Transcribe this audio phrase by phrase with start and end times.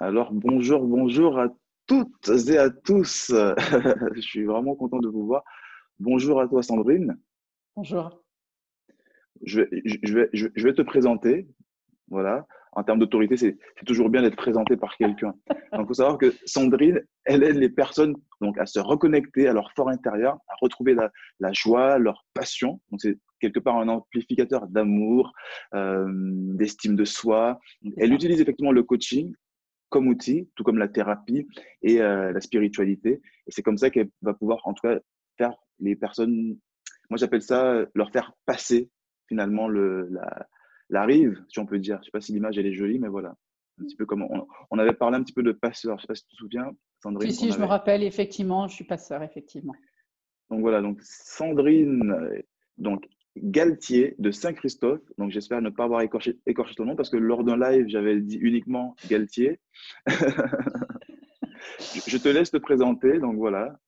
[0.00, 1.48] Alors bonjour, bonjour à
[1.88, 3.32] toutes et à tous.
[4.14, 5.42] Je suis vraiment content de vous voir.
[5.98, 7.18] Bonjour à toi Sandrine.
[7.74, 8.22] Bonjour.
[9.42, 11.48] Je vais, je vais, je vais te présenter.
[12.06, 12.46] Voilà.
[12.72, 15.34] En termes d'autorité, c'est toujours bien d'être présenté par quelqu'un.
[15.72, 19.52] Donc, il faut savoir que Sandrine, elle aide les personnes donc, à se reconnecter à
[19.52, 22.80] leur fort intérieur, à retrouver la, la joie, leur passion.
[22.92, 25.32] Donc, c'est quelque part un amplificateur d'amour,
[25.74, 27.58] euh, d'estime de soi.
[27.96, 29.34] Elle utilise effectivement le coaching
[29.88, 31.46] comme outil, tout comme la thérapie
[31.82, 33.20] et euh, la spiritualité.
[33.46, 34.98] Et c'est comme ça qu'elle va pouvoir, en tout cas,
[35.36, 36.58] faire les personnes,
[37.10, 38.90] moi j'appelle ça, leur faire passer
[39.28, 40.46] finalement le, la,
[40.90, 41.96] la rive, si on peut dire.
[41.96, 43.34] Je ne sais pas si l'image elle est jolie, mais voilà.
[43.80, 44.26] Un petit peu comme
[44.70, 45.96] on, avait parlé un petit peu de passeur.
[45.98, 47.30] Je ne sais pas si tu te souviens, Sandrine.
[47.30, 49.74] Si, si, je me rappelle, effectivement, je suis passeur, effectivement.
[50.50, 52.42] Donc voilà, donc Sandrine,
[52.76, 53.04] donc
[53.36, 55.00] Galtier de Saint-Christophe.
[55.18, 56.36] Donc j'espère ne pas avoir écorché,
[56.76, 59.60] ton nom parce que lors d'un live, j'avais dit uniquement Galtier.
[60.06, 60.16] je
[62.18, 63.18] te laisse te présenter.
[63.18, 63.78] Donc voilà,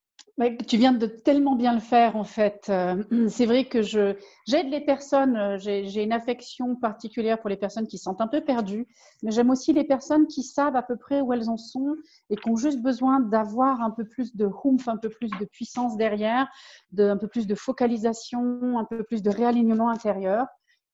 [0.66, 2.66] tu viens de tellement bien le faire en fait.
[2.68, 5.36] Euh, c'est vrai que je j'aide les personnes.
[5.36, 8.86] Euh, j'ai une affection particulière pour les personnes qui se sentent un peu perdues,
[9.22, 11.96] mais j'aime aussi les personnes qui savent à peu près où elles en sont
[12.30, 15.44] et qui ont juste besoin d'avoir un peu plus de humph, un peu plus de
[15.44, 16.48] puissance derrière,
[16.92, 20.46] de, un peu plus de focalisation, un peu plus de réalignement intérieur.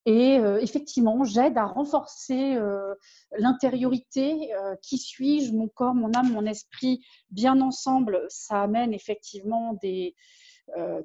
[0.07, 2.95] Et euh, effectivement, j'aide à renforcer euh,
[3.37, 4.55] l'intériorité.
[4.55, 10.15] Euh, qui suis-je Mon corps, mon âme, mon esprit, bien ensemble, ça amène effectivement des,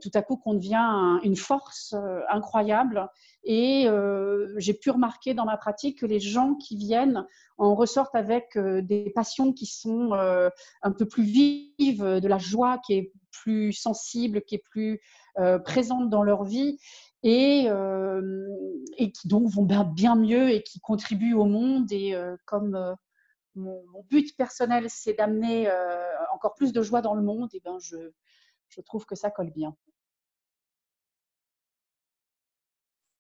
[0.02, 1.96] tout à coup qu'on devient une force
[2.30, 3.08] incroyable.
[3.44, 3.88] Et
[4.58, 7.28] j'ai pu remarquer dans ma pratique que les gens qui viennent
[7.60, 10.14] en ressortent avec des passions qui sont
[10.82, 15.00] un peu plus vives, de la joie qui est plus sensible, qui est plus
[15.64, 16.80] présente dans leur vie
[17.24, 17.68] et,
[19.14, 21.92] qui donc vont bien, mieux et qui contribuent au monde.
[21.92, 22.96] Et comme
[23.56, 25.72] mon, but personnel, c'est d'amener
[26.34, 27.98] encore plus de joie dans le monde, et ben je,
[28.70, 29.76] je trouve que ça colle bien.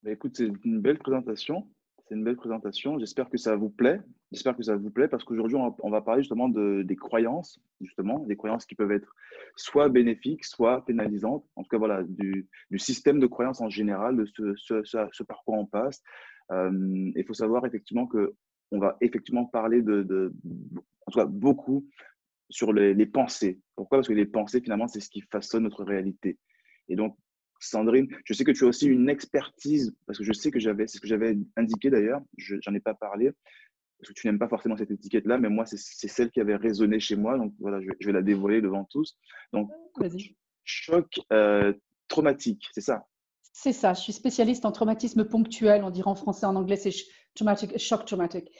[0.03, 1.69] Bah, écoute, c'est une belle présentation.
[2.11, 2.99] C'est une belle présentation.
[2.99, 4.01] J'espère que ça vous plaît.
[4.33, 8.19] J'espère que ça vous plaît parce qu'aujourd'hui, on, va parler justement de, des croyances, justement,
[8.25, 9.16] des croyances qui peuvent être
[9.55, 11.45] soit bénéfiques, soit pénalisantes.
[11.55, 15.57] En tout cas, voilà, du, système de croyances en général, de ce, ce, par quoi
[15.57, 16.03] on passe.
[16.51, 18.35] Euh, il faut savoir effectivement que
[18.72, 20.33] on va effectivement parler de,
[21.07, 21.88] en tout cas, beaucoup
[22.49, 23.61] sur les pensées.
[23.78, 23.99] Pourquoi?
[23.99, 26.38] Parce que les pensées, finalement, c'est ce qui façonne notre réalité.
[26.89, 27.16] Et donc,
[27.66, 30.88] Sandrine, je sais que tu as aussi une expertise, parce que je sais que j'avais,
[30.88, 33.31] c'est ce que j'avais indiqué d'ailleurs, je n'en ai pas parlé,
[33.99, 35.77] parce que tu n'aimes pas forcément cette étiquette-là, mais moi, c'est
[36.07, 39.16] celle qui avait résonné chez moi, donc voilà, je, vais la dévoiler devant tous.
[39.53, 39.69] Donc,
[40.63, 41.73] choc euh,
[42.07, 43.05] traumatique, c'est ça?
[43.53, 46.91] C'est ça, je suis spécialiste en traumatisme ponctuel, on dirait en français, en anglais, c'est
[47.35, 48.51] traumatic, shock traumatic,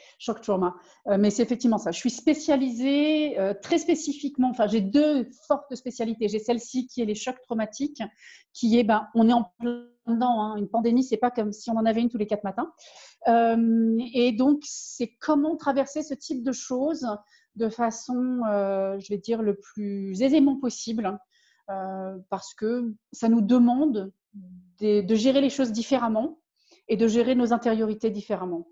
[0.42, 0.74] trauma.
[1.06, 1.90] Euh, mais c'est effectivement ça.
[1.90, 4.50] Je suis spécialisée euh, très spécifiquement.
[4.50, 6.28] Enfin, j'ai deux fortes spécialités.
[6.28, 8.02] J'ai celle-ci qui est les chocs traumatiques,
[8.52, 10.42] qui est, ben, on est en plein dedans.
[10.42, 10.56] Hein.
[10.56, 12.72] Une pandémie, c'est pas comme si on en avait une tous les quatre matins.
[13.28, 17.06] Euh, et donc, c'est comment traverser ce type de choses
[17.54, 21.18] de façon, je vais dire, le plus aisément possible,
[21.66, 24.10] parce que ça nous demande
[24.80, 26.38] de gérer les choses différemment
[26.88, 28.66] et de gérer nos intériorités différemment.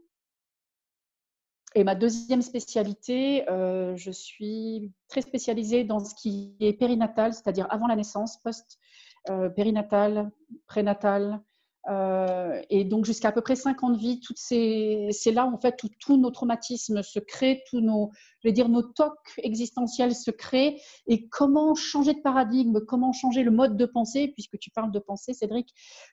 [1.75, 7.69] Et ma deuxième spécialité, euh, je suis très spécialisée dans ce qui est périnatal, c'est-à-dire
[7.71, 10.33] avant la naissance, post-périnatal,
[10.67, 11.41] prénatal,
[11.89, 15.83] euh, et donc jusqu'à à peu près 5 ans de vie, c'est là en fait
[15.83, 18.11] où tous nos traumatismes se créent, tous nos,
[18.43, 20.81] je vais dire, nos tocs existentiels se créent.
[21.07, 24.99] Et comment changer de paradigme, comment changer le mode de pensée, puisque tu parles de
[24.99, 25.73] pensée, Cédric,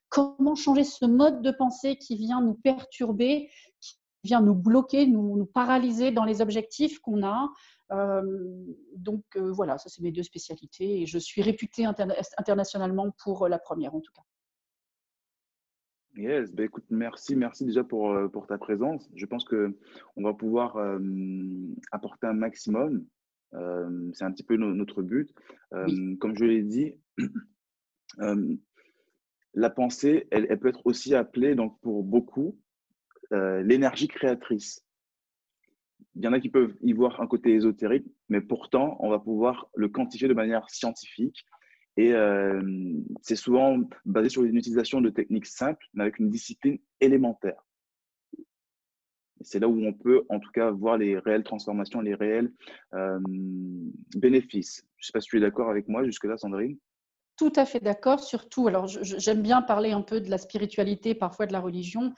[0.09, 3.49] comment changer ce mode de pensée qui vient nous perturber,
[3.81, 7.49] qui vient nous bloquer, nous, paralyser dans les objectifs qu'on a.
[7.91, 8.21] Euh,
[8.95, 13.59] donc euh, voilà, ça c'est mes deux spécialités et je suis réputée internationalement pour la
[13.59, 14.26] première en tout cas.
[16.17, 19.07] Yes, ben écoute, merci, merci déjà pour, euh, pour ta présence.
[19.13, 19.77] Je pense que
[20.15, 20.97] on va pouvoir euh,
[21.91, 23.05] apporter un maximum.
[23.53, 25.31] Euh, c'est un petit peu notre but.
[25.71, 26.95] Comme je l'ai dit,
[29.53, 32.59] la pensée, elle, elle, peut être aussi appelée, donc pour beaucoup,
[33.31, 34.83] l'énergie créatrice.
[36.15, 39.19] Il y en a qui peuvent y voir un côté ésotérique, mais pourtant, on va
[39.19, 41.45] pouvoir le quantifier de manière scientifique
[41.97, 42.61] et euh,
[43.21, 47.65] c'est souvent basé sur une utilisation de techniques simples, mais avec une discipline élémentaire.
[49.41, 52.51] C'est là où on peut, en tout cas, voir les réelles transformations, les réels
[52.93, 53.19] euh,
[54.15, 54.85] bénéfices.
[54.97, 56.77] Je ne sais pas si tu es d'accord avec moi jusque-là, Sandrine.
[57.37, 61.45] Tout à fait d'accord, surtout, alors j'aime bien parler un peu de la spiritualité, parfois
[61.45, 62.13] de la religion.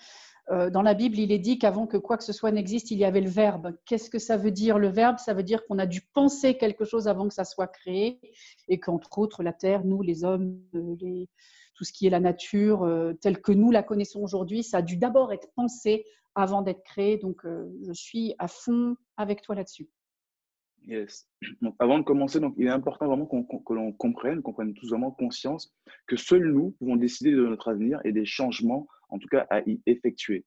[0.51, 2.97] Euh, dans la Bible, il est dit qu'avant que quoi que ce soit n'existe, il
[2.97, 3.75] y avait le verbe.
[3.85, 5.17] Qu'est-ce que ça veut dire le verbe?
[5.19, 8.19] Ça veut dire qu'on a dû penser quelque chose avant que ça soit créé
[8.67, 11.25] et qu'entre autres, la terre, nous, les hommes, euh,
[11.75, 14.81] tout ce qui est la nature, euh, telle que nous la connaissons aujourd'hui, ça a
[14.81, 16.03] dû d'abord être pensé
[16.33, 17.17] avant d'être créé.
[17.17, 19.89] Donc, je suis à fond avec toi là-dessus.
[20.85, 21.27] Yes.
[21.77, 25.11] avant de commencer, donc, il est important vraiment que l'on comprenne, qu'on prenne tous vraiment
[25.11, 25.75] conscience
[26.07, 29.61] que seuls nous pouvons décider de notre avenir et des changements, en tout cas, à
[29.61, 30.45] y effectuer.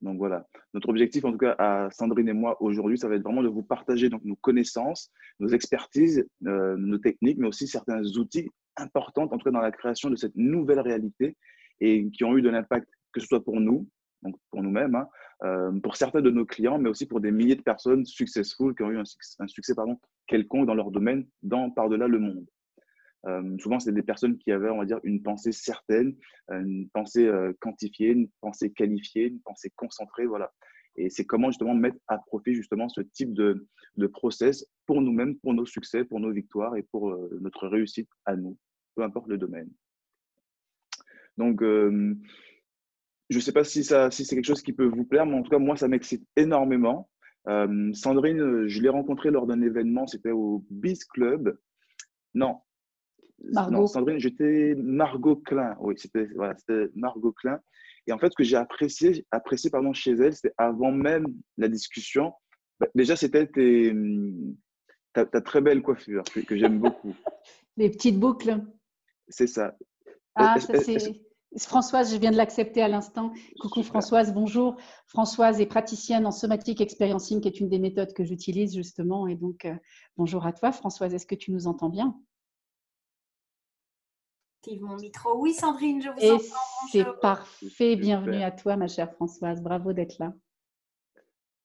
[0.00, 3.22] Donc voilà, notre objectif, en tout cas, à Sandrine et moi aujourd'hui, ça va être
[3.22, 5.10] vraiment de vous partager donc, nos connaissances,
[5.40, 9.72] nos expertises, euh, nos techniques, mais aussi certains outils importants, en tout cas, dans la
[9.72, 11.36] création de cette nouvelle réalité
[11.80, 13.86] et qui ont eu de l'impact, que ce soit pour nous,
[14.22, 15.08] donc pour nous-mêmes, hein,
[15.42, 18.82] euh, pour certains de nos clients, mais aussi pour des milliers de personnes successful qui
[18.82, 19.04] ont eu un,
[19.46, 19.74] succès
[20.26, 22.46] quelconque dans leur domaine, dans par-delà le monde.
[23.26, 26.16] Euh, souvent, c'est des personnes qui avaient, on va dire, une pensée certaine,
[26.50, 27.30] euh, une pensée
[27.60, 30.52] quantifiée, une pensée qualifiée, une pensée concentrée, voilà.
[30.96, 35.36] Et c'est comment justement mettre à profit justement ce type de, de process pour nous-mêmes,
[35.38, 38.58] pour nos succès, pour nos victoires et pour notre réussite à nous,
[38.96, 39.70] peu importe le domaine.
[41.36, 41.62] Donc,
[43.30, 45.42] je ne sais pas si, si c'est quelque chose qui peut vous plaire, mais en
[45.42, 47.08] tout cas, moi, ça m'excite énormément.
[47.48, 51.58] Euh, Sandrine, je l'ai rencontrée lors d'un événement, c'était au Biz Club.
[52.34, 52.58] Non,
[53.52, 53.86] Margot.
[53.86, 55.76] Sandrine, j'étais Margot Klein.
[55.80, 56.54] Oui, c'était voilà,
[56.94, 57.60] Margot Klein.
[58.06, 61.26] Et en fait, ce que j'ai apprécié, apprécié pardon, chez elle, c'était avant même
[61.58, 62.32] la discussion.
[62.78, 63.46] Bah, déjà, c'était
[65.12, 67.14] ta, ta, très belle coiffure que, que j'aime beaucoup.
[67.76, 68.60] Les petites boucles.
[69.28, 69.76] C'est ça.
[70.34, 71.20] Ah, ça c'est.
[71.58, 73.32] Françoise, je viens de l'accepter à l'instant.
[73.60, 74.76] Coucou Françoise, bonjour.
[75.06, 79.26] Françoise est praticienne en somatique experiencing, qui est une des méthodes que j'utilise justement.
[79.26, 79.74] Et donc, euh,
[80.16, 80.70] bonjour à toi.
[80.70, 82.16] Françoise, est-ce que tu nous entends bien?
[84.80, 85.38] Mon micro.
[85.38, 86.44] Oui, Sandrine, je vous entends.
[86.90, 87.96] C'est parfait.
[87.96, 89.62] Bienvenue à toi, ma chère Françoise.
[89.62, 90.32] Bravo d'être là.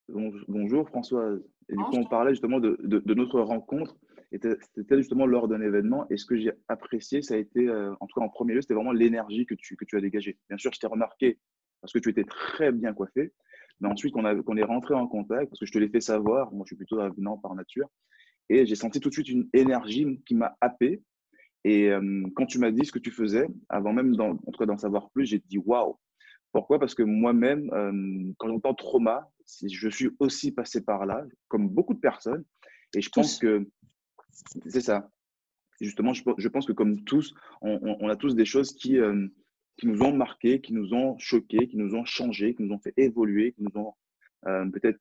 [0.08, 1.42] Bonjour Françoise.
[1.68, 3.96] Et du coup, on parlait justement de notre rencontre
[4.30, 6.06] c'était justement lors d'un événement.
[6.10, 8.62] Et ce que j'ai apprécié, ça a été, euh, en tout cas en premier lieu,
[8.62, 10.38] c'était vraiment l'énergie que tu, que tu as dégagée.
[10.48, 11.38] Bien sûr, je t'ai remarqué
[11.80, 13.32] parce que tu étais très bien coiffé.
[13.80, 16.64] Mais ensuite, qu'on est rentré en contact, parce que je te l'ai fait savoir, moi
[16.64, 17.88] je suis plutôt avenant par nature,
[18.48, 21.02] et j'ai senti tout de suite une énergie qui m'a happé.
[21.66, 24.66] Et euh, quand tu m'as dit ce que tu faisais, avant même en tout cas
[24.66, 25.98] d'en savoir plus, j'ai dit waouh.
[26.52, 26.78] Pourquoi?
[26.78, 29.28] Parce que moi-même, euh, quand j'entends trauma,
[29.68, 32.44] je suis aussi passé par là, comme beaucoup de personnes.
[32.94, 33.68] Et je pense que
[34.68, 35.10] c'est ça.
[35.80, 39.26] Justement, je, pense que comme tous, on, a tous des choses qui, euh,
[39.76, 42.78] qui nous ont marqués, qui nous ont choqués, qui nous ont changés, qui nous ont
[42.78, 43.92] fait évoluer, qui nous ont
[44.70, 45.00] peut-être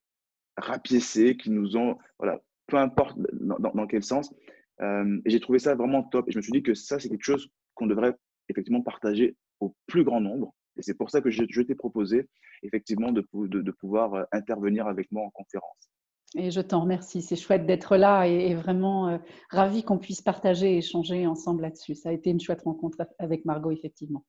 [0.57, 4.33] rapiécés, qui nous ont, voilà, peu importe dans, quel sens.
[4.81, 6.27] Euh, et j'ai trouvé ça vraiment top.
[6.27, 8.15] Et je me suis dit que ça, c'est quelque chose qu'on devrait
[8.49, 10.53] effectivement partager au plus grand nombre.
[10.77, 12.27] Et c'est pour ça que je, t'ai proposé
[12.63, 15.89] effectivement de, de, pouvoir intervenir avec moi en conférence.
[16.37, 17.21] Et je t'en remercie.
[17.21, 19.17] C'est chouette d'être là et, vraiment euh,
[19.49, 21.95] ravi qu'on puisse partager et échanger ensemble là-dessus.
[21.95, 24.25] Ça a été une chouette rencontre avec Margot, effectivement.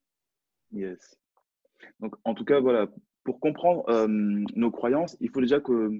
[0.73, 1.19] Yes.
[2.01, 2.87] Donc, en tout cas, voilà,
[3.25, 5.91] pour comprendre euh, nos croyances, il faut déjà que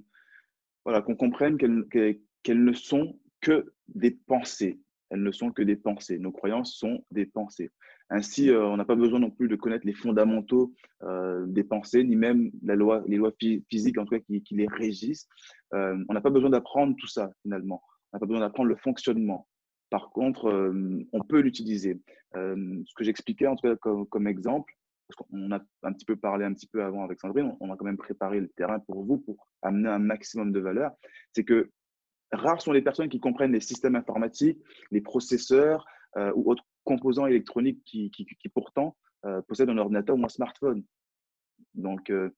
[0.85, 4.81] voilà, qu'on comprenne qu'elles ne sont que des pensées.
[5.11, 6.19] Elles ne sont que des pensées.
[6.19, 7.71] Nos croyances sont des pensées.
[8.11, 12.03] Ainsi, euh, on n'a pas besoin non plus de connaître les fondamentaux euh, des pensées,
[12.03, 13.33] ni même la loi, les lois
[13.71, 15.29] physiques en tout cas qui, les régissent.
[15.75, 17.83] Euh, on n'a pas besoin d'apprendre tout ça finalement.
[18.13, 19.47] On n'a pas besoin d'apprendre le fonctionnement.
[19.91, 20.73] Par contre,
[21.13, 22.01] on peut l'utiliser.
[22.35, 23.77] ce que j'expliquais en tout cas
[24.11, 24.73] comme, exemple,
[25.07, 27.77] parce qu'on a un petit peu parlé un petit peu avant avec Sandrine, on a
[27.77, 30.91] quand même préparé le terrain pour vous pour amener un maximum de valeur.
[31.33, 31.71] C'est que
[32.33, 34.59] rares sont les personnes qui comprennent les systèmes informatiques,
[34.91, 35.87] les processeurs
[36.35, 40.85] ou autres composants électroniques qui, pourtant euh, possèdent un ordinateur ou un smartphone.
[41.75, 42.31] Donc, euh,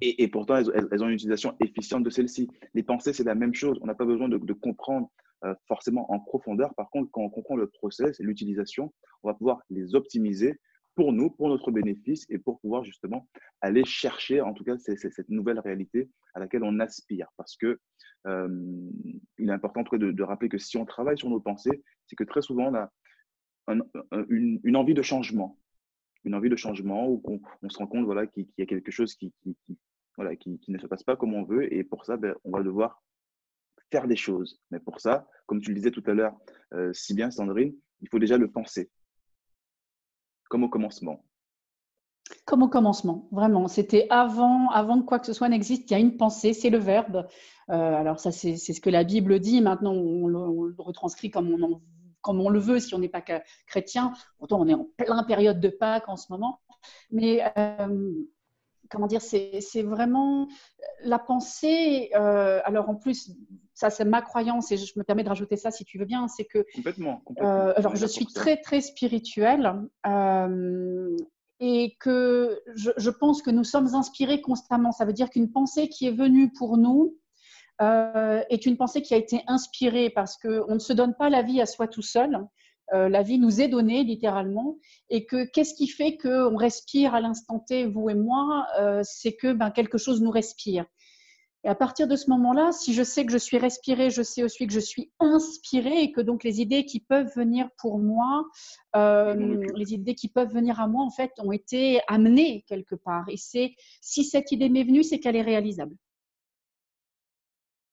[0.00, 2.48] et, pourtant, elles, ont une utilisation efficiente de celle-ci.
[2.74, 3.78] Les pensées, c'est la même chose.
[3.82, 5.10] On n'a pas besoin de, comprendre
[5.44, 6.74] euh, forcément en profondeur.
[6.74, 8.92] Par contre, quand on comprend le process et l'utilisation,
[9.22, 10.58] on va pouvoir les optimiser
[10.94, 13.28] pour nous, pour notre bénéfice et pour pouvoir justement
[13.60, 17.28] aller chercher, en tout cas, cette nouvelle réalité à laquelle on aspire.
[17.36, 17.80] Parce que
[18.24, 22.24] il est important de, de, rappeler que si on travaille sur nos pensées, c'est que
[22.24, 22.90] très souvent, on a
[24.28, 25.58] une, envie de changement.
[26.24, 27.22] Une envie de changement où
[27.62, 29.32] on, se rend compte voilà, qu'il y a quelque chose qui,
[30.16, 31.72] voilà, qui, ne se passe pas comme on veut.
[31.72, 33.02] Et pour ça, ben, on va devoir
[33.90, 34.60] faire des choses.
[34.70, 36.36] Mais pour ça, comme tu le disais tout à l'heure,
[36.74, 38.90] euh, si bien Sandrine, il faut déjà le penser.
[40.48, 41.24] Comme au commencement.
[42.44, 43.68] Comme au commencement, vraiment.
[43.68, 45.90] C'était avant, avant que quoi que ce soit n'existe.
[45.90, 47.28] Il y a une pensée, c'est le verbe.
[47.70, 49.60] Euh, alors ça, c'est ce que la Bible dit.
[49.60, 51.80] Maintenant, on le, on le retranscrit comme on en
[52.20, 53.22] comme on le veut si on n'est pas
[53.66, 54.12] chrétien.
[54.38, 56.60] Pourtant, on est en plein période de Pâques en ce moment.
[57.10, 57.42] Mais
[58.88, 60.46] comment dire, c'est vraiment
[61.02, 62.12] la pensée.
[62.14, 63.32] alors en plus,
[63.74, 66.28] ça c'est ma croyance et je me permets de rajouter ça si tu veux bien,
[66.28, 67.22] c'est que complètement.
[67.40, 69.88] alors je suis très très spirituelle
[71.64, 74.90] et que je, pense que nous sommes inspirés constamment.
[74.90, 77.16] Ça veut dire qu'une pensée qui est venue pour nous
[77.80, 81.42] euh, est une pensée qui a été inspirée parce qu'on ne se donne pas la
[81.42, 82.36] vie à soi tout seul.
[82.92, 84.76] Euh, la vie nous est donnée littéralement
[85.08, 89.36] et que qu'est-ce qui fait qu'on respire à l'instant T, vous et moi, euh, c'est
[89.36, 90.84] que ben, quelque chose nous respire.
[91.64, 94.42] Et à partir de ce moment-là, si je sais que je suis respirée, je sais
[94.42, 98.44] aussi que je suis inspirée et que donc les idées qui peuvent venir pour moi,
[98.96, 103.28] euh, les idées qui peuvent venir à moi, en fait, ont été amenées quelque part.
[103.28, 105.96] Et c'est si cette idée m'est venue, c'est qu'elle est réalisable.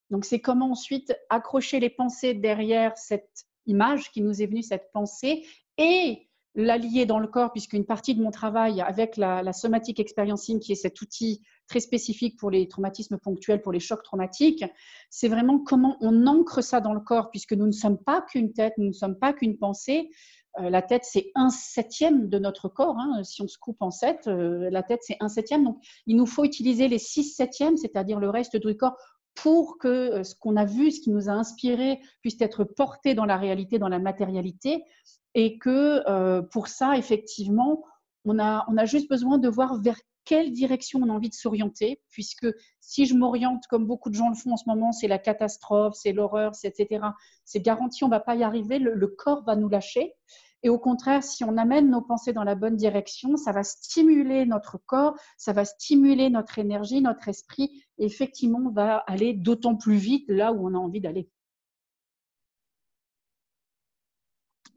[0.10, 4.92] Donc c'est comment ensuite accrocher les pensées derrière cette image qui nous est venue, cette
[4.92, 5.46] pensée,
[5.78, 10.60] et l'allier dans le corps, puisqu'une partie de mon travail avec la, la somatic experiencing,
[10.60, 14.66] qui est cet outil très spécifique pour les traumatismes ponctuels, pour les chocs traumatiques,
[15.10, 18.52] c'est vraiment comment on ancre ça dans le corps, puisque nous ne sommes pas qu'une
[18.52, 20.10] tête, nous ne sommes pas qu'une pensée.
[20.60, 22.98] Euh, la tête, c'est un septième de notre corps.
[22.98, 23.24] Hein.
[23.24, 25.64] Si on se coupe en sept, euh, la tête, c'est un septième.
[25.64, 25.78] Donc,
[26.08, 28.98] il nous faut utiliser les six septièmes, c'est-à-dire le reste du corps,
[29.36, 33.14] pour que euh, ce qu'on a vu, ce qui nous a inspiré, puisse être porté
[33.14, 34.84] dans la réalité, dans la matérialité.
[35.36, 37.84] Et que pour ça, effectivement,
[38.26, 39.98] on a, on a juste besoin de voir vers
[40.30, 42.46] quelle direction on a envie de s'orienter, puisque
[42.80, 45.96] si je m'oriente comme beaucoup de gens le font en ce moment, c'est la catastrophe,
[45.96, 47.04] c'est l'horreur, etc.
[47.46, 50.14] C'est garanti, on ne va pas y arriver, le, corps va nous lâcher.
[50.62, 54.46] Et au contraire, si on amène nos pensées dans la bonne direction, ça va stimuler
[54.46, 59.76] notre corps, ça va stimuler notre énergie, notre esprit, et effectivement, on va aller d'autant
[59.76, 61.28] plus vite là où on a envie d'aller.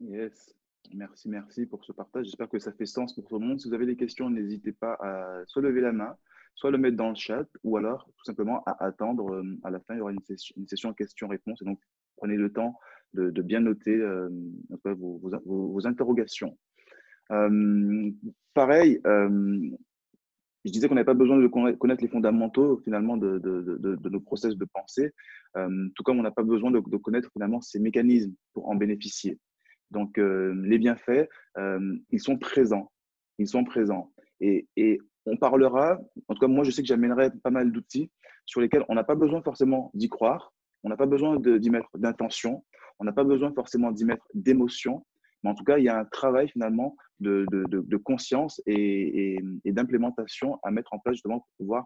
[0.09, 0.55] Yes.
[0.93, 2.25] Merci, merci pour ce partage.
[2.25, 3.59] J'espère que ça fait sens pour tout le monde.
[3.59, 6.15] Si vous avez des questions, n'hésitez pas à soit lever la main,
[6.55, 9.33] soit le mettre dans le chat, ou alors tout simplement à attendre.
[9.33, 11.61] Euh, à la fin, il y aura une session, session questions-réponses.
[11.61, 11.79] Et donc,
[12.17, 12.77] prenez le temps
[13.13, 14.29] de, bien noter euh,
[14.83, 16.57] vos, interrogations.
[17.31, 18.11] Euh,
[18.53, 24.19] pareil, je disais qu'on n'avait pas besoin de connaître les fondamentaux finalement de, de, nos
[24.19, 25.11] process de pensée,
[25.53, 29.39] tout comme on n'a pas besoin de, connaître finalement ces mécanismes pour en bénéficier.
[29.93, 32.91] Donc, euh, les bienfaits, euh, ils sont présents.
[33.37, 34.11] Ils sont présents.
[34.41, 34.67] Et,
[35.25, 38.11] on parlera, en tout cas, moi, je sais que j'amènerai pas mal d'outils
[38.45, 40.51] sur lesquels on n'a pas besoin forcément d'y croire,
[40.83, 42.65] on n'a pas besoin d'y mettre d'intention,
[42.99, 45.05] on n'a pas besoin forcément d'y mettre d'émotion,
[45.41, 50.71] mais en tout cas, il y a un travail finalement de, conscience et, d'implémentation à
[50.71, 51.85] mettre en place justement pour pouvoir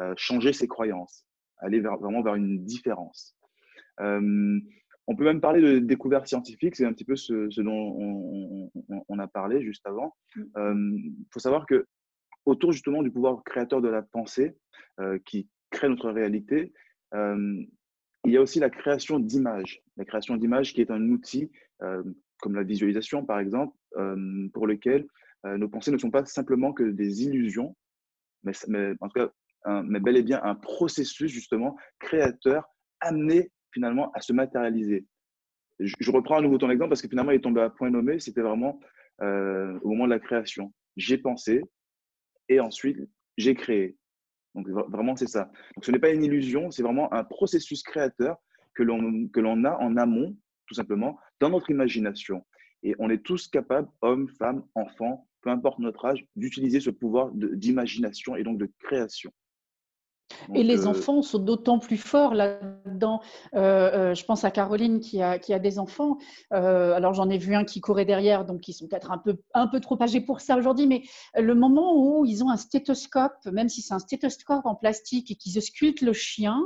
[0.00, 1.26] euh, changer ses croyances,
[1.58, 3.34] aller vraiment vers une différence.
[5.08, 8.70] On peut même parler de découverte scientifique, c'est un petit peu ce, dont
[9.08, 10.16] on, a parlé juste avant.
[10.34, 10.50] Il mm.
[10.56, 10.98] euh,
[11.32, 11.86] faut savoir que
[12.44, 14.56] autour justement du pouvoir créateur de la pensée
[15.00, 16.72] euh, qui crée notre réalité,
[17.14, 17.62] euh,
[18.24, 19.80] il y a aussi la création d'images.
[19.96, 21.50] La création d'images qui est un outil
[22.40, 23.76] comme la visualisation par exemple,
[24.52, 25.06] pour lequel
[25.44, 27.76] nos pensées ne sont pas simplement que des illusions,
[28.42, 32.64] mais, mais en tout cas, mais bel et bien un processus justement créateur
[33.00, 35.04] amené finalement à se matérialiser.
[35.78, 38.18] Je, reprends à nouveau ton exemple parce que finalement, il est tombé à point nommé.
[38.18, 38.80] C'était vraiment
[39.20, 40.72] euh, au moment de la création.
[40.96, 41.62] J'ai pensé
[42.48, 42.98] et ensuite
[43.36, 43.98] j'ai créé.
[44.54, 45.50] Donc vraiment, c'est ça.
[45.74, 48.38] Donc ce n'est pas une illusion, c'est vraiment un processus créateur
[48.74, 50.34] que l'on a en amont,
[50.66, 52.42] tout simplement, dans notre imagination.
[52.82, 57.30] Et on est tous capables, hommes, femmes, enfants, peu importe notre âge, d'utiliser ce pouvoir
[57.34, 59.30] d'imagination et donc de création
[60.54, 63.20] et les euh, enfants sont d'autant plus forts là-dedans.
[63.54, 66.18] Euh, euh, je pense à Caroline qui a, qui a des enfants.
[66.50, 69.66] alors j'en ai vu un qui courait derrière, donc ils sont peut-être un peu, un
[69.66, 71.02] peu trop âgés pour ça aujourd'hui, mais
[71.36, 75.34] le moment où ils ont un stéthoscope, même si c'est un stéthoscope en plastique et
[75.34, 76.60] qu'ils auscultent le chien,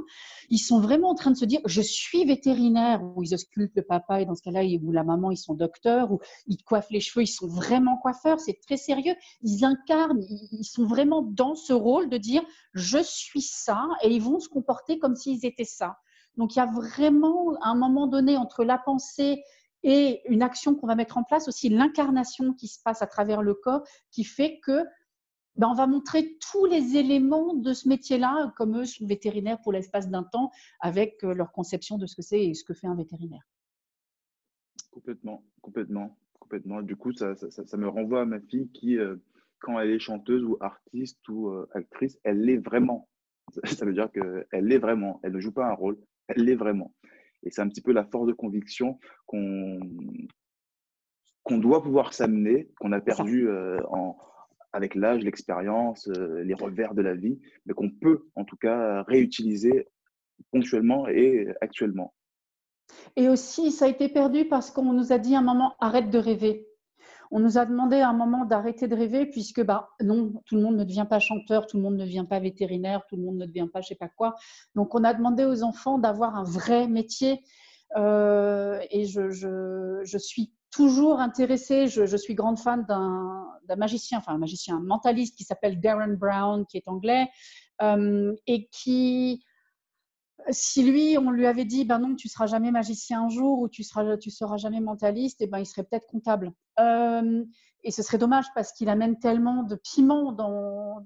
[0.50, 3.82] ils sont vraiment en train de se dire je suis vétérinaire, ou ils auscultent le
[3.82, 7.00] papa et dans ce cas-là, ou la maman, ils sont docteurs, ou ils coiffent les
[7.00, 9.14] cheveux, ils sont vraiment coiffeurs, c'est très sérieux.
[9.42, 10.22] Ils incarnent,
[10.52, 12.42] ils sont vraiment dans ce rôle de dire
[12.74, 15.98] je suis ça et ils vont se comporter comme s'ils étaient ça.
[16.36, 19.42] Donc il y a vraiment un moment donné entre la pensée
[19.82, 23.42] et une action qu'on va mettre en place, aussi l'incarnation qui se passe à travers
[23.42, 24.84] le corps, qui fait que
[25.56, 29.72] ben, on va montrer tous les éléments de ce métier-là, comme eux sont vétérinaires pour
[29.72, 30.50] l'espace d'un temps,
[30.80, 33.42] avec euh, leur conception de ce que c'est et ce que fait un vétérinaire.
[34.90, 36.80] Complètement, complètement, complètement.
[36.80, 37.34] Du coup, ça,
[37.76, 39.16] me renvoie à ma fille qui, euh,
[39.58, 43.09] quand elle est chanteuse ou artiste ou euh, actrice, elle l'est vraiment.
[43.64, 45.20] Ça veut dire qu'elle l'est vraiment.
[45.22, 46.94] Elle ne joue pas un rôle, elle l'est vraiment.
[47.42, 49.80] Et c'est un petit peu la force de conviction qu'on
[51.42, 54.16] qu'on doit pouvoir s'amener, qu'on a perdu euh, en,
[54.72, 59.02] avec l'âge, l'expérience, euh, les revers de la vie, mais qu'on peut en tout cas
[59.04, 59.88] réutiliser
[60.52, 62.14] ponctuellement et actuellement.
[63.16, 66.10] Et aussi, ça a été perdu parce qu'on nous a dit à un moment arrête
[66.10, 66.66] de rêver.
[67.30, 70.62] On nous a demandé à un moment d'arrêter de rêver puisque bah, non, tout le
[70.62, 73.36] monde ne devient pas chanteur, tout le monde ne devient pas vétérinaire, tout le monde
[73.36, 74.34] ne devient pas je sais pas quoi.
[74.74, 77.42] Donc on a demandé aux enfants d'avoir un vrai métier.
[77.96, 84.18] Euh, et je, je, je, suis toujours intéressée, je, je suis grande fan d'un magicien,
[84.18, 87.28] enfin un magicien, un mentaliste qui s'appelle Darren Brown, qui est anglais,
[87.82, 89.42] euh, et qui
[90.50, 93.68] si lui, on lui avait dit, ben non, tu seras jamais magicien un jour ou
[93.68, 96.52] tu seras, seras jamais mentaliste, et eh ben il serait peut-être comptable.
[96.78, 97.44] Euh,
[97.82, 101.04] et ce serait dommage parce qu'il amène tellement de piment dans,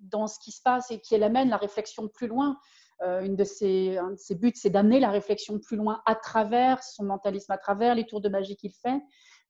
[0.00, 2.56] dans ce qui se passe et qu'il amène la réflexion plus loin.
[3.02, 6.14] Euh, une de ses, un de ses buts, c'est d'amener la réflexion plus loin à
[6.14, 9.02] travers son mentalisme, à travers les tours de magie qu'il fait.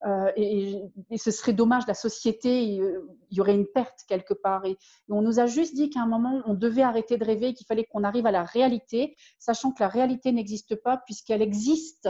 [0.05, 0.83] Euh, et,
[1.17, 4.65] ce serait dommage, la société, il y aurait une perte quelque part.
[4.65, 4.77] Et,
[5.09, 7.85] on nous a juste dit qu'à un moment, on devait arrêter de rêver, qu'il fallait
[7.85, 12.09] qu'on arrive à la réalité, sachant que la réalité n'existe pas puisqu'elle existe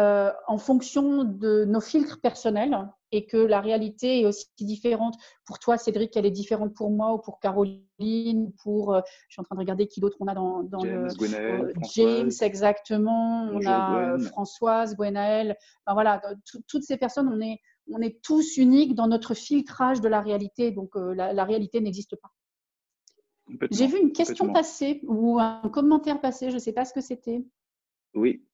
[0.00, 2.76] euh, en fonction de nos filtres personnels
[3.12, 5.14] et que la réalité est aussi différente.
[5.46, 9.40] Pour toi, Cédric, elle est différente pour moi ou pour Caroline, pour, euh, je suis
[9.40, 13.64] en train de regarder qui d'autre on a dans, James, le, euh, James, exactement, on
[13.66, 16.20] a Françoise, Gwenaël, voilà,
[16.66, 17.60] toutes ces personnes, on est,
[17.92, 22.16] on est tous uniques dans notre filtrage de la réalité, donc la, la, réalité n'existe
[22.16, 22.32] pas.
[23.70, 27.00] J'ai vu une question passer ou un commentaire passer, je ne sais pas ce que
[27.00, 27.44] c'était.
[28.14, 28.44] Oui,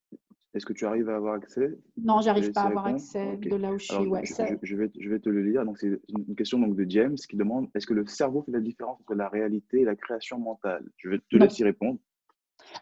[0.52, 1.78] est-ce que tu arrives à avoir accès?
[1.96, 4.06] Non, j'arrive pas à avoir accès de là où je suis.
[4.06, 5.64] Ouais, je, vais, je, vais, te le lire.
[5.64, 8.60] Donc, c'est une question donc, de James qui demande est-ce que le cerveau fait la
[8.60, 10.84] différence entre la réalité et la création mentale?
[10.96, 12.00] Je vais te laisser répondre.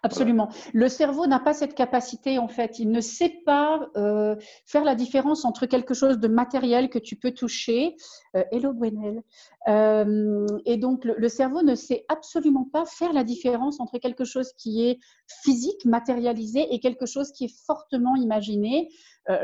[0.02, 0.48] Absolument.
[0.72, 2.78] Le cerveau n'a pas cette capacité, en fait.
[2.78, 7.16] Il ne sait pas euh, faire la différence entre quelque chose de matériel que tu
[7.16, 7.96] peux toucher.
[8.36, 9.22] Euh, hello, Gwenel.
[9.68, 14.52] Euh, et donc, le, cerveau ne sait absolument pas faire la différence entre quelque chose
[14.56, 14.98] qui est
[15.42, 18.88] physique, matérialisé, et quelque chose qui est fortement imaginé.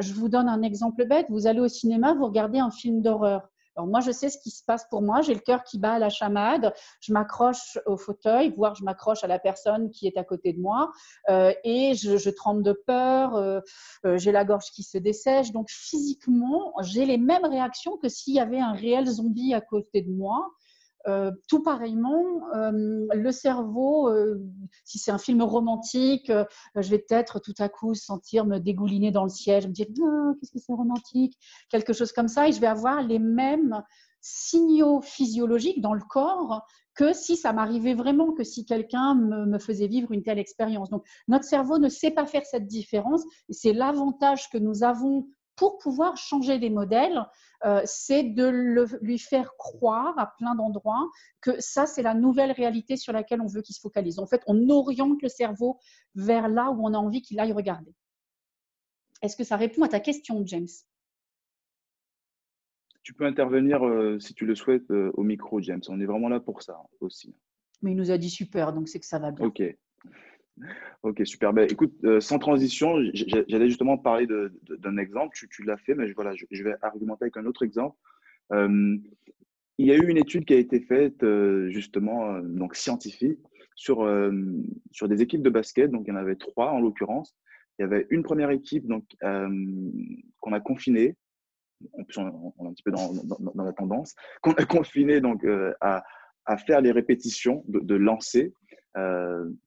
[0.01, 1.27] je vous donne un exemple bête.
[1.29, 3.51] Vous allez au cinéma, vous regardez un film d'horreur.
[3.77, 5.21] Alors moi, je sais ce qui se passe pour moi.
[5.23, 6.73] J'ai le cœur qui bat à la chamade.
[7.01, 10.61] Je m'accroche au fauteuil, voire je m'accroche à la personne qui est à côté de
[10.61, 10.93] moi,
[11.29, 13.35] euh, et je, je, tremble de peur.
[13.35, 13.61] Euh,
[14.07, 15.53] euh, j'ai la gorge qui se dessèche.
[15.53, 20.03] Donc physiquement, j'ai les mêmes réactions que s'il y avait un réel zombie à côté
[20.03, 20.51] de moi.
[21.07, 24.41] Euh, tout pareillement, euh, le cerveau, euh,
[24.85, 26.33] si c'est un film romantique,
[26.77, 30.33] je vais peut-être tout à coup sentir me dégouliner dans le siège, me dire ah,
[30.41, 31.37] qu'est-ce que c'est romantique,
[31.69, 33.83] quelque chose comme ça, et je vais avoir les mêmes
[34.23, 36.63] signaux physiologiques dans le corps
[36.95, 40.89] que si ça m'arrivait vraiment, que si quelqu'un me, me, faisait vivre une telle expérience.
[40.89, 45.27] Donc, notre cerveau ne sait pas faire cette différence, et c'est l'avantage que nous avons
[45.57, 47.25] pour pouvoir changer les modèles,
[47.65, 48.49] euh, c'est de
[49.01, 51.09] lui faire croire à plein d'endroits
[51.41, 54.19] que ça, c'est la nouvelle réalité sur laquelle on veut qu'il se focalise.
[54.19, 55.79] En fait, on oriente le cerveau
[56.15, 57.95] vers là où on a envie qu'il aille regarder.
[59.23, 60.69] Est-ce que ça répond à ta question, James?
[63.03, 65.83] Tu peux intervenir euh, si tu le souhaites euh, au micro, James.
[65.89, 67.35] On est vraiment là pour ça aussi.
[67.83, 69.47] Mais il nous a dit super, donc c'est que ça va bien.
[69.47, 69.63] Ok.
[71.03, 71.53] Ok, super.
[71.53, 75.37] Ben, écoute, euh, sans transition, j'allais justement parler d'un exemple.
[75.37, 77.97] Tu, l'as fait, mais je, voilà, je, vais argumenter avec un autre exemple.
[78.53, 78.97] Euh,
[79.79, 83.41] il y a eu une étude qui a été faite, euh, justement, donc scientifique,
[83.75, 84.09] sur,
[84.93, 85.91] sur des équipes de basket.
[85.91, 87.37] Donc, il y en avait trois en l'occurrence.
[87.79, 91.17] Il y avait une première équipe donc qu'on a confinée.
[91.99, 94.15] En plus, on, est un petit peu dans, dans, la tendance.
[94.43, 95.45] Qu'on a confinée donc
[95.81, 96.05] à,
[96.47, 98.55] à, faire les répétitions de, de lancer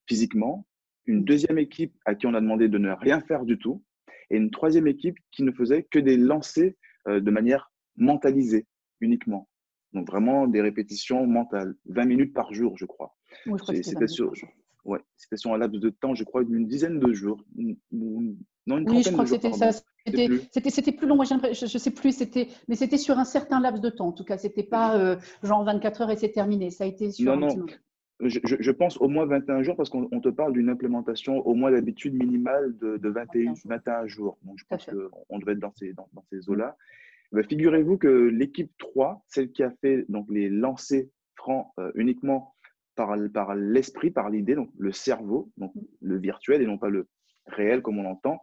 [0.07, 0.65] physiquement
[1.07, 3.83] une deuxième équipe à qui on a demandé de ne rien faire du tout,
[4.29, 6.73] et une troisième équipe qui ne faisait que des lancers
[7.07, 8.67] euh, de manière mentalisée
[8.99, 9.47] uniquement.
[9.93, 13.15] Donc vraiment des répétitions mentales, 20 minutes par jour, je crois.
[13.73, 14.33] c'était sur,
[14.83, 14.99] ouais,
[15.35, 17.43] sur un laps de temps, je crois, d'une dizaine de jours.
[17.55, 19.71] Non, une oui, je crois que c'était ça.
[20.05, 22.21] C'était plus long, moi, je ne sais plus,
[22.67, 24.07] mais c'était sur un certain laps de temps.
[24.07, 26.69] En tout cas, c'était pas euh, genre 24 heures et c'est terminé.
[26.69, 27.65] Ça a été sur non, non
[28.19, 32.15] je, pense au moins 21 jours parce qu'on te parle d'une implémentation au moins d'habitude
[32.15, 34.37] minimale de, de 21, 21, jours.
[34.43, 36.75] Donc, je pense qu'on devait être dans ces, dans, ces eaux-là.
[37.31, 42.55] Ben, figurez-vous que l'équipe 3, celle qui a fait donc, les lancers francs euh, uniquement
[42.95, 47.07] par, par l'esprit, par l'idée, donc le cerveau, donc le virtuel et non pas le
[47.45, 48.41] réel comme on l'entend,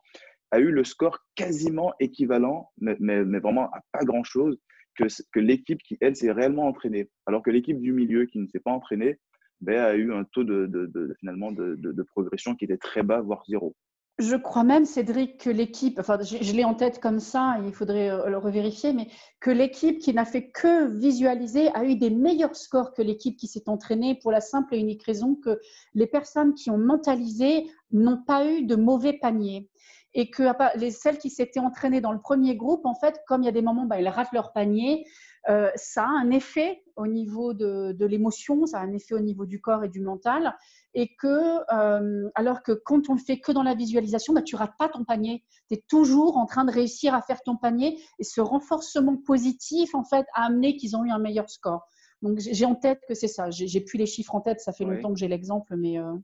[0.52, 4.56] a eu le score quasiment équivalent, mais, mais, mais vraiment à pas grand-chose,
[4.96, 7.10] que, que l'équipe qui, elle, s'est réellement entraînée.
[7.26, 9.18] Alors que l'équipe du milieu qui ne s'est pas entraînée,
[9.60, 13.74] ben, a eu un taux de, finalement de, progression qui était très bas, voire zéro.
[14.18, 18.10] je crois même, Cédric, que l'équipe, enfin, je, l'ai en tête comme ça, il faudrait
[18.10, 19.08] euh, le revérifier, mais
[19.40, 23.48] que l'équipe qui n'a fait que visualiser a eu des meilleurs scores que l'équipe qui
[23.48, 25.58] s'est entraînée pour la simple et unique raison que
[25.94, 29.68] les personnes qui ont mentalisé n'ont pas eu de mauvais paniers.
[30.16, 30.44] Et que
[30.78, 33.52] les, celles qui s'étaient entraînées dans le premier groupe, en fait, comme il y a
[33.52, 35.04] des moments, bah, elles ratent leur panier,
[35.48, 39.20] euh, ça a un effet au niveau de, de l'émotion, ça a un effet au
[39.20, 40.56] niveau du corps et du mental
[40.94, 44.56] et que, euh, alors que quand on le fait que dans la visualisation, bah, tu
[44.56, 45.44] rates pas ton panier.
[45.68, 49.94] Tu es toujours en train de réussir à faire ton panier et ce renforcement positif,
[49.94, 51.86] en fait, a amené qu'ils ont eu un meilleur score.
[52.22, 53.50] Donc, j'ai en tête que c'est ça.
[53.50, 55.98] J'ai plus les chiffres en tête, ça fait longtemps que j'ai l'exemple, mais.
[55.98, 56.14] Euh,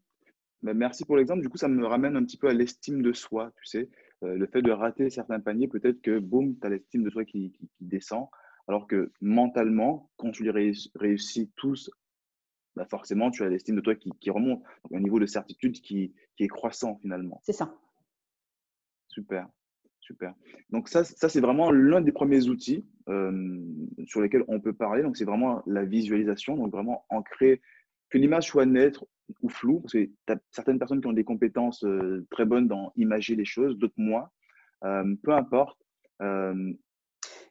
[0.63, 1.43] bah, merci pour l'exemple.
[1.43, 3.91] Du coup, ça me ramène un petit peu à l'estime de soi, tu sais.
[4.23, 7.25] Euh, le fait de rater certains paniers, peut-être que, boum, tu as l'estime de soi
[7.25, 8.29] qui, descend.
[8.71, 11.91] Alors que mentalement, quand tu les réussis tous
[12.77, 14.63] bah, forcément, tu as l'estime de toi qui, remonte.
[14.85, 17.41] Donc, un niveau de certitude qui, est croissant finalement.
[17.43, 17.75] C'est ça.
[19.09, 19.49] Super,
[19.99, 20.37] super.
[20.69, 23.61] Donc, ça, ça c'est vraiment l'un des premiers outils euh,
[24.07, 25.03] sur lesquels on peut parler.
[25.03, 26.57] Donc, c'est vraiment la visualisation.
[26.57, 27.61] Donc, vraiment ancrer,
[28.09, 29.01] que l'image soit nette
[29.43, 32.69] ou floue, parce que tu as certaines personnes qui ont des compétences euh, très bonnes
[32.69, 34.31] dans imager les choses, d'autres moins.
[34.85, 35.77] Euh, peu importe.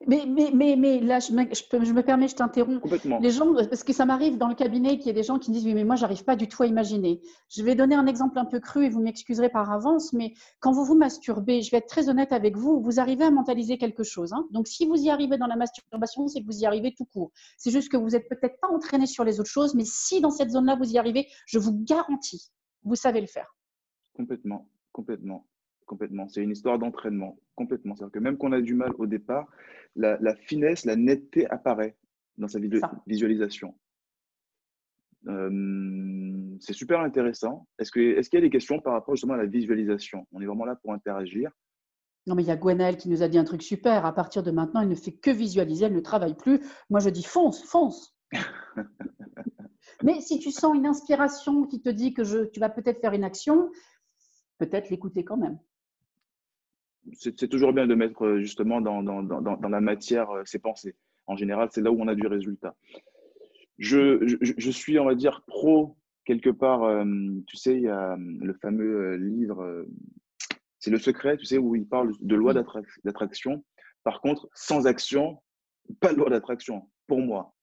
[0.07, 2.81] Mais, mais, mais, mais là, je me, je, me permets, je t'interromps.
[3.19, 5.51] Les gens, parce que ça m'arrive dans le cabinet qu'il y ait des gens qui
[5.51, 7.19] me disent Oui, mais moi, j'arrive pas du tout à imaginer.
[7.49, 10.71] Je vais donner un exemple un peu cru et vous m'excuserez par avance, mais quand
[10.71, 14.03] vous vous masturbez, je vais être très honnête avec vous, vous arrivez à mentaliser quelque
[14.03, 14.31] chose.
[14.31, 14.47] Hein.
[14.51, 17.31] Donc, si vous y arrivez dans la masturbation, c'est que vous y arrivez tout court.
[17.57, 20.31] C'est juste que vous n'êtes peut-être pas entraîné sur les autres choses, mais si dans
[20.31, 22.51] cette zone-là, vous y arrivez, je vous garantis,
[22.83, 23.53] vous savez le faire.
[24.13, 25.45] Complètement, complètement
[25.89, 26.29] complètement.
[26.29, 27.95] C'est une histoire d'entraînement, complètement.
[27.95, 29.47] C'est-à-dire que même qu'on a du mal au départ,
[29.95, 31.97] la, finesse, la netteté apparaît
[32.37, 32.59] dans sa
[33.07, 33.75] visualisation.
[35.27, 37.67] Euh, c'est super intéressant.
[37.79, 40.27] Est-ce qu'il est y a des questions par rapport justement à la visualisation?
[40.31, 41.51] On est vraiment là pour interagir.
[42.27, 44.05] Non, mais il y a Gwenaëlle qui nous a dit un truc super.
[44.05, 46.61] À partir de maintenant, elle ne fait que visualiser, elle ne travaille plus.
[46.91, 48.15] Moi, je dis fonce, fonce.
[50.03, 53.13] mais si tu sens une inspiration qui te dit que je, tu vas peut-être faire
[53.13, 53.71] une action,
[54.59, 55.57] peut-être l'écouter quand même
[57.13, 60.59] c'est toujours bien de mettre euh, justement dans, dans, dans, dans la matière euh, ses
[60.59, 60.95] pensées.
[61.27, 62.75] En général, c'est là où on a du résultat.
[63.77, 65.95] Je, je, je, suis, on va dire, pro
[66.25, 66.83] quelque part.
[66.83, 67.05] Euh,
[67.47, 69.85] tu sais, il y a le fameux livre,
[70.79, 73.63] c'est Le Secret, tu sais, où il parle de loi d'attraction.
[74.03, 75.39] Par contre, sans action,
[75.99, 77.53] pas de loi d'attraction, pour moi.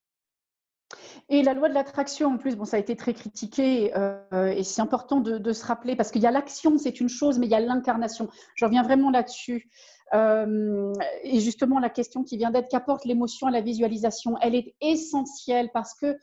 [1.29, 4.63] Et la loi de l'attraction, en plus, bon, ça a été très critiqué euh, et
[4.63, 7.51] c'est important de, se rappeler parce qu'il y a l'action, c'est une chose, mais il
[7.51, 8.29] y a l'incarnation.
[8.55, 9.69] Je reviens vraiment là-dessus.
[10.15, 10.93] Euh,
[11.25, 14.37] et justement, la question qui vient d'être, qu'apporte l'émotion à la visualisation?
[14.41, 16.17] Elle est essentielle parce que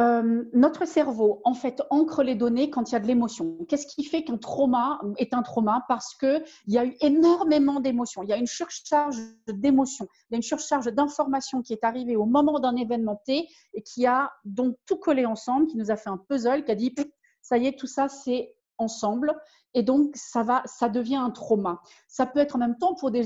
[0.00, 3.58] euh, notre cerveau, en fait, ancre les données quand il y a de l'émotion.
[3.68, 5.84] Qu'est-ce qui fait qu'un trauma est un trauma?
[5.88, 8.22] Parce qu'il y a eu énormément d'émotions.
[8.24, 10.08] Il y a une surcharge d'émotions.
[10.28, 13.82] Il y a une surcharge d'informations qui est arrivée au moment d'un événement T et
[13.82, 16.92] qui a donc tout collé ensemble, qui nous a fait un puzzle, qui a dit
[17.40, 19.34] ça y est, tout ça, c'est ensemble.
[19.74, 21.80] Et donc, ça, va, ça devient un trauma.
[22.06, 23.24] Ça peut être en même temps pour des,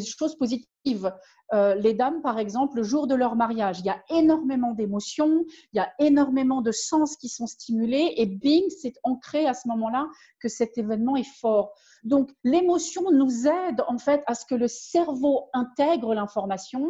[0.00, 1.12] choses positives.
[1.52, 5.44] Euh, les dames, par exemple, le jour de leur mariage, il y a énormément d'émotions,
[5.72, 9.68] il y a énormément de sens qui sont stimulés et bing, c'est ancré à ce
[9.68, 10.06] moment-là
[10.40, 11.72] que cet événement est fort.
[12.04, 16.88] Donc, l'émotion nous aide en fait à ce que le cerveau intègre l'information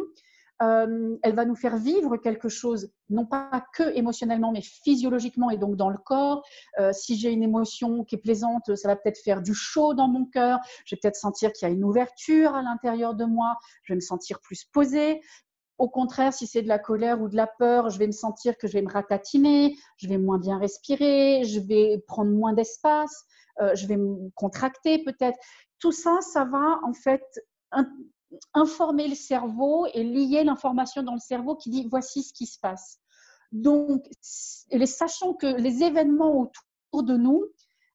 [0.61, 5.57] euh, elle va nous faire vivre quelque chose, non pas que émotionnellement, mais physiologiquement et
[5.57, 6.43] donc dans le corps.
[6.79, 10.07] Euh, si j'ai une émotion qui est plaisante, ça va peut-être faire du chaud dans
[10.07, 10.59] mon cœur.
[10.85, 13.57] Je vais peut-être sentir qu'il y a une ouverture à l'intérieur de moi.
[13.83, 15.21] Je vais me sentir plus posée.
[15.77, 18.57] Au contraire, si c'est de la colère ou de la peur, je vais me sentir
[18.57, 23.25] que je vais me ratatiner, je vais moins bien respirer, je vais prendre moins d'espace,
[23.61, 25.37] euh, je vais me contracter peut-être.
[25.77, 27.21] Tout ça, ça va en fait
[28.53, 32.59] informer le cerveau et lier l'information dans le cerveau qui dit voici ce qui se
[32.59, 32.99] passe.
[33.51, 37.45] Donc, sachant que les événements autour de nous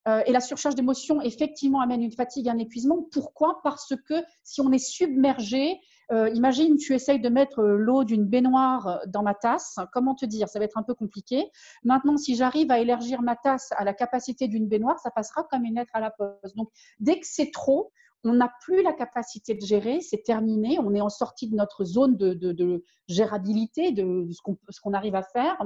[0.09, 3.07] euh, et la surcharge d'émotions effectivement amènent une fatigue, un épuisement.
[3.13, 3.61] Pourquoi?
[3.63, 5.79] Parce que si on est submergé,
[6.11, 9.77] euh, imagine tu essayes de mettre euh, l'eau d'une baignoire dans ma tasse.
[9.93, 10.49] Comment te dire?
[10.49, 11.51] Ça va être un peu compliqué.
[11.85, 15.65] Maintenant, si j'arrive à élargir ma tasse à la capacité d'une baignoire, ça passera comme
[15.65, 16.55] une lettre à la pause.
[16.57, 17.93] Donc, dès que c'est trop,
[18.25, 21.85] on n'a plus la capacité de gérer, c'est terminé, on est en sortie de notre
[21.85, 25.57] zone de, gérabilité, de ce qu'on arrive à faire,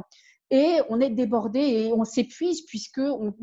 [0.50, 3.34] et on est débordé et on s'épuise puisque on,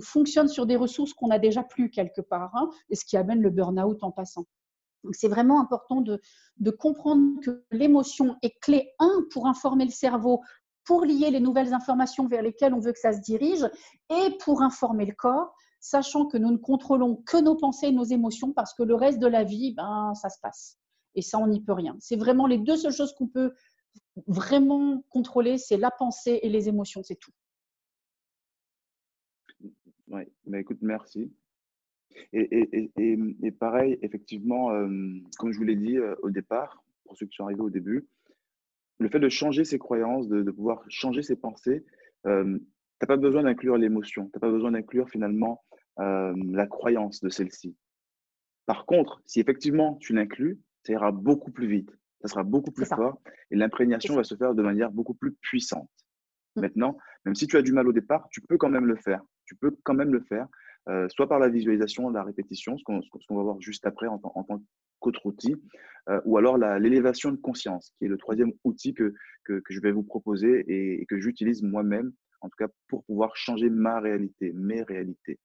[0.00, 3.42] fonctionne sur des ressources qu'on a déjà plus quelque part, hein, et ce qui amène
[3.42, 4.46] le burn-out en passant.
[5.04, 6.20] Donc c'est vraiment important de,
[6.70, 10.40] comprendre que l'émotion est clé, un, pour informer le cerveau,
[10.84, 13.68] pour lier les nouvelles informations vers lesquelles on veut que ça se dirige,
[14.10, 18.04] et pour informer le corps sachant que nous ne contrôlons que nos pensées et nos
[18.04, 20.78] émotions parce que le reste de la vie, ben, ça se passe.
[21.16, 21.96] Et ça, on n'y peut rien.
[21.98, 23.52] C'est vraiment les deux seules choses qu'on peut
[24.26, 27.32] vraiment contrôler, c'est la pensée et les émotions, c'est tout.
[30.08, 31.32] Oui, mais écoute, merci.
[32.32, 34.86] Et, et, pareil, effectivement, euh,
[35.38, 38.06] comme je vous l'ai dit euh, au départ, pour ceux qui sont arrivés au début,
[38.98, 41.84] le fait de changer ses croyances, de, pouvoir changer ses pensées,
[42.26, 42.64] euh, tu
[43.00, 45.64] n'as pas besoin d'inclure l'émotion, tu n'as pas besoin d'inclure finalement
[45.98, 47.76] la croyance de celle-ci.
[48.66, 51.90] Par contre, si effectivement tu l'inclus, ça ira beaucoup plus vite,
[52.22, 55.90] ça sera beaucoup plus fort et l'imprégnation va se faire de manière beaucoup plus puissante.
[56.56, 56.60] Mmh.
[56.60, 59.22] Maintenant, même si tu as du mal au départ, tu peux quand même le faire.
[59.44, 60.48] Tu peux quand même le faire
[60.88, 64.62] euh, soit par la visualisation, la répétition, ce qu'on va voir juste après en, tant
[64.98, 65.54] qu'autre outil,
[66.08, 69.92] euh, ou alors l'élévation de conscience, qui est le troisième outil que, que, je vais
[69.92, 74.82] vous proposer et, que j'utilise moi-même, en tout cas pour pouvoir changer ma réalité, mes
[74.82, 75.38] réalités.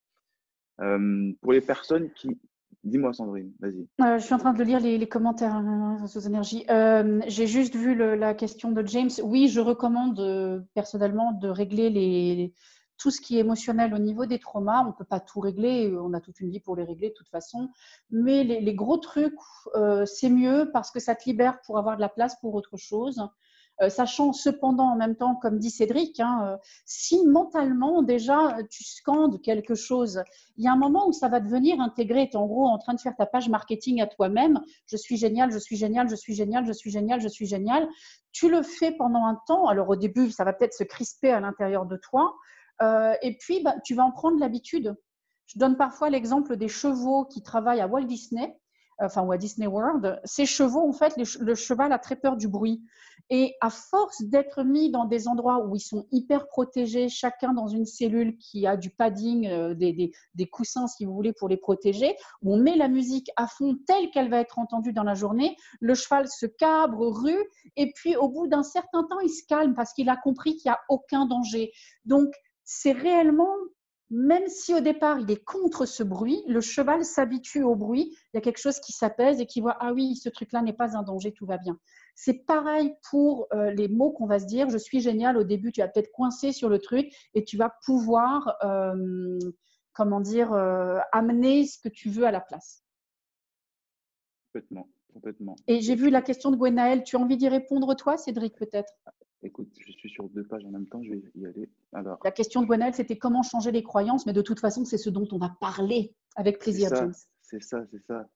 [0.82, 2.30] Euh, pour les personnes qui...
[2.84, 3.86] Dis-moi Sandrine, vas-y.
[4.00, 6.66] je suis en train de lire les, commentaires hein, sous énergie.
[7.28, 9.10] J'ai juste vu la question de James.
[9.24, 12.54] Oui, je recommande personnellement de régler les
[12.98, 15.94] tout ce qui est émotionnel au niveau des traumas, on ne peut pas tout régler,
[16.00, 17.70] on a toute une vie pour les régler de toute façon,
[18.10, 19.34] mais les, gros trucs,
[19.76, 22.78] euh, c'est mieux parce que ça te libère pour avoir de la place pour autre
[22.78, 23.22] chose.
[23.82, 28.84] Euh, sachant cependant en même temps, comme dit Cédric, hein, euh, si mentalement déjà tu
[28.84, 30.24] scandes quelque chose,
[30.58, 32.28] il y a un moment où ça va devenir intégré.
[32.30, 34.60] Tu es en gros en train de faire ta page marketing à toi-même.
[34.88, 37.88] Je suis génial, je suis génial, je suis génial, je suis génial, je suis génial.
[38.32, 39.68] Tu le fais pendant un temps.
[39.68, 42.34] Alors au début, ça va peut-être se crisper à l'intérieur de toi.
[42.82, 44.96] Euh, et puis, bah, tu vas en prendre l'habitude.
[45.48, 48.58] Je donne parfois l'exemple des chevaux qui travaillent à Walt Disney,
[49.00, 50.20] enfin ou à Disney World.
[50.24, 52.82] Ces chevaux, en fait, le cheval a très peur du bruit.
[53.30, 57.68] Et à force d'être mis dans des endroits où ils sont hyper protégés, chacun dans
[57.68, 61.58] une cellule qui a du padding, euh, des, des, coussins, si vous voulez, pour les
[61.58, 65.14] protéger, où on met la musique à fond telle qu'elle va être entendue dans la
[65.14, 67.44] journée, le cheval se cabre, rue,
[67.76, 70.70] et puis au bout d'un certain temps, il se calme parce qu'il a compris qu'il
[70.70, 71.74] n'y a aucun danger.
[72.06, 72.30] Donc,
[72.64, 73.54] c'est réellement,
[74.10, 78.36] même si au départ il est contre ce bruit, le cheval s'habitue au bruit, il
[78.36, 80.98] y a quelque chose qui s'apaise et qui voit, ah oui, ce truc-là n'est pas
[80.98, 81.78] un danger, tout va bien.
[82.16, 85.72] C'est pareil pour euh, les mots qu'on va se dire, je suis génial, au début
[85.72, 89.38] tu vas peut-être coincer sur le truc et tu vas pouvoir, euh,
[89.94, 92.84] comment dire, euh, amener ce que tu veux à la place.
[94.54, 94.88] Complètement.
[95.14, 95.56] Complètement.
[95.66, 97.04] Et j'ai vu la question de Gwenaël.
[97.04, 98.94] Tu as envie d'y répondre, toi, Cédric, peut-être?
[99.48, 101.70] Écoute, je suis sur deux pages en même temps, je vais y aller.
[101.94, 104.98] Alors, la question de Gwenaël, c'était comment changer les croyances, mais de toute façon, c'est
[104.98, 107.14] ce dont on a parlé avec plaisir, James.
[107.44, 108.28] C'est ça, c'est ça.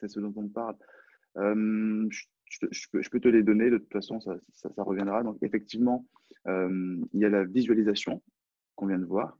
[0.00, 0.76] C'est ce dont on parle.
[1.36, 2.08] Euh,
[2.48, 4.38] je, peux, te les donner, de toute façon, ça,
[4.78, 5.22] reviendra.
[5.22, 6.06] Donc, effectivement,
[6.46, 8.22] euh, il y a la visualisation
[8.76, 9.38] qu'on vient de voir.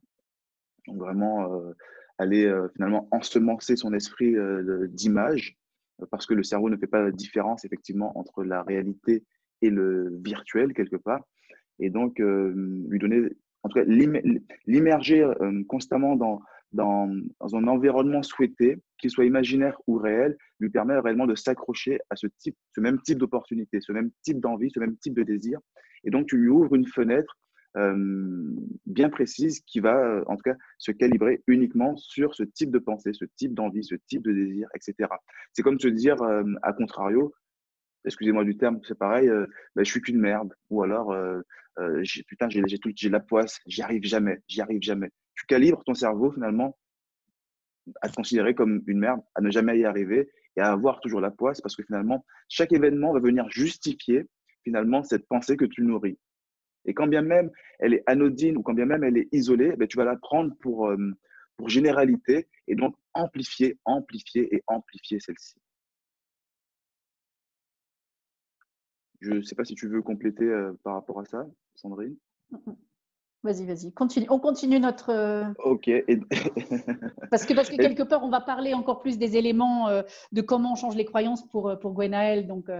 [0.86, 1.72] Donc, vraiment, euh,
[2.18, 4.34] aller finalement ensemencer son esprit
[4.90, 5.56] d'image,
[6.10, 9.24] parce que le cerveau ne fait pas la différence, effectivement, entre la réalité
[9.62, 11.22] et le virtuel quelque part.
[11.78, 12.52] Et donc, euh,
[12.88, 13.28] lui donner,
[13.62, 13.84] en tout cas,
[14.66, 16.40] l'immerger euh, constamment dans,
[16.72, 17.08] dans,
[17.40, 22.16] dans, un environnement souhaité, qu'il soit imaginaire ou réel, lui permet réellement de s'accrocher à
[22.16, 25.58] ce, type, ce même type d'opportunité, ce même type d'envie, ce même type de désir.
[26.04, 27.36] Et donc, tu lui ouvres une fenêtre
[27.76, 28.54] euh,
[28.86, 33.12] bien précise qui va, en tout cas, se calibrer uniquement sur ce type de pensée,
[33.12, 35.10] ce type d'envie, ce type de désir, etc.
[35.52, 36.16] C'est comme se dire,
[36.62, 37.34] à contrario,
[38.06, 40.54] excusez-moi du terme, c'est pareil, euh, bah, je suis qu'une merde.
[40.70, 41.40] Ou alors, euh,
[41.78, 45.10] euh, putain, j'ai j'ai la poisse, j'y arrive jamais, j'y arrive jamais.
[45.34, 46.78] Tu calibres ton cerveau finalement
[48.00, 51.20] à te considérer comme une merde, à ne jamais y arriver et à avoir toujours
[51.20, 54.26] la poisse parce que finalement, chaque événement va venir justifier
[54.64, 56.18] finalement cette pensée que tu nourris.
[56.86, 59.86] Et quand bien même elle est anodine ou quand bien même elle est isolée, ben,
[59.86, 60.90] tu vas la prendre pour
[61.66, 65.56] généralité et donc amplifier, amplifier et amplifier celle-ci.
[69.20, 72.16] Je ne sais pas si tu veux compléter euh, par rapport à ça, Sandrine.
[73.42, 73.92] Vas-y, vas-y.
[73.92, 74.26] Continue.
[74.28, 75.10] On continue notre.
[75.10, 75.90] Euh, ok.
[77.30, 80.02] parce, que, parce que quelque part, on va parler encore plus des éléments euh,
[80.32, 82.46] de comment on change les croyances pour, pour Gwenaël.
[82.46, 82.70] Donc,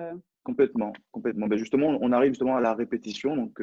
[0.45, 0.93] Complètement.
[1.13, 1.47] complètement.
[1.47, 3.37] Ben justement, on arrive justement à la répétition.
[3.37, 3.61] Donc,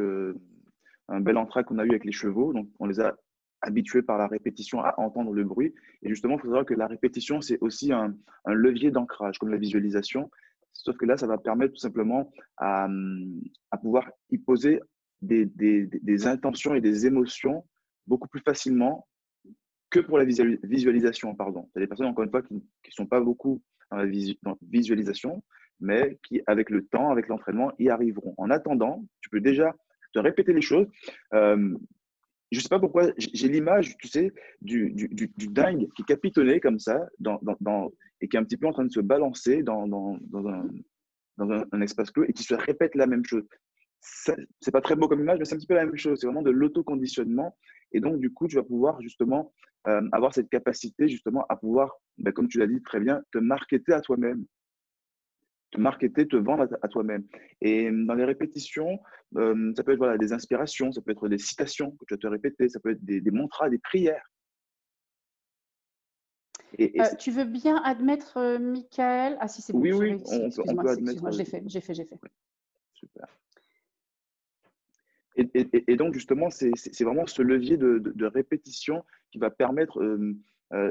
[1.10, 2.54] un bel entraque qu'on a eu avec les chevaux.
[2.54, 3.16] Donc, on les a
[3.62, 5.74] habitués par la répétition à entendre le bruit.
[6.02, 8.14] Et justement, il faut savoir que la répétition, c'est aussi un,
[8.46, 10.30] un levier d'ancrage, comme la visualisation.
[10.74, 12.88] Sauf que là, ça va permettre tout simplement à,
[13.82, 14.80] pouvoir y poser
[15.22, 17.66] des, intentions et des émotions
[18.08, 19.08] beaucoup plus facilement
[19.90, 21.36] que pour la visualisation.
[21.36, 21.70] Pardon.
[21.76, 24.06] Il y a des personnes, encore une fois, qui ne sont pas beaucoup dans la
[24.62, 25.44] visualisation,
[25.80, 28.34] mais qui, avec le temps, avec l'entraînement, y arriveront.
[28.38, 29.76] En attendant, tu peux déjà
[30.14, 30.88] te répéter les choses.
[31.34, 31.78] Euh,
[32.52, 34.32] je ne sais pas pourquoi, j'ai l'image, tu sais,
[34.62, 34.94] du,
[35.50, 37.92] dingue qui est capitonné comme ça dans,
[38.24, 39.86] et qui est un petit peu en train de se balancer dans,
[41.38, 43.44] un, espace clos et qui se répète la même chose.
[44.00, 46.20] C'est pas très beau comme image, mais c'est un petit peu la même chose.
[46.20, 47.58] C'est vraiment de l'autoconditionnement.
[47.92, 49.54] Et donc, du coup, tu vas pouvoir justement
[49.88, 53.40] euh, avoir cette capacité justement à pouvoir, ben, comme tu l'as dit très bien, te
[53.40, 54.46] marketer à toi-même
[55.72, 57.26] te marketer, te vendre à, toi-même.
[57.60, 59.00] Et dans les répétitions,
[59.38, 62.28] euh, ça peut être des inspirations, ça peut être des citations que tu vas te
[62.28, 64.24] répéter, ça peut être des, des mantras, des prières.
[66.78, 69.38] Et, euh, tu veux bien admettre euh, Michael?
[69.40, 69.82] Ah si, c'est bon.
[69.82, 71.32] Oui, oui, admettre.
[71.32, 72.20] J'ai fait, j'ai fait, j'ai fait.
[72.94, 73.28] Super.
[75.36, 75.50] Et,
[75.92, 80.00] et, donc, justement, c'est vraiment ce levier de, de, répétition qui va permettre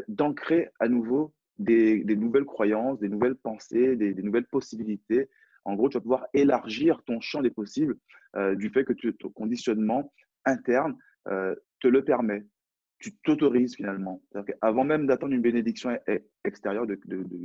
[0.08, 5.28] d'ancrer à nouveau des, nouvelles croyances, des nouvelles pensées, des, nouvelles possibilités.
[5.64, 7.96] En gros, tu vas pouvoir élargir ton champ des possibles
[8.36, 10.12] euh, du fait que ton conditionnement
[10.44, 10.96] interne
[11.28, 12.44] euh, te le permet.
[13.02, 14.22] Tu t'autorises finalement.
[14.60, 16.94] Avant même d'attendre une bénédiction e-, e-, extérieure de,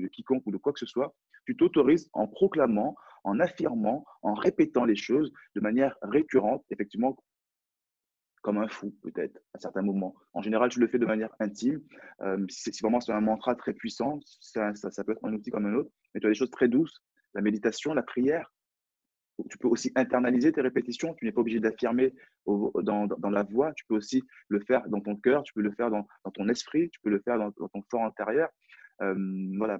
[0.10, 1.16] quiconque ou de quoi que ce soit,
[1.48, 7.18] tu t'autorises en proclamant, en affirmant, en répétant les choses de manière récurrente, effectivement,
[8.44, 10.14] comme un fou, peut-être, à certains moments.
[10.34, 11.82] En général, je le fais de manière intime.
[12.22, 14.72] Euh, si, vraiment c'est un mantra très puissant, ça,
[15.06, 17.04] peut être un outil comme un autre, mais tu as des choses très douces.
[17.34, 18.54] La méditation, la prière.
[19.50, 21.14] Tu peux aussi internaliser tes répétitions.
[21.16, 22.14] Tu n'es pas obligé d'affirmer
[22.46, 23.74] dans, dans, la voix.
[23.74, 25.44] Tu peux aussi le faire dans ton cœur.
[25.44, 26.90] Tu peux le faire dans, dans ton esprit.
[26.90, 28.50] Tu peux le faire dans, ton fort intérieur.
[29.02, 29.16] Euh,
[29.58, 29.80] voilà.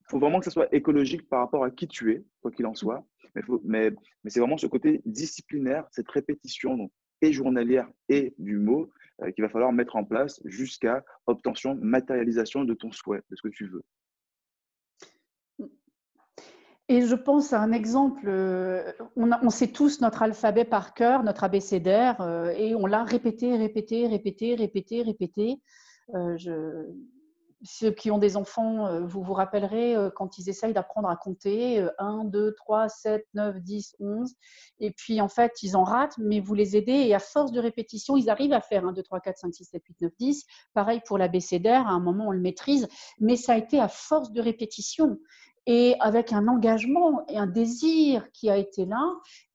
[0.00, 2.66] Il faut vraiment que ce soit écologique par rapport à qui tu es, quoi qu'il
[2.66, 3.06] en soit.
[3.34, 3.90] Mais, mais,
[4.24, 6.76] mais c'est vraiment ce côté disciplinaire, cette répétition.
[6.76, 8.90] Donc, et journalière et du mot
[9.22, 13.42] euh, qu'il va falloir mettre en place jusqu'à obtention, matérialisation de ton souhait, de ce
[13.42, 13.82] que tu veux.
[16.90, 21.44] Et je pense à un exemple, euh, on, sait tous notre alphabet par cœur, notre
[21.44, 25.60] abécédaire, euh, et on l'a répété, répété, répété, répété, répété.
[26.14, 26.86] je,
[27.64, 31.16] ceux qui ont des enfants, euh, vous vous rappellerez euh, quand ils essayent d'apprendre à
[31.16, 34.34] compter 1, 2, 3, 7, 9, 10, 11.
[34.80, 37.60] Et puis en fait, ils en ratent, mais vous les aidez et à force de
[37.60, 40.44] répétition, ils arrivent à faire 1, 2, 3, 4, 5, 6, 7, 8, 9, 10.
[40.74, 44.32] Pareil pour l'abécédaire, à un moment on le maîtrise, mais ça a été à force
[44.32, 45.18] de répétition
[45.70, 49.04] et avec un engagement et un désir qui a été là.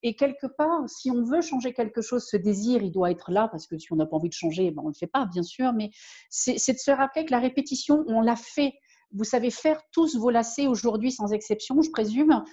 [0.04, 3.48] Et quelque part, si on veut changer quelque chose, ce désir, il doit être là,
[3.48, 5.26] parce que si on n'a pas envie de changer, ben on ne le fait pas,
[5.26, 5.90] bien sûr, mais
[6.30, 8.74] c'est de se rappeler que la répétition, on l'a fait.
[9.12, 12.44] Vous savez faire tous vos lacets aujourd'hui, sans exception, je présume,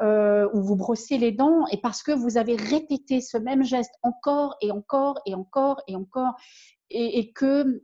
[0.00, 3.94] euh, ou vous brossez les dents, et parce que vous avez répété ce même geste
[4.02, 6.36] encore et encore et encore et encore,
[6.88, 7.82] et, et que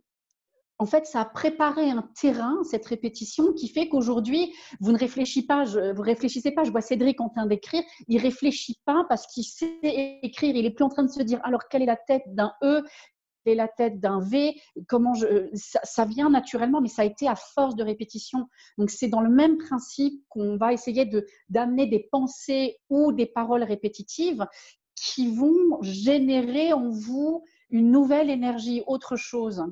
[0.79, 5.47] en fait, ça a préparé un terrain, cette répétition, qui fait qu'aujourd'hui, vous ne réfléchissez
[5.47, 6.65] pas, je, vous réfléchissez pas.
[6.65, 9.79] Je vois Cédric en train d'écrire, il réfléchit pas parce qu'il sait
[10.23, 10.55] écrire.
[10.55, 12.83] Il est plus en train de se dire alors quelle est la tête d'un E,
[13.43, 14.55] quelle est la tête d'un V?
[14.87, 18.47] Comment je, ça, vient naturellement, mais ça a été à force de répétition.
[18.77, 23.27] Donc c'est dans le même principe qu'on va essayer de d'amener des pensées ou des
[23.27, 24.47] paroles répétitives
[24.95, 29.65] qui vont générer en vous une nouvelle énergie, autre chose.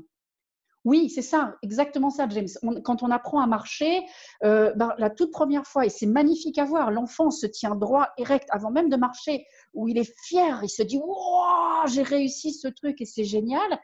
[0.84, 2.48] Oui, c'est ça, exactement ça, James.
[2.84, 4.04] quand on apprend à marcher,
[4.42, 8.08] euh, ben, la toute première fois, et c'est magnifique à voir, l'enfant se tient droit,
[8.18, 12.52] erect, avant même de marcher, où il est fier, il se dit Wow, j'ai réussi
[12.52, 13.80] ce truc et c'est génial.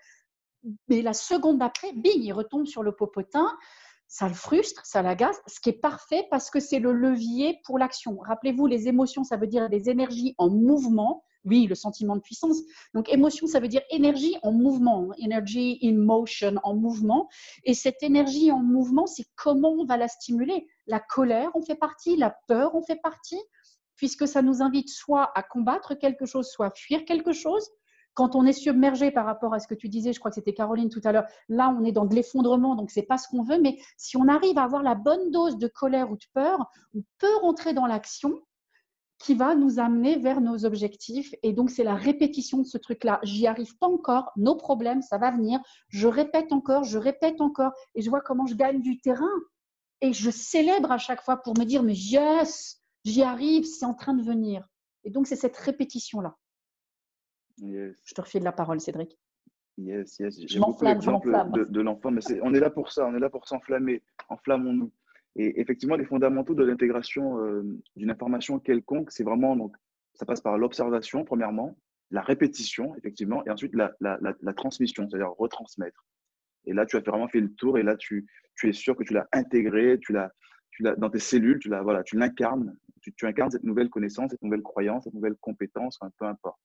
[0.89, 3.57] Mais la seconde d'après, bing, il retombe sur le popotin.
[4.07, 7.79] Ça le frustre, ça l'agace, ce qui est parfait parce que c'est le levier pour
[7.79, 8.19] l'action.
[8.19, 12.59] Rappelez-vous, les émotions, ça veut dire des énergies en mouvement oui, le sentiment de puissance.
[12.95, 15.15] Donc, émotion, ça veut dire énergie en mouvement, hein.
[15.25, 17.29] energy in motion, en mouvement.
[17.65, 20.67] Et cette énergie en mouvement, c'est comment on va la stimuler?
[20.87, 23.41] La colère en fait partie, la peur en fait partie,
[23.97, 27.69] puisque ça nous invite soit à combattre quelque chose, soit à fuir quelque chose.
[28.15, 30.53] Quand on est submergé par rapport à ce que tu disais, je crois que c'était
[30.53, 33.43] Caroline tout à l'heure, là on est dans de l'effondrement, donc c'est pas ce qu'on
[33.43, 33.61] veut.
[33.61, 37.03] Mais si on arrive à avoir la bonne dose de colère ou de peur, on
[37.19, 38.35] peut rentrer dans l'action
[39.21, 41.35] qui va nous amener vers nos objectifs.
[41.43, 43.21] Et donc, c'est la répétition de ce truc-là.
[43.23, 45.61] J'y arrive pas encore, nos problèmes, ça va venir.
[45.89, 49.29] Je répète encore, je répète encore, et je vois comment je gagne du terrain.
[50.01, 53.93] Et je célèbre à chaque fois pour me dire, mais yes, j'y arrive, c'est en
[53.93, 54.67] train de venir.
[55.05, 56.35] Et donc, c'est cette répétition-là.
[57.63, 59.19] Je te refais de la parole, Cédric.
[59.77, 60.41] Yes, yes.
[60.47, 63.29] J'aime beaucoup l'exemple de, de l'enfant, mais on est là pour ça, on est là
[63.29, 64.03] pour s'enflammer.
[64.31, 64.91] Enflammons-nous.
[65.37, 67.63] Et effectivement, les fondamentaux de l'intégration euh,
[67.97, 69.77] d'une information quelconque, c'est vraiment, donc,
[70.15, 71.77] ça passe par l'observation, premièrement,
[72.11, 76.05] la répétition, effectivement, et ensuite la, transmission, c'est-à-dire retransmettre.
[76.67, 78.27] Et là, tu as vraiment fait le tour, et là, tu,
[78.65, 80.33] es sûr que tu l'as intégré, tu l'as,
[80.97, 84.43] dans tes cellules, tu l'as, voilà, tu l'incarnes, tu, tu, incarnes cette nouvelle connaissance, cette
[84.43, 86.61] nouvelle croyance, cette nouvelle compétence, peu importe.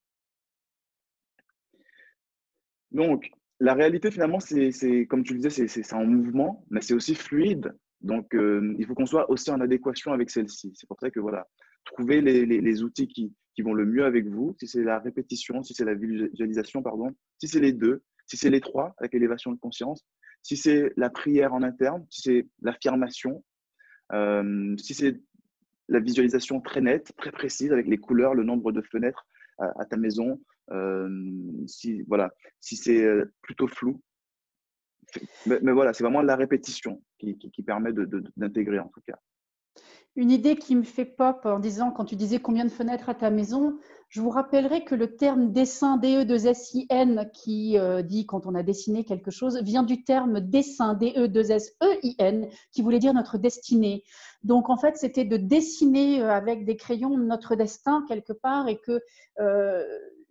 [2.92, 7.16] Donc, la réalité, finalement, c'est comme tu le disais, c'est en mouvement, mais c'est aussi
[7.16, 7.74] fluide.
[8.02, 10.74] Donc, euh, il faut qu'on soit aussi en adéquation avec celle-ci.
[10.76, 11.48] C'est pour ça que, voilà,
[11.86, 13.34] trouver les, outils qui,
[13.64, 17.48] vont le mieux avec vous, si c'est la répétition, si c'est la visualisation, pardon, si
[17.48, 20.06] c'est les deux, si c'est les trois, avec l'élévation de conscience,
[20.44, 23.44] si c'est la prière en interne, si c'est l'affirmation,
[24.12, 25.20] euh, si c'est
[25.88, 29.26] la visualisation très nette, très précise, avec les couleurs, le nombre de fenêtres
[29.58, 30.42] à, ta maison,
[30.72, 31.10] euh,
[31.66, 33.08] si, voilà, si c'est
[33.42, 34.02] plutôt flou.
[35.46, 37.36] Mais, voilà, c'est vraiment la répétition qui,
[37.66, 37.92] permet
[38.38, 39.18] d'intégrer en tout cas.
[40.18, 43.16] Une idée qui me fait pop en disant, quand tu disais combien de fenêtres à
[43.16, 48.56] ta maison, je vous rappellerai que le terme dessin, DE2SIN, qui euh, dit quand on
[48.56, 54.04] a dessiné quelque chose, vient du terme dessin, DE2SEIN, qui voulait dire notre destinée.
[54.44, 58.78] Donc en fait, c'était de dessiner euh, avec des crayons notre destin quelque part et
[58.78, 59.02] que
[59.42, 59.84] euh,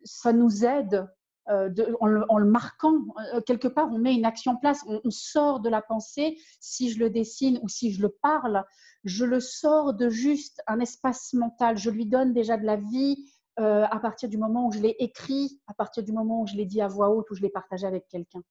[0.05, 1.07] ça nous aide
[1.47, 3.05] en, le, marquant,
[3.47, 6.99] quelque part, on met une action en place, on, sort de la pensée, si je
[6.99, 8.65] le dessine ou si je le parle,
[9.05, 13.31] je le sors de juste un espace mental, je lui donne déjà de la vie,
[13.61, 16.57] euh, à partir du moment où je l'ai écrit, à partir du moment où je
[16.57, 18.43] l'ai dit à voix haute, ou je l'ai partagé avec quelqu'un.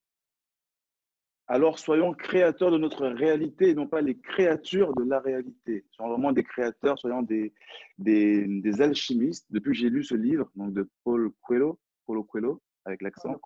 [1.48, 5.86] Alors soyons créateurs de notre réalité et non pas les créatures de la réalité.
[5.92, 7.54] Soyons vraiment des créateurs, soyons des,
[7.98, 9.46] des, alchimistes.
[9.50, 13.40] Depuis que j'ai lu ce livre donc de Paul Coelho, Paulo Coelho avec l'accent,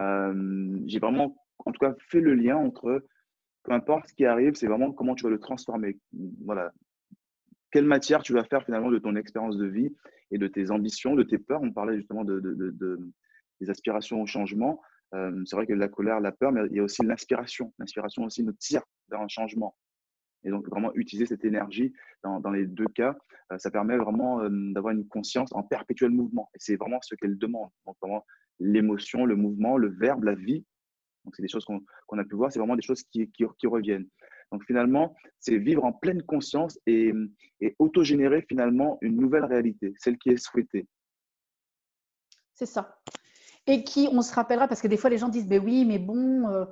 [0.00, 3.04] euh, j'ai vraiment en tout cas fait le lien entre
[3.62, 5.98] peu importe ce qui arrive, c'est vraiment comment tu vas le transformer.
[6.44, 6.72] Voilà,
[7.70, 9.94] quelle matière tu vas faire finalement de ton expérience de vie
[10.30, 11.62] et de tes ambitions, de tes peurs.
[11.62, 12.40] On parlait justement de,
[13.60, 14.80] des aspirations au changement.
[15.14, 17.72] Euh, c'est vrai a la colère, la peur, mais il y a aussi l'inspiration.
[17.78, 19.76] L'inspiration aussi nous tire vers un changement.
[20.44, 23.16] Et donc, vraiment utiliser cette énergie dans, dans les deux cas,
[23.52, 26.48] euh, ça permet vraiment euh, d'avoir une conscience en perpétuel mouvement.
[26.54, 27.70] Et c'est vraiment ce qu'elle demande.
[27.86, 28.24] Donc, vraiment,
[28.60, 30.64] l'émotion, le mouvement, le verbe, la vie.
[31.24, 33.28] Donc, c'est des choses qu'on a pu voir, c'est vraiment des choses qui,
[33.64, 34.06] reviennent.
[34.52, 37.12] Donc finalement, c'est vivre en pleine conscience et,
[37.60, 40.88] et autogénérer finalement une nouvelle réalité, celle qui est souhaitée.
[42.54, 42.98] C'est ça.
[43.66, 45.98] Et qui, on se rappellera, parce que des fois les gens disent, ben oui, mais
[45.98, 46.64] bon, euh,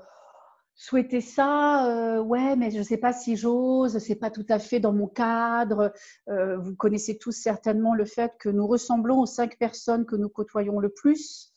[0.75, 4.59] souhaiter ça, euh, ouais, mais je ne sais pas si j'ose, c'est pas tout à
[4.59, 5.93] fait dans mon cadre.
[6.29, 10.29] Euh, vous connaissez tous certainement le fait que nous ressemblons aux cinq personnes que nous
[10.29, 11.48] côtoyons le plus,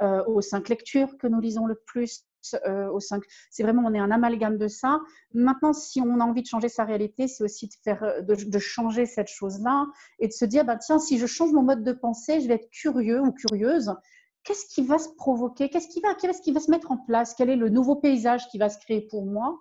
[0.00, 2.24] aux cinq lectures que nous lisons le plus,
[2.66, 3.22] euh, 5.
[3.50, 5.00] C'est vraiment, on est un amalgame de ça.
[5.32, 8.58] Maintenant, si on a envie de changer sa réalité, c'est aussi de, faire, euh, de,
[8.58, 9.86] changer cette chose-là
[10.18, 12.54] et de se dire, bah, tiens, si je change mon mode de pensée, je vais
[12.54, 13.94] être curieux ou curieuse.
[14.44, 15.70] Qu'est-ce qui va se provoquer?
[15.70, 17.34] Qu'est-ce qui va, qu'est-ce qui va se mettre en place?
[17.34, 19.58] Quel est le nouveau paysage qui va se créer pour moi?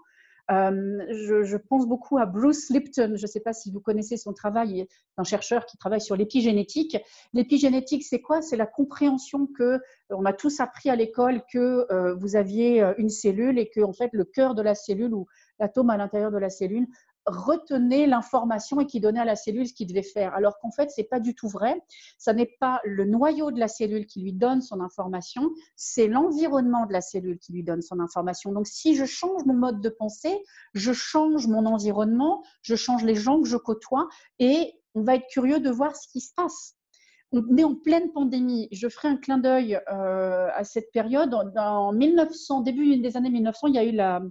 [0.52, 3.14] Euh, je, pense beaucoup à Bruce Lipton.
[3.16, 4.72] Je ne sais pas si vous connaissez son travail.
[4.72, 6.98] Il est un chercheur qui travaille sur l'épigénétique.
[7.34, 8.42] L'épigénétique, c'est quoi?
[8.42, 9.80] C'est la compréhension que euh,
[10.10, 13.94] on a tous appris à l'école que euh, vous aviez une cellule et que en
[13.94, 15.28] fait le cœur de la cellule ou
[15.60, 16.88] l'atome à l'intérieur de la cellule
[17.26, 20.34] retenait l'information et qui donnait à la cellule ce qu'il devait faire.
[20.34, 21.82] Alors qu'en fait, ce n'est pas du tout vrai.
[22.18, 26.86] Ce n'est pas le noyau de la cellule qui lui donne son information, c'est l'environnement
[26.86, 28.52] de la cellule qui lui donne son information.
[28.52, 30.44] Donc, si je change mon mode de pensée,
[30.74, 34.08] je change mon environnement, je change les gens que je côtoie
[34.40, 36.76] et on va être curieux de voir ce qui se passe.
[37.32, 38.68] On est en pleine pandémie.
[38.72, 41.34] Je ferai un clin d'œil euh, à cette période.
[41.58, 44.22] En 1900, début des années 1900, il y a eu la,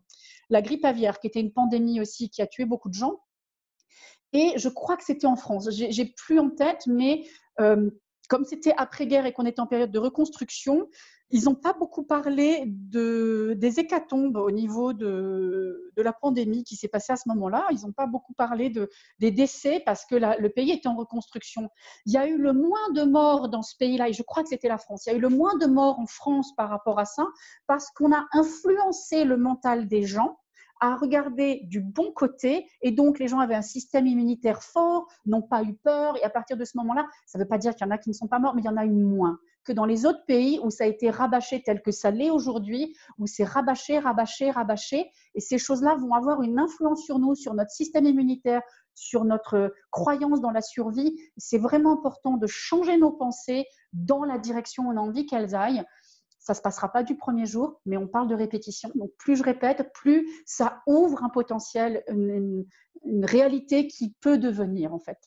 [0.50, 3.18] la grippe aviaire, qui était une pandémie aussi qui a tué beaucoup de gens.
[4.32, 5.68] Et je crois que c'était en France.
[5.70, 7.24] J'ai plus en tête, mais
[7.60, 7.90] euh,
[8.28, 10.88] comme c'était après-guerre et qu'on était en période de reconstruction,
[11.32, 16.88] ils n'ont pas beaucoup parlé de, des hécatombes au niveau de, la pandémie qui s'est
[16.88, 17.66] passée à ce moment-là.
[17.70, 21.70] Ils n'ont pas beaucoup parlé de, des décès parce que le pays était en reconstruction.
[22.04, 24.50] Il y a eu le moins de morts dans ce pays-là, et je crois que
[24.50, 25.06] c'était la France.
[25.06, 27.26] Il y a eu le moins de morts en France par rapport à ça
[27.66, 30.38] parce qu'on a influencé le mental des gens
[30.80, 35.40] à regarder du bon côté et donc les gens avaient un système immunitaire fort, n'ont
[35.40, 37.86] pas eu peur et à partir de ce moment-là, ça ne veut pas dire qu'il
[37.86, 39.38] y en a qui ne sont pas morts, mais il y en a eu moins
[39.64, 42.94] que dans les autres pays où ça a été rabâché tel que ça l'est aujourd'hui,
[43.18, 47.54] où c'est rabâché, rabâché, rabâché et ces choses-là vont avoir une influence sur nous, sur
[47.54, 48.62] notre système immunitaire,
[48.94, 51.16] sur notre croyance dans la survie.
[51.36, 55.54] C'est vraiment important de changer nos pensées dans la direction où on a envie qu'elles
[55.54, 55.84] aillent
[56.42, 58.90] ça ne se passera pas du premier jour, mais on parle de répétition.
[58.96, 62.64] Donc, plus je répète, plus ça ouvre un potentiel, une,
[63.04, 65.18] réalité qui peut devenir, en fait.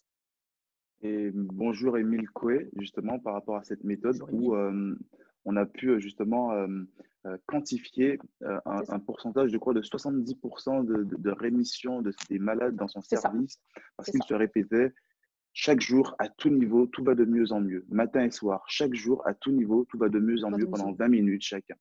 [1.01, 4.97] Et bonjour Émile Coué, justement, par rapport à cette méthode où euh,
[5.43, 6.67] on a pu justement euh,
[7.25, 8.19] euh, quantifier
[8.65, 13.59] un, pourcentage, je crois, de 70% de, rémission de, des malades dans son service
[13.97, 14.93] parce qu'il se répétait
[15.53, 17.85] chaque jour, à tout niveau, tout va de mieux en mieux.
[17.89, 20.91] Matin et soir, chaque jour, à tout niveau, tout va de mieux en mieux pendant
[20.91, 21.75] 20 minutes chacun.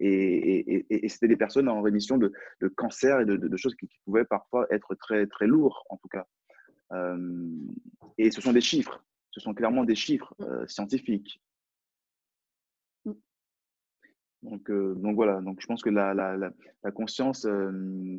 [0.00, 2.32] Et, c'était des personnes en rémission de,
[2.76, 6.26] cancer et de, choses qui, pouvaient parfois être très, très lourds, en tout cas.
[6.94, 7.48] Euh,
[8.18, 10.44] et ce sont des chiffres, ce sont clairement des chiffres mm.
[10.44, 11.40] euh, scientifiques.
[13.04, 13.12] Mm.
[14.42, 17.46] Donc, euh, donc voilà, donc je pense que la, la, la, conscience,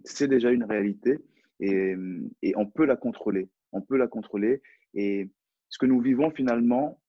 [0.03, 1.19] c'est déjà une réalité
[1.59, 1.95] et,
[2.41, 3.49] et, on peut la contrôler.
[3.71, 4.61] On peut la contrôler.
[4.93, 5.30] Et
[5.69, 6.99] ce que nous vivons finalement,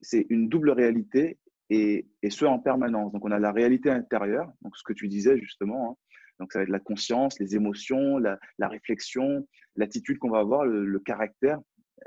[0.00, 1.38] c'est une double réalité
[1.70, 3.12] et, et, ce en permanence.
[3.12, 5.96] Donc on a la réalité intérieure, donc ce que tu disais justement, hein.
[6.40, 10.64] Donc ça va être la conscience, les émotions, la, la réflexion, l'attitude qu'on va avoir,
[10.64, 11.60] le, caractère,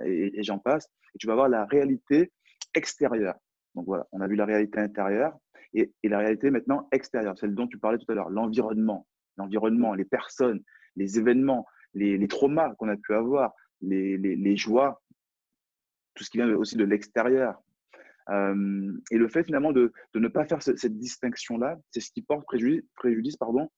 [0.06, 0.88] et, j'en passe.
[1.16, 2.32] Et tu vas avoir la réalité
[2.74, 3.36] extérieure.
[3.76, 5.38] Donc voilà, on a vu la réalité intérieure
[5.74, 9.08] et, et la réalité maintenant extérieure, celle dont tu parlais tout à l'heure, l'environnement,
[9.38, 10.62] l'environnement, les personnes,
[10.96, 15.02] les événements, les, les traumas qu'on a pu avoir, les, les, les joies,
[16.16, 17.62] tout ce qui vient aussi de l'extérieur,
[18.30, 22.22] euh, et le fait finalement de, de ne pas faire cette distinction-là, c'est ce qui
[22.22, 23.70] porte préjudice, préjudice pardon,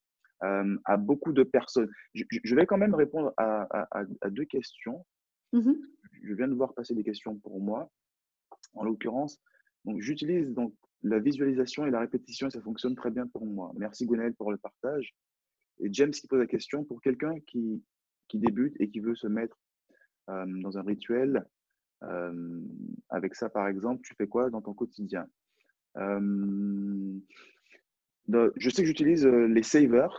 [0.43, 1.89] euh, à beaucoup de personnes.
[2.13, 5.05] Je, vais quand même répondre à, à, deux questions.
[5.53, 5.75] Mm-hmm.
[6.23, 7.91] Je viens de voir passer des questions pour moi.
[8.73, 9.39] En l'occurrence,
[9.97, 10.73] j'utilise donc
[11.03, 13.71] la visualisation et la répétition et ça fonctionne très bien pour moi.
[13.77, 15.15] Merci Gwenaël pour le partage.
[15.79, 17.81] Et James qui pose la question pour quelqu'un qui,
[18.27, 19.57] qui débute et qui veut se mettre
[20.29, 21.45] euh, dans un rituel
[22.03, 22.61] euh,
[23.09, 25.27] avec ça, par exemple, tu fais quoi dans ton quotidien?
[25.97, 27.19] Euh,
[28.55, 30.17] Je sais que j'utilise euh, les savers.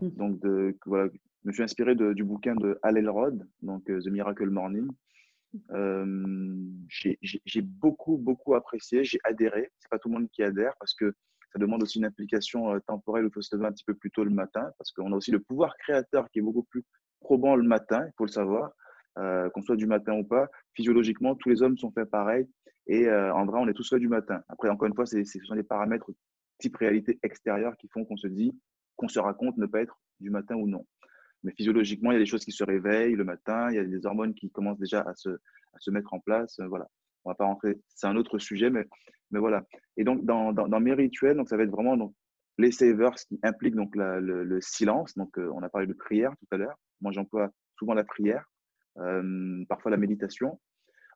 [0.00, 0.08] Mmh.
[0.10, 1.10] Donc, de, voilà,
[1.42, 4.88] je me suis inspiré du bouquin de Hal Elrod, donc The Miracle Morning.
[6.88, 9.70] j'ai beaucoup, beaucoup apprécié, j'ai adhéré.
[9.78, 11.14] C'est pas tout le monde qui adhère parce que
[11.52, 14.10] ça demande aussi une implication temporelle où il faut se lever un petit peu plus
[14.10, 16.84] tôt le matin parce qu'on a aussi le pouvoir créateur qui est beaucoup plus
[17.20, 18.72] probant le matin, il faut le savoir.
[19.18, 22.48] Euh, qu'on soit du matin ou pas, physiologiquement, tous les hommes sont faits pareil.
[22.86, 24.42] Et euh, en vrai, on est tous faits du matin.
[24.48, 26.10] Après, encore une fois, ce sont des paramètres
[26.60, 28.52] type réalité extérieure qui font qu'on se dit,
[28.96, 30.86] qu'on se raconte ne pas être du matin ou non.
[31.42, 33.84] Mais physiologiquement, il y a des choses qui se réveillent le matin, il y a
[33.84, 36.58] des hormones qui commencent déjà à se, à se mettre en place.
[36.60, 36.86] Euh, voilà.
[37.24, 38.86] On va pas rentrer, c'est un autre sujet, mais,
[39.30, 39.64] mais voilà.
[39.96, 42.14] Et donc, dans, dans, mes rituels, donc, ça va être vraiment donc,
[42.58, 45.14] les savers qui impliquent donc, le, le, silence.
[45.16, 46.78] Donc, on a parlé de prière tout à l'heure.
[47.00, 48.44] Moi, j'emploie souvent la prière.
[48.98, 50.60] Euh, parfois la méditation.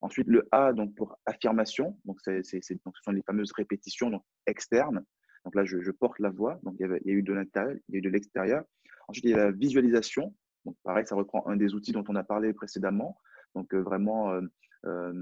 [0.01, 2.61] Ensuite, le A donc pour affirmation, donc, c'est, ce
[3.03, 5.05] sont les fameuses répétitions donc, externes.
[5.45, 7.97] Donc là, je, porte la voix, donc il y, a eu de l'intérieur, il y
[7.97, 8.65] a eu de l'extérieur.
[9.09, 10.35] Ensuite, il y a la visualisation.
[10.65, 13.19] Donc pareil, ça reprend un des outils dont on a parlé précédemment.
[13.55, 14.41] Donc euh, vraiment euh,
[14.87, 15.13] euh,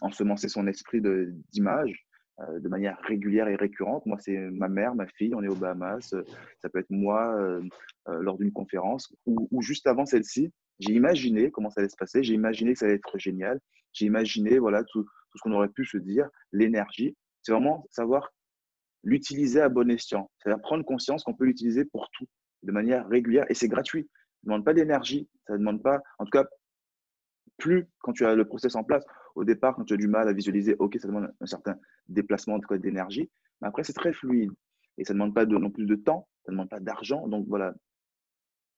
[0.00, 1.00] ensemencer son esprit
[1.52, 2.06] d'image
[2.58, 4.04] de manière régulière et récurrente.
[4.06, 6.16] Moi, c'est ma mère, ma fille, on est aux Bahamas.
[6.58, 7.38] ça peut être moi
[8.08, 10.52] lors d'une conférence ou, juste avant celle-ci.
[10.80, 13.60] J'ai imaginé comment ça allait se passer, j'ai imaginé que ça allait être génial,
[13.92, 15.06] j'ai imaginé voilà, tout
[15.36, 17.16] ce qu'on aurait pu se dire, l'énergie.
[17.42, 18.32] C'est vraiment savoir
[19.04, 22.26] l'utiliser à bon escient, c'est-à-dire prendre conscience qu'on peut l'utiliser pour tout,
[22.62, 24.08] de manière régulière, et c'est gratuit.
[24.10, 26.44] Ça ne demande pas d'énergie, ça ne demande pas, en tout cas,
[27.58, 29.04] plus quand tu as le process en place.
[29.34, 31.76] Au départ, quand tu as du mal à visualiser, ok, ça demande un certain
[32.08, 33.30] déplacement d'énergie,
[33.60, 34.50] mais après, c'est très fluide.
[34.96, 37.26] Et ça ne demande pas non plus de temps, ça ne demande pas d'argent.
[37.26, 37.74] Donc voilà,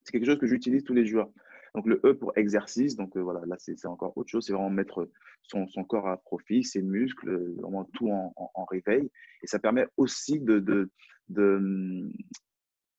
[0.03, 1.33] c'est quelque chose que j'utilise tous les jours.
[1.77, 4.71] Donc le E pour exercice, donc euh, voilà, là c'est encore autre chose, c'est vraiment
[4.71, 5.11] mettre
[5.43, 9.11] son, corps à profit, ses muscles, vraiment tout en, réveil.
[9.43, 10.91] Et ça permet aussi de, de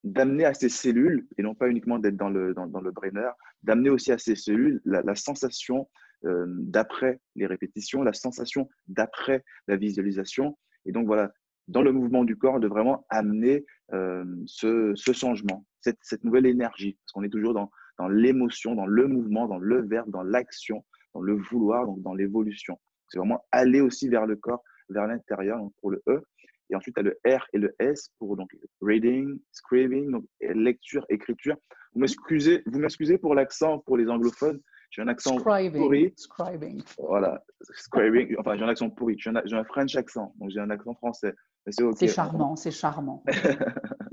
[0.03, 3.32] d'amener à ces cellules, et non pas uniquement d'être dans le, dans, le brainer,
[3.63, 5.89] d'amener aussi à ces cellules la, sensation
[6.25, 10.55] euh, d'après les répétitions, la sensation d'après la visualisation.
[10.86, 11.32] Et donc voilà,
[11.67, 16.45] dans le mouvement du corps, de vraiment amener euh, ce, ce, changement, cette, cette, nouvelle
[16.45, 20.23] énergie, parce qu'on est toujours dans, dans l'émotion, dans le mouvement, dans le verbe, dans
[20.23, 20.83] l'action,
[21.13, 22.79] dans le vouloir, donc dans l'évolution.
[23.09, 26.21] C'est vraiment aller aussi vers le corps, vers l'intérieur, donc pour le E.
[26.69, 28.49] Et ensuite, tu as le R et le S pour donc
[28.81, 31.55] reading, scribing, donc lecture, écriture.
[31.93, 34.59] Vous m'excusez, vous m'excusez pour l'accent pour les anglophones.
[34.89, 36.13] J'ai un accent pourri.
[36.17, 36.81] Scribing.
[36.97, 38.35] Voilà, scribing.
[38.39, 39.15] Enfin, j'ai un accent pourri.
[39.17, 41.33] J'ai un, un, French accent, donc j'ai un accent français.
[41.69, 43.23] C'est charmant, c'est charmant.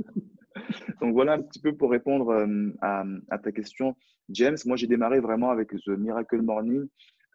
[1.01, 3.97] Donc voilà un petit peu pour répondre euh, à, ta question,
[4.29, 4.57] James.
[4.67, 6.87] Moi, j'ai démarré vraiment avec The Miracle Morning,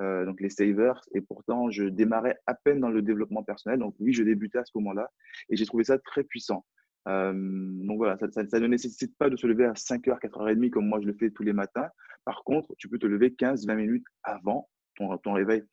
[0.01, 3.79] euh, donc les savers, et pourtant, je démarrais à peine dans le développement personnel.
[3.79, 5.09] Donc oui, je débutais à ce moment-là,
[5.49, 6.65] et j'ai trouvé ça très puissant.
[7.07, 10.99] Euh, donc voilà, ça, ne nécessite pas de se lever à 5h, 4h30 comme moi
[11.01, 11.89] je le fais tous les matins.
[12.25, 15.63] Par contre, tu peux te lever 15-20 minutes avant ton réveil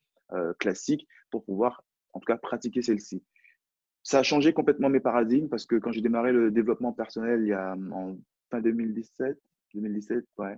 [0.57, 1.83] classique pour pouvoir,
[2.13, 3.21] en tout cas, pratiquer celle-ci
[4.07, 7.49] ça a changé complètement mes paradigmes parce que quand j'ai démarré le développement personnel il
[7.49, 8.15] y a en
[8.49, 9.37] fin 2017,
[9.73, 10.55] 2017, ouais,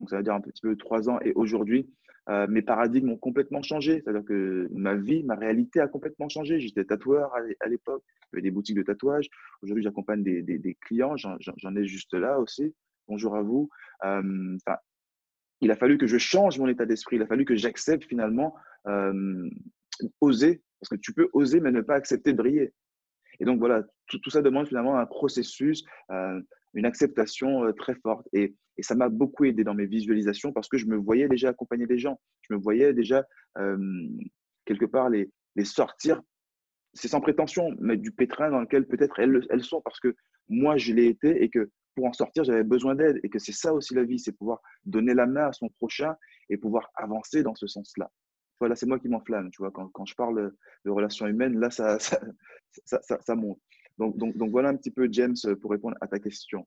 [0.00, 1.90] donc ça veut dire un petit peu trois ans, et aujourd'hui,
[2.30, 4.00] euh, mes paradigmes ont complètement changé.
[4.02, 6.58] C'est-à-dire que ma vie, ma réalité a complètement changé.
[6.58, 9.28] J'étais tatoueur à l'époque, j'avais des boutiques de tatouage.
[9.60, 12.74] Aujourd'hui, j'accompagne des, clients, j'en ai juste là aussi.
[13.08, 13.68] Bonjour à vous.
[14.06, 14.56] Euh,
[15.60, 18.54] il a fallu que je change mon état d'esprit, il a fallu que j'accepte finalement
[18.86, 19.50] euh,
[20.22, 22.72] oser, parce que tu peux oser mais ne pas accepter de briller.
[23.40, 25.84] Et donc voilà, tout, ça demande finalement un processus,
[26.74, 28.28] une acceptation euh, très forte.
[28.32, 31.86] Et, ça m'a beaucoup aidé dans mes visualisations parce que je me voyais déjà accompagner
[31.86, 32.20] des gens.
[32.42, 33.24] Je me voyais déjà
[33.56, 33.78] euh,
[34.66, 36.20] quelque part les, les sortir,
[36.92, 40.14] c'est sans prétention, mais du pétrin dans lequel peut-être elles sont parce que
[40.50, 43.52] moi je l'ai été et que pour en sortir, j'avais besoin d'aide et que c'est
[43.52, 46.14] ça aussi la vie, c'est pouvoir donner la main à son prochain
[46.50, 48.10] et pouvoir avancer dans ce sens-là.
[48.58, 50.52] Voilà, c'est moi qui m'enflamme, tu vois, quand, quand, je parle
[50.84, 52.20] de relations humaines, là, ça, ça,
[52.84, 53.58] ça, monte.
[53.98, 56.66] Donc, donc, donc, voilà un petit peu, James, pour répondre à ta question.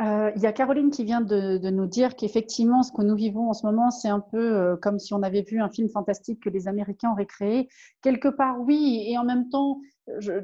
[0.00, 3.50] Euh, il y a Caroline qui vient de, nous dire qu'effectivement, ce que nous vivons
[3.50, 6.42] en ce moment, c'est un peu euh, comme si on avait vu un film fantastique
[6.42, 7.68] que les Américains auraient créé.
[8.00, 9.80] Quelque part, oui, et en même temps,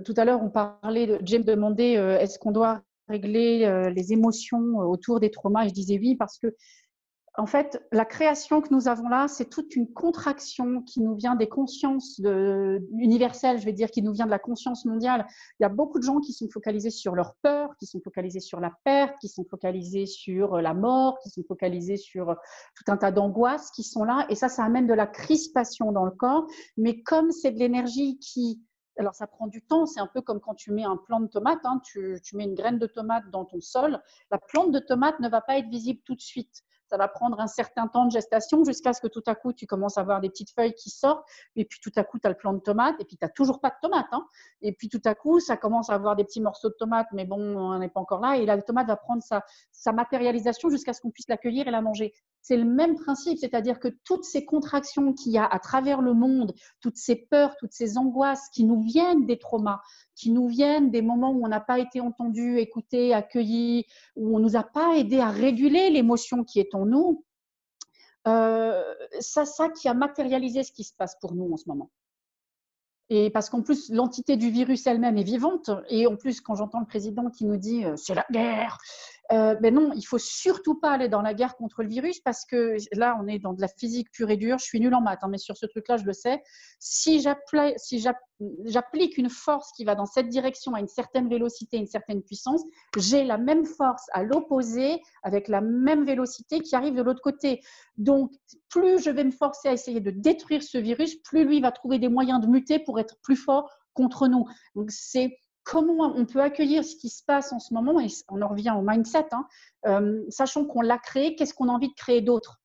[0.05, 5.21] tout à l'heure, on parlait, James demandait euh, est-ce qu'on doit régler les émotions autour
[5.21, 5.69] des traumas?
[5.69, 6.49] Je disais oui, parce que
[7.39, 11.35] en fait, la création que nous avons là, c'est toute une contraction qui nous vient
[11.35, 15.27] des consciences universelles, je vais dire, qui nous vient de la conscience mondiale.
[15.61, 18.41] Il y a beaucoup de gens qui sont focalisés sur leur peur, qui sont focalisés
[18.41, 22.35] sur la perte, qui sont focalisés sur la mort, qui sont focalisés sur
[22.75, 24.27] tout un tas d'angoisses qui sont là.
[24.31, 26.47] Et ça, ça amène de la crispation dans le corps.
[26.79, 28.63] Mais comme c'est de l'énergie qui
[28.99, 29.85] alors, ça prend du temps.
[29.85, 31.61] C'est un peu comme quand tu mets un plant de tomate.
[31.65, 34.01] Hein, tu, mets une graine de tomate dans ton sol.
[34.31, 37.41] La plante de tomate ne va pas être visible tout de suite ça va prendre
[37.41, 40.21] un certain temps de gestation jusqu'à ce que tout à coup, tu commences à avoir
[40.21, 42.61] des petites feuilles qui sortent, et puis tout à coup, tu as le plant de
[42.61, 44.07] tomate, et puis tu n'as toujours pas de tomate.
[44.13, 44.27] Hein.
[44.63, 47.25] Et puis tout à coup, ça commence à avoir des petits morceaux de tomate, mais
[47.25, 50.93] bon, on n'est pas encore là, et la tomate va prendre sa, sa matérialisation jusqu'à
[50.93, 52.13] ce qu'on puisse l'accueillir et la manger.
[52.47, 56.15] C'est le même principe, c'est-à-dire que toutes ces contractions qu'il y a à travers le
[56.15, 59.81] monde, toutes ces peurs, toutes ces angoisses qui nous viennent des traumas,
[60.15, 64.39] qui nous viennent des moments où on n'a pas été entendu, écouté, accueilli, où on
[64.39, 67.25] nous a pas aidé à réguler l'émotion qui est en nous,
[68.29, 71.91] euh, ça, ça qui a matérialisé ce qui se passe pour nous en ce moment.
[73.09, 75.71] Et parce qu'en plus, l'entité du virus elle-même est vivante.
[75.89, 78.79] Et en plus, quand j'entends le président qui nous dit euh, c'est la guerre,
[79.33, 82.45] euh, ben non, il faut surtout pas aller dans la guerre contre le virus parce
[82.45, 84.59] que là, on est dans de la physique pure et dure.
[84.59, 86.43] Je suis nulle en maths, hein, mais sur ce truc-là, je le sais.
[86.79, 92.23] Si j'applique une force qui va dans cette direction à une certaine vélocité, une certaine
[92.23, 92.63] puissance,
[92.97, 97.61] j'ai la même force à l'opposé avec la même vélocité qui arrive de l'autre côté.
[97.97, 98.31] Donc,
[98.69, 101.99] plus je vais me forcer à essayer de détruire ce virus, plus lui va trouver
[101.99, 104.45] des moyens de muter pour être plus fort contre nous.
[104.77, 108.41] Donc, c'est comment on peut accueillir ce qui se passe en ce moment, et on
[108.41, 109.47] en revient au mindset, hein,
[109.87, 112.63] euh, sachant qu'on l'a créé, qu'est-ce qu'on a envie de créer d'autre?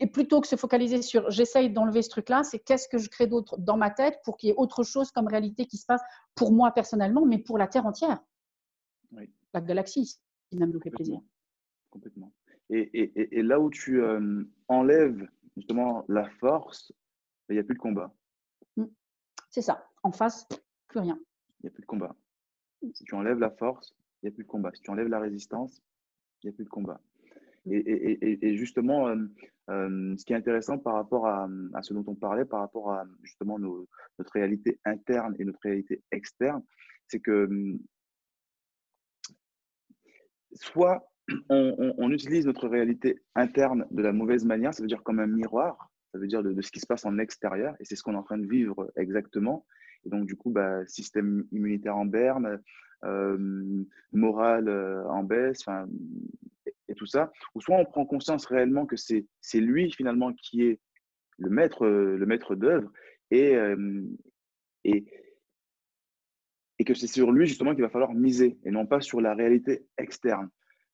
[0.00, 3.26] Et plutôt que se focaliser sur j'essaye d'enlever ce truc-là, c'est qu'est-ce que je crée
[3.26, 6.02] d'autre dans ma tête pour qu'il y ait autre chose comme réalité qui se passe
[6.34, 8.22] pour moi personnellement, mais pour la Terre entière?
[9.54, 11.20] La galaxie, si même nous fait plaisir.
[11.88, 12.32] Complètement.
[12.68, 16.92] Et, là où tu euh, enlèves justement la force,
[17.48, 18.14] il n'y a plus de combat.
[18.76, 18.84] Mmh.
[19.48, 19.88] C'est ça.
[20.02, 20.46] En face,
[20.86, 21.18] plus rien
[21.60, 22.16] il n'y a plus de combat.
[22.94, 24.70] Si tu enlèves la force, il n'y a plus de combat.
[24.74, 25.82] Si tu enlèves la résistance,
[26.42, 27.00] il n'y a plus de combat.
[27.66, 29.16] Et, justement, euh,
[29.68, 31.46] euh, ce qui est intéressant par rapport à,
[31.82, 36.62] ce dont on parlait, par rapport à justement notre réalité interne et notre réalité externe,
[37.06, 37.78] c'est que hum,
[40.54, 41.06] soit
[41.50, 45.92] on, utilise notre réalité interne de la mauvaise manière, ça veut dire comme un miroir,
[46.12, 48.14] ça veut dire de, de ce qui se passe en extérieur, et c'est ce qu'on
[48.14, 49.66] est en train de vivre exactement.
[50.04, 52.60] Et donc, du coup, bah, système immunitaire en berne,
[53.04, 55.64] euh, morale euh, en baisse,
[56.88, 57.32] et, tout ça.
[57.54, 60.80] Ou soit on prend conscience réellement que c'est lui finalement qui est
[61.38, 62.92] le maître, le maître d'œuvre
[63.30, 64.04] et, euh,
[64.84, 65.06] et,
[66.78, 69.34] et que c'est sur lui justement qu'il va falloir miser et non pas sur la
[69.34, 70.50] réalité externe.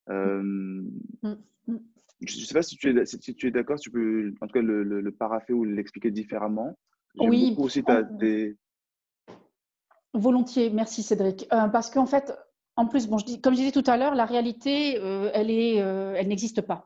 [0.09, 1.37] Euh, mm,
[1.67, 1.79] mm.
[2.21, 4.53] Je ne sais pas si tu es, si tu es d'accord, tu peux en tout
[4.53, 6.77] cas le, le, le ou l'expliquer différemment.
[7.19, 7.55] Oui.
[7.57, 8.55] Aussi ta, des,
[10.17, 11.47] Volontiers, merci Cédric.
[11.53, 12.33] Euh, parce qu'en fait,
[12.75, 16.15] en plus, bon, comme je disais tout à l'heure, la réalité, euh, elle, est, euh,
[16.17, 16.85] elle n'existe pas.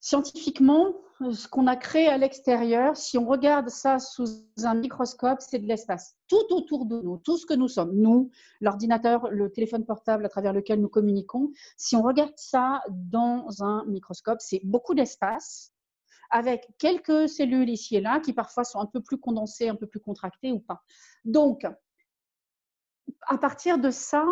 [0.00, 0.94] Scientifiquement,
[1.32, 4.24] ce qu'on a créé à l'extérieur, si on regarde ça sous
[4.64, 6.16] un microscope, c'est de l'espace.
[6.28, 8.30] Tout autour de nous, tout ce que nous sommes, nous,
[8.62, 13.84] l'ordinateur, le téléphone portable à travers lequel nous communiquons, si on regarde ça dans un
[13.86, 15.72] microscope, c'est beaucoup d'espace
[16.30, 19.86] avec quelques cellules ici et là qui parfois sont un peu plus condensées, un peu
[19.86, 20.82] plus contractées ou pas.
[21.24, 21.66] Donc,
[23.26, 24.24] à partir de ça,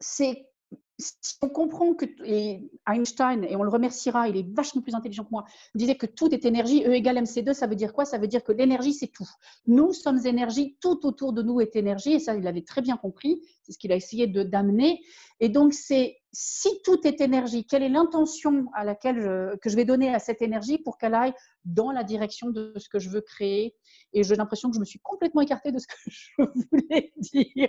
[0.00, 0.46] c'est
[0.98, 2.06] si on comprend que,
[2.86, 6.32] Einstein, et on le remerciera, il est vachement plus intelligent que moi, disait que tout
[6.32, 8.04] est énergie, E égale MC2, ça veut dire quoi?
[8.04, 9.28] Ça veut dire que l'énergie, c'est tout.
[9.66, 12.96] Nous sommes énergie, tout autour de nous est énergie, et ça, il avait très bien
[12.96, 15.02] compris, c'est ce qu'il a essayé d'amener.
[15.40, 19.84] Et donc, c'est si tout est énergie, quelle est l'intention à laquelle que je vais
[19.84, 21.32] donner à cette énergie pour qu'elle aille
[21.64, 23.76] dans la direction de ce que je veux créer?
[24.12, 27.68] Et j'ai l'impression que je me suis complètement écartée de ce que je voulais dire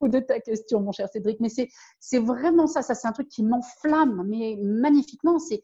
[0.00, 1.38] ou de ta question, mon cher Cédric.
[1.40, 5.38] Mais c'est vraiment ça, ça c'est un truc qui m'enflamme, mais magnifiquement.
[5.38, 5.62] C'est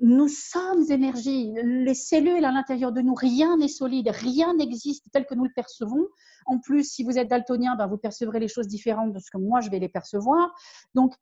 [0.00, 1.52] nous sommes énergie.
[1.62, 5.52] Les cellules à l'intérieur de nous, rien n'est solide, rien n'existe tel que nous le
[5.54, 6.06] percevons.
[6.46, 9.38] En plus, si vous êtes daltonien, ben, vous percevrez les choses différentes de ce que
[9.38, 10.54] moi je vais les percevoir.
[10.94, 11.14] Donc,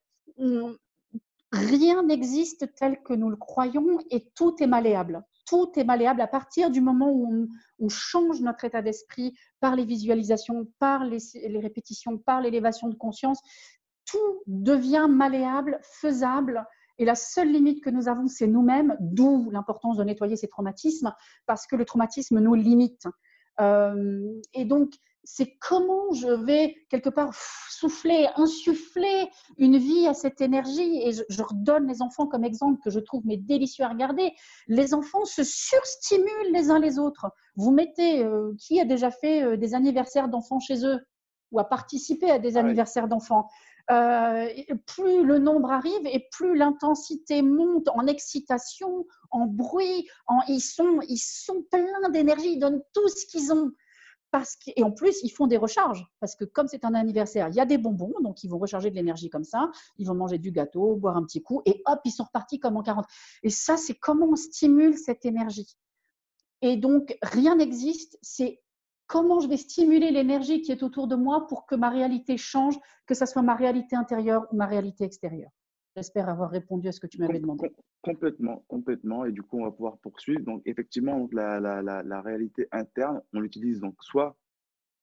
[1.52, 5.22] rien n'existe tel que nous le croyons et tout est malléable.
[5.46, 9.84] Tout est malléable à partir du moment où on, change notre état d'esprit par les
[9.84, 11.18] visualisations, par les,
[11.58, 13.40] répétitions, par l'élévation de conscience.
[14.04, 16.64] Tout devient malléable, faisable
[16.98, 21.14] et la seule limite que nous avons, c'est nous-mêmes, d'où l'importance de nettoyer ces traumatismes,
[21.46, 23.06] parce que le traumatisme nous limite.
[23.60, 24.92] Euh, et donc,
[25.24, 31.02] c'est comment je vais quelque part souffler, insuffler une vie à cette énergie.
[31.02, 34.32] Et je, redonne les enfants comme exemple que je trouve mais délicieux à regarder.
[34.68, 37.26] Les enfants se surstimulent les uns les autres.
[37.56, 40.98] Vous mettez, euh, qui a déjà fait euh, des anniversaires d'enfants chez eux
[41.52, 43.48] ou a participé à des ah anniversaires d'enfants?
[43.90, 44.48] Euh,
[44.86, 51.00] plus le nombre arrive et plus l'intensité monte en excitation, en bruit, en, ils, sont,
[51.08, 53.72] ils sont pleins d'énergie, ils donnent tout ce qu'ils ont.
[54.76, 57.60] Et en plus, ils font des recharges, parce que comme c'est un anniversaire, il y
[57.60, 60.52] a des bonbons, donc ils vont recharger de l'énergie comme ça, ils vont manger du
[60.52, 63.06] gâteau, boire un petit coup, et hop, ils sont repartis comme en 40.
[63.42, 65.76] Et ça, c'est comment on stimule cette énergie.
[66.62, 68.62] Et donc, rien n'existe, c'est
[69.06, 72.78] comment je vais stimuler l'énergie qui est autour de moi pour que ma réalité change,
[73.06, 75.50] que ce soit ma réalité intérieure ou ma réalité extérieure.
[75.96, 77.70] J'espère avoir répondu à ce que tu m'avais demandé.
[78.02, 79.24] Complètement, complètement.
[79.24, 80.42] Et du coup, on va pouvoir poursuivre.
[80.42, 84.36] Donc, effectivement, la, la, la, réalité interne, on l'utilise donc soit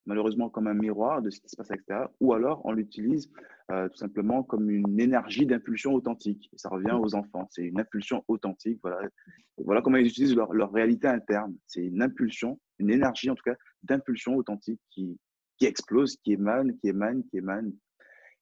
[0.07, 3.29] malheureusement comme un miroir de ce qui se passe à l'extérieur, ou alors on l'utilise
[3.71, 6.49] euh, tout simplement comme une énergie d'impulsion authentique.
[6.53, 8.79] Et ça revient aux enfants, c'est une impulsion authentique.
[8.81, 9.09] Voilà,
[9.57, 11.55] voilà comment ils utilisent leur, leur réalité interne.
[11.67, 15.19] C'est une impulsion, une énergie en tout cas d'impulsion authentique qui,
[15.57, 17.73] qui explose, qui émane, qui émane, qui émane.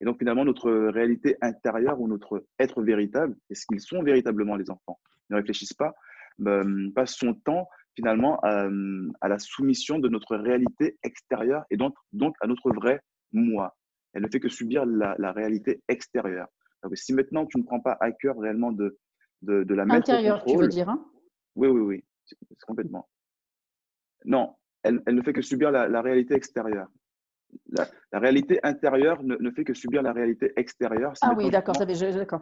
[0.06, 4.56] Et donc finalement, notre réalité intérieure ou notre être véritable, est ce qu'ils sont véritablement
[4.56, 5.00] les enfants,
[5.32, 5.96] ne réfléchissent pas,
[6.46, 12.36] euh, passent son temps finalement à la soumission de notre réalité extérieure et donc, donc
[12.42, 13.02] à notre vrai
[13.32, 13.76] moi.
[14.14, 16.50] Elle ne fait que subir la, la réalité extérieure.
[16.84, 19.00] Donc, si maintenant tu ne prends pas à cœur réellement de,
[19.42, 21.04] de, de la mettre Intérieure, tu veux dire hein?
[21.56, 22.04] Oui, oui, oui,
[22.68, 23.10] complètement.
[24.26, 26.90] Non, elle, elle, ne fait que subir la, la réalité extérieure.
[27.70, 31.14] La, la, réalité intérieure ne, ne, fait que subir la réalité extérieure.
[31.22, 32.42] ah oui, d'accord, d'accord.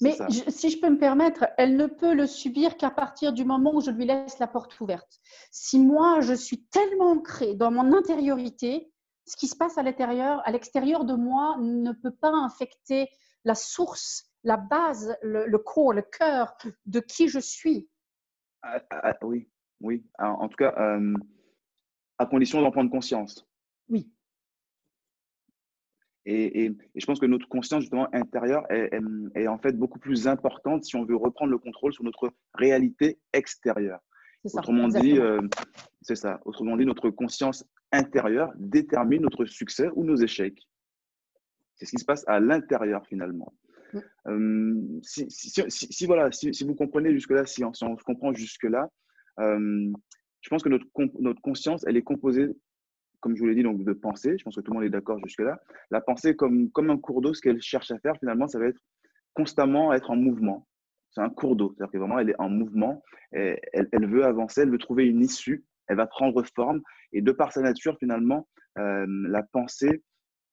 [0.00, 0.16] Mais
[0.48, 3.80] si je peux me permettre, elle ne peut le subir qu'à partir du moment où
[3.80, 5.20] je lui laisse la porte ouverte.
[5.50, 8.90] Si moi, je suis tellement ancrée dans mon intériorité,
[9.26, 13.08] ce qui se passe à l'intérieur, à l'extérieur de moi, ne peut pas infecter
[13.44, 16.56] la source, la base, le, corps, le cœur
[16.86, 17.88] de qui je suis.
[18.62, 19.48] Ah, ah, ah, oui,
[19.80, 20.04] oui.
[20.18, 21.14] En tout cas, euh,
[22.18, 23.45] à condition d'en prendre conscience.
[23.88, 24.10] Oui.
[26.28, 30.96] Et, je pense que notre conscience justement intérieure est, en fait beaucoup plus importante si
[30.96, 34.00] on veut reprendre le contrôle sur notre réalité extérieure.
[34.52, 35.40] Autrement dit, euh,
[36.02, 36.40] c'est ça.
[36.44, 40.58] Autrement dit, notre conscience intérieure détermine notre succès ou nos échecs.
[41.76, 43.54] C'est ce qui se passe à l'intérieur finalement.
[43.92, 43.98] Mm.
[44.28, 48.90] Euh, si, si, voilà, si, vous comprenez jusque-là, si, on, se comprend jusque-là,
[49.40, 49.92] euh,
[50.40, 50.86] je pense que notre,
[51.20, 52.48] notre conscience, elle est composée
[53.20, 54.36] comme je vous l'ai dit, donc de penser.
[54.38, 55.60] Je pense que tout le monde est d'accord jusque-là.
[55.90, 58.66] La pensée, comme, comme un cours d'eau, ce qu'elle cherche à faire, finalement, ça va
[58.66, 58.80] être
[59.34, 60.66] constamment être en mouvement.
[61.10, 61.74] C'est un cours d'eau.
[61.76, 63.02] C'est-à-dire que vraiment, elle est en mouvement.
[63.32, 65.64] Elle, elle, veut avancer, elle veut trouver une issue.
[65.88, 66.82] Elle va prendre forme.
[67.12, 68.48] Et de par sa nature, finalement,
[68.78, 70.02] euh, la pensée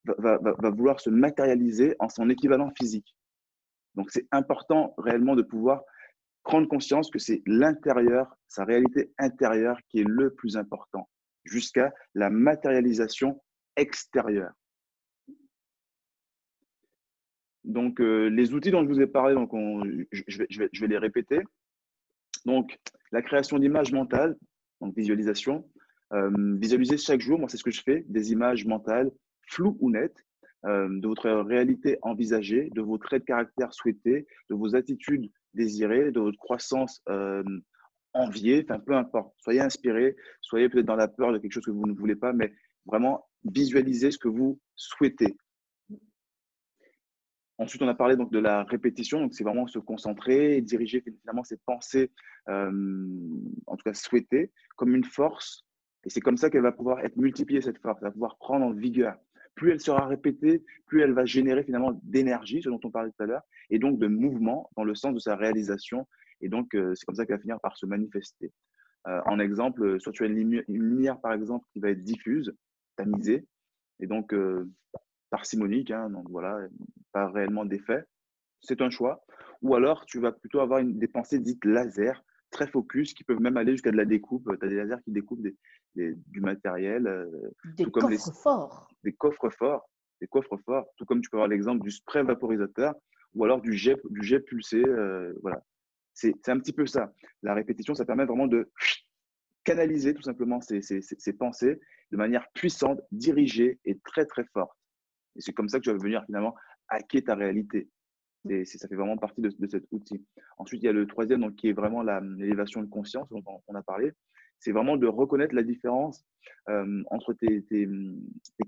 [0.06, 3.16] va, va vouloir se matérialiser en son équivalent physique.
[3.96, 5.82] Donc, c'est important réellement de pouvoir
[6.44, 11.08] prendre conscience que c'est l'intérieur, sa réalité intérieure qui est le plus important
[11.46, 13.42] jusqu'à la matérialisation
[13.76, 14.52] extérieure.
[17.64, 19.52] Donc, euh, les outils dont je vous ai parlé, donc
[20.12, 21.42] je, vais, les répéter.
[22.46, 22.78] Donc,
[23.12, 24.36] la création d'images mentales,
[24.82, 25.70] donc visualisation.
[26.12, 26.30] Euh,
[26.60, 29.12] visualiser chaque jour, moi c'est ce que je fais, des images mentales
[29.48, 30.24] floues ou nettes
[30.66, 36.12] euh, de votre réalité envisagée, de vos traits de caractère souhaités, de vos attitudes désirées,
[36.12, 37.02] de votre croissance
[38.14, 39.34] envier, enfin peu importe.
[39.38, 42.34] Soyez inspiré, soyez peut-être dans la peur de quelque chose que vous ne voulez pas,
[42.34, 42.54] mais
[42.86, 45.36] vraiment visualisez ce que vous souhaitez.
[47.60, 51.02] Ensuite, on a parlé donc de la répétition, donc c'est vraiment se concentrer et diriger
[51.02, 52.12] finalement ses pensées,
[52.50, 52.72] euh,
[53.68, 55.64] en tout cas souhaitées, comme une force.
[56.04, 58.66] Et c'est comme ça qu'elle va pouvoir être multipliée, cette force, elle va pouvoir prendre
[58.66, 59.16] en vigueur.
[59.56, 63.24] Plus elle sera répétée, plus elle va générer finalement d'énergie, ce dont on parlait tout
[63.24, 66.08] à l'heure, et donc de mouvement dans le sens de sa réalisation.
[66.44, 68.52] Et donc, euh, c'est comme ça qu'elle va finir par se manifester.
[69.08, 72.54] Euh, en exemple, soit tu as une lumière, par exemple, qui va être diffuse,
[72.96, 73.48] tamisée,
[74.00, 74.36] et donc
[75.30, 76.60] parcimonique, hein, donc voilà,
[77.12, 78.04] pas réellement d'effet.
[78.62, 79.26] C'est un choix.
[79.62, 83.42] Ou alors, tu vas plutôt avoir une, des pensées dites laser, très focus, qui peuvent
[83.42, 84.48] même aller jusqu'à de la découpe.
[84.60, 85.56] Tu as des lasers qui découpent des,
[85.96, 87.08] du matériel.
[87.08, 87.26] Euh,
[87.78, 88.88] des coffres forts.
[89.04, 89.90] Des coffres forts.
[90.22, 90.86] Des coffres forts.
[90.98, 92.94] Tout comme tu peux avoir l'exemple du spray vaporisateur
[93.34, 94.84] ou alors du jet, du jet pulsé.
[94.86, 95.62] Euh, voilà.
[96.14, 97.14] C'est un petit peu ça.
[97.42, 98.72] La répétition, ça permet vraiment de
[99.64, 101.80] canaliser tout simplement ces pensées
[102.12, 104.78] de manière puissante, dirigée et très très forte.
[105.36, 106.56] Et c'est comme ça que tu vas venir finalement
[106.90, 107.90] hacker ta réalité.
[108.50, 110.24] Et ça fait vraiment partie de, cet outil.
[110.58, 113.76] Ensuite, il y a le troisième, donc, qui est vraiment l'élévation de conscience dont on
[113.76, 114.12] a parlé.
[114.60, 116.26] C'est vraiment de reconnaître la différence
[116.70, 117.66] euh, entre tes,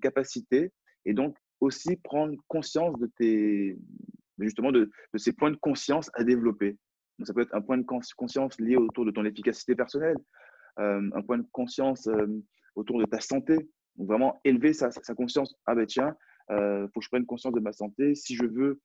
[0.02, 0.72] capacités
[1.06, 3.78] et donc aussi prendre conscience de tes,
[4.40, 6.78] justement de, ces points de conscience à développer.
[7.18, 10.18] Donc, ça peut être un point de conscience lié autour de ton efficacité personnelle,
[10.80, 12.28] euh, un point de conscience euh,
[12.76, 13.56] autour de ta santé.
[13.96, 15.56] Donc, vraiment élever sa, conscience.
[15.66, 16.16] Ah ben tiens,
[16.50, 18.16] il euh, faut que je prenne conscience de ma santé.
[18.16, 18.82] Si je veux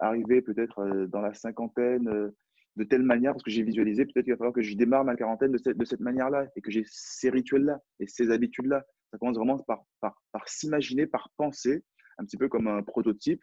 [0.00, 2.32] arriver peut-être dans la cinquantaine
[2.76, 5.14] de telle manière, parce que j'ai visualisé, peut-être qu'il va falloir que je démarre ma
[5.14, 8.82] quarantaine de cette, de cette manière-là et que j'ai ces rituels-là et ces habitudes-là.
[9.10, 11.84] Ça commence vraiment par, par, par s'imaginer, par penser,
[12.16, 13.42] un petit peu comme un prototype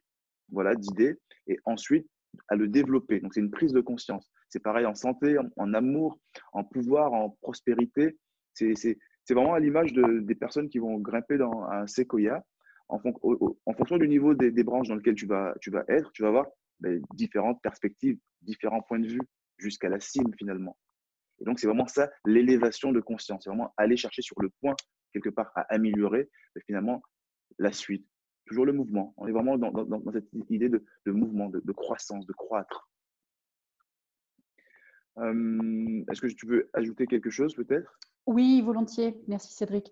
[0.49, 1.16] voilà, d'idées,
[1.47, 2.07] et ensuite
[2.48, 3.20] à le développer.
[3.20, 4.32] Donc, c'est une prise de conscience.
[4.50, 6.20] C'est pareil en santé, en, amour,
[6.54, 8.18] en pouvoir, en prospérité.
[8.54, 8.98] C'est
[9.30, 12.44] vraiment à l'image de, des personnes qui vont grimper dans un séquoia
[12.88, 15.56] en, fonction du niveau des, branches dans lesquelles tu vas,
[15.88, 16.48] être, tu vas avoir
[16.80, 19.22] ben, différentes perspectives, différents points de vue
[19.58, 20.78] jusqu'à la cime finalement.
[21.40, 23.44] Et donc, c'est vraiment ça, l'élévation de conscience.
[23.44, 24.76] C'est vraiment aller chercher sur le point,
[25.14, 27.02] quelque part, à améliorer mais finalement
[27.60, 28.06] la suite.
[28.46, 29.14] Toujours le mouvement.
[29.18, 32.89] On est vraiment dans, cette idée de, mouvement, de, croissance, de croître.
[35.18, 37.98] Euh, est-ce que tu veux ajouter quelque chose peut-être?
[38.28, 39.22] Oui, volontiers.
[39.28, 39.91] Merci Cédric.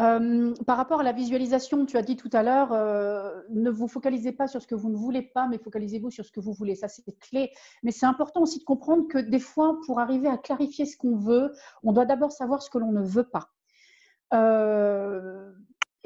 [0.00, 3.88] Euh, par rapport à la visualisation, tu as dit tout à l'heure, euh, ne vous
[3.88, 6.54] focalisez pas sur ce que vous ne voulez pas, mais focalisez-vous sur ce que vous
[6.54, 6.74] voulez.
[6.76, 7.50] Ça, c'est clé.
[7.82, 11.16] Mais c'est important aussi de comprendre que des fois, pour arriver à clarifier ce qu'on
[11.16, 11.52] veut,
[11.82, 13.50] on doit d'abord savoir ce que l'on ne veut pas.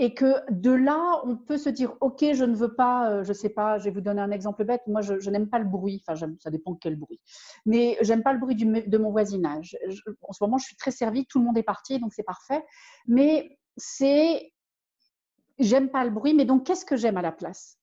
[0.01, 3.31] Et que de là, on peut se dire, OK, je ne veux pas, euh, je
[3.31, 5.65] ne sais pas, je vais vous donner un exemple bête, moi, je, n'aime pas le
[5.65, 7.21] bruit, enfin, ça dépend quel bruit,
[7.67, 9.77] mais j'aime pas le bruit de mon voisinage.
[10.23, 12.65] en ce moment, je suis très servie, tout le monde est parti, donc c'est parfait,
[13.09, 14.53] mais c'est,
[15.59, 17.79] j'aime pas le bruit, mais donc qu'est-ce que j'aime à la place?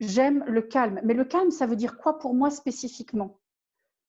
[0.00, 3.38] J'aime le calme, mais le calme, ça veut dire quoi pour moi spécifiquement?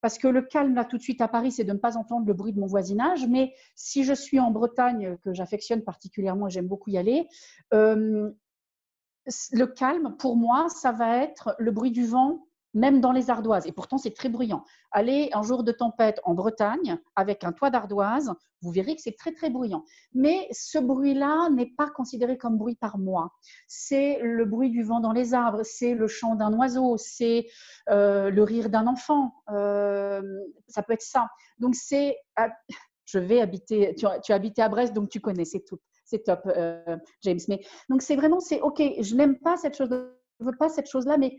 [0.06, 2.28] Parce que le calme, là, tout de suite à Paris, c'est de ne pas entendre
[2.28, 3.26] le bruit de mon voisinage.
[3.28, 7.28] Mais si je suis en Bretagne, que j'affectionne particulièrement j'aime beaucoup y aller,
[7.74, 8.30] euh,
[9.52, 12.45] le calme, pour moi, ça va être le bruit du vent
[12.76, 13.66] même dans les ardoises.
[13.66, 14.64] Et pourtant, c'est très bruyant.
[14.92, 19.16] Allez un jour de tempête en Bretagne avec un toit d'ardoise, vous verrez que c'est
[19.18, 19.84] très, très bruyant.
[20.14, 23.32] Mais ce bruit-là n'est pas considéré comme bruit par moi.
[23.68, 27.48] C'est le bruit du vent dans les arbres, c'est le chant d'un oiseau, c'est
[27.90, 29.34] euh, le rire d'un enfant.
[29.50, 30.22] Euh,
[30.68, 31.28] ça peut être ça.
[31.60, 32.18] Donc, c'est.
[32.36, 32.50] Ah,
[33.06, 33.96] je vais habiter.
[33.96, 35.80] Tu, tu as habité à Brest, donc tu connais, c'est tout.
[36.04, 37.40] C'est top, euh, James.
[37.48, 40.90] Mais donc, c'est vraiment, c'est OK, je n'aime pas cette chose, je veux pas cette
[40.90, 41.38] chose-là, mais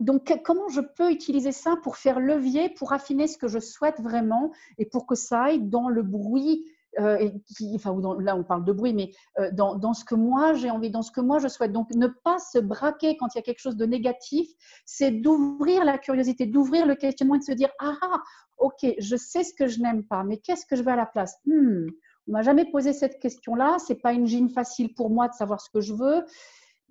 [0.00, 4.00] donc, comment je peux utiliser ça pour faire levier, pour affiner ce que je souhaite
[4.00, 6.64] vraiment et pour que ça aille dans le bruit
[6.98, 7.30] euh,
[7.74, 11.02] enfin, là on parle de bruit, mais euh, dans, ce que moi j'ai envie, dans
[11.02, 11.72] ce que moi je souhaite.
[11.72, 14.48] Donc ne pas se braquer quand il y a quelque chose de négatif,
[14.84, 18.22] c'est d'ouvrir la curiosité, d'ouvrir le questionnement et de se dire ah, ah
[18.58, 21.06] ok, je sais ce que je n'aime pas, mais qu'est-ce que je veux à la
[21.06, 21.36] place?
[21.46, 21.86] Hmm,
[22.26, 23.76] On m'a jamais posé cette question-là.
[23.78, 26.24] C'est pas une gine facile pour moi de savoir ce que je veux,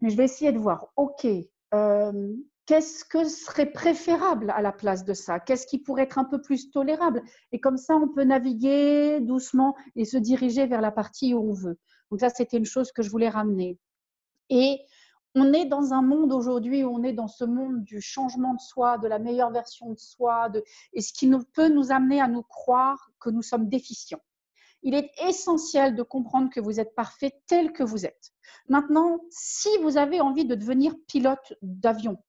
[0.01, 0.88] mais je vais essayer de voir.
[0.95, 1.28] Ok.
[1.74, 2.34] Euh,
[2.70, 5.39] qu'est-ce que serait préférable à la place de ça?
[5.39, 7.24] Qu'est-ce qui pourrait être un peu plus tolérable?
[7.51, 11.53] Et comme ça, on peut naviguer doucement et se diriger vers la partie où on
[11.53, 11.80] veut.
[12.11, 13.80] Donc ça, c'était une chose que je voulais ramener.
[14.51, 14.82] Et
[15.34, 18.61] on est dans un monde aujourd'hui où on est dans ce monde du changement de
[18.61, 20.63] soi, de la meilleure version de soi, de,
[20.93, 24.22] et ce qui nous, peut nous amener à nous croire que nous sommes déficients.
[24.84, 28.32] Il est essentiel de comprendre que vous êtes parfait tel que vous êtes.
[28.67, 32.20] Maintenant, si vous avez envie de devenir pilote d'avion,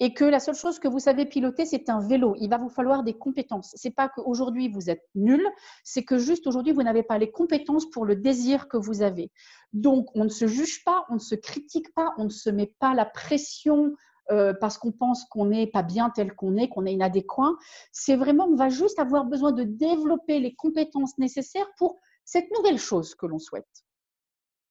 [0.00, 2.34] et que la seule chose que vous savez piloter, c'est un vélo.
[2.40, 3.72] Il va vous falloir des compétences.
[3.76, 5.46] C'est pas qu'aujourd'hui vous êtes nul,
[5.84, 9.30] c'est que juste aujourd'hui vous n'avez pas les compétences pour le désir que vous avez.
[9.74, 12.74] Donc on ne se juge pas, on ne se critique pas, on ne se met
[12.78, 13.94] pas la pression
[14.30, 17.52] euh, parce qu'on pense qu'on n'est pas bien tel qu'on est, qu'on est inadéquat.
[17.92, 22.78] C'est vraiment, on va juste avoir besoin de développer les compétences nécessaires pour cette nouvelle
[22.78, 23.84] chose que l'on souhaite.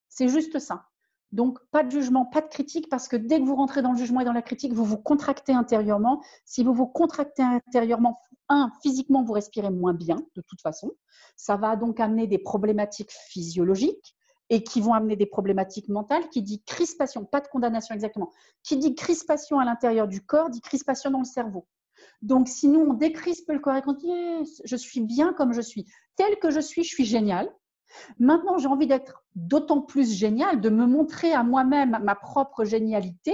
[0.07, 0.88] C'est juste ça.
[1.31, 3.97] Donc, pas de jugement, pas de critique, parce que dès que vous rentrez dans le
[3.97, 6.23] jugement et dans la critique, vous vous contractez intérieurement.
[6.45, 8.19] Si vous vous contractez intérieurement,
[8.49, 10.91] un, physiquement, vous respirez moins bien, de toute façon.
[11.35, 14.15] Ça va donc amener des problématiques physiologiques
[14.49, 16.27] et qui vont amener des problématiques mentales.
[16.29, 18.31] Qui dit crispation, pas de condamnation exactement.
[18.63, 21.67] Qui dit crispation à l'intérieur du corps, dit crispation dans le cerveau.
[22.23, 24.11] Donc, si nous, on décrispe le corps et qu'on dit
[24.63, 27.49] je suis bien comme je suis, tel que je suis, je suis génial,
[28.19, 33.33] Maintenant, j'ai envie d'être d'autant plus génial, de me montrer à moi-même ma propre génialité,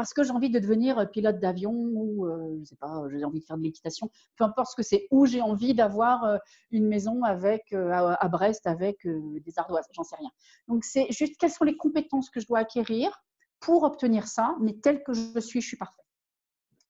[0.00, 3.40] parce que j'ai envie de devenir pilote d'avion ou, euh, je sais pas, j'ai envie
[3.40, 6.38] de faire de l'équitation, peu importe ce que c'est, ou j'ai envie d'avoir euh,
[6.70, 10.30] une maison avec, euh, à, Brest avec des ardoises, j'en sais rien.
[10.68, 13.22] Donc, c'est juste quelles sont les compétences que je dois acquérir
[13.58, 16.02] pour obtenir ça, mais tel que je suis, je suis parfait.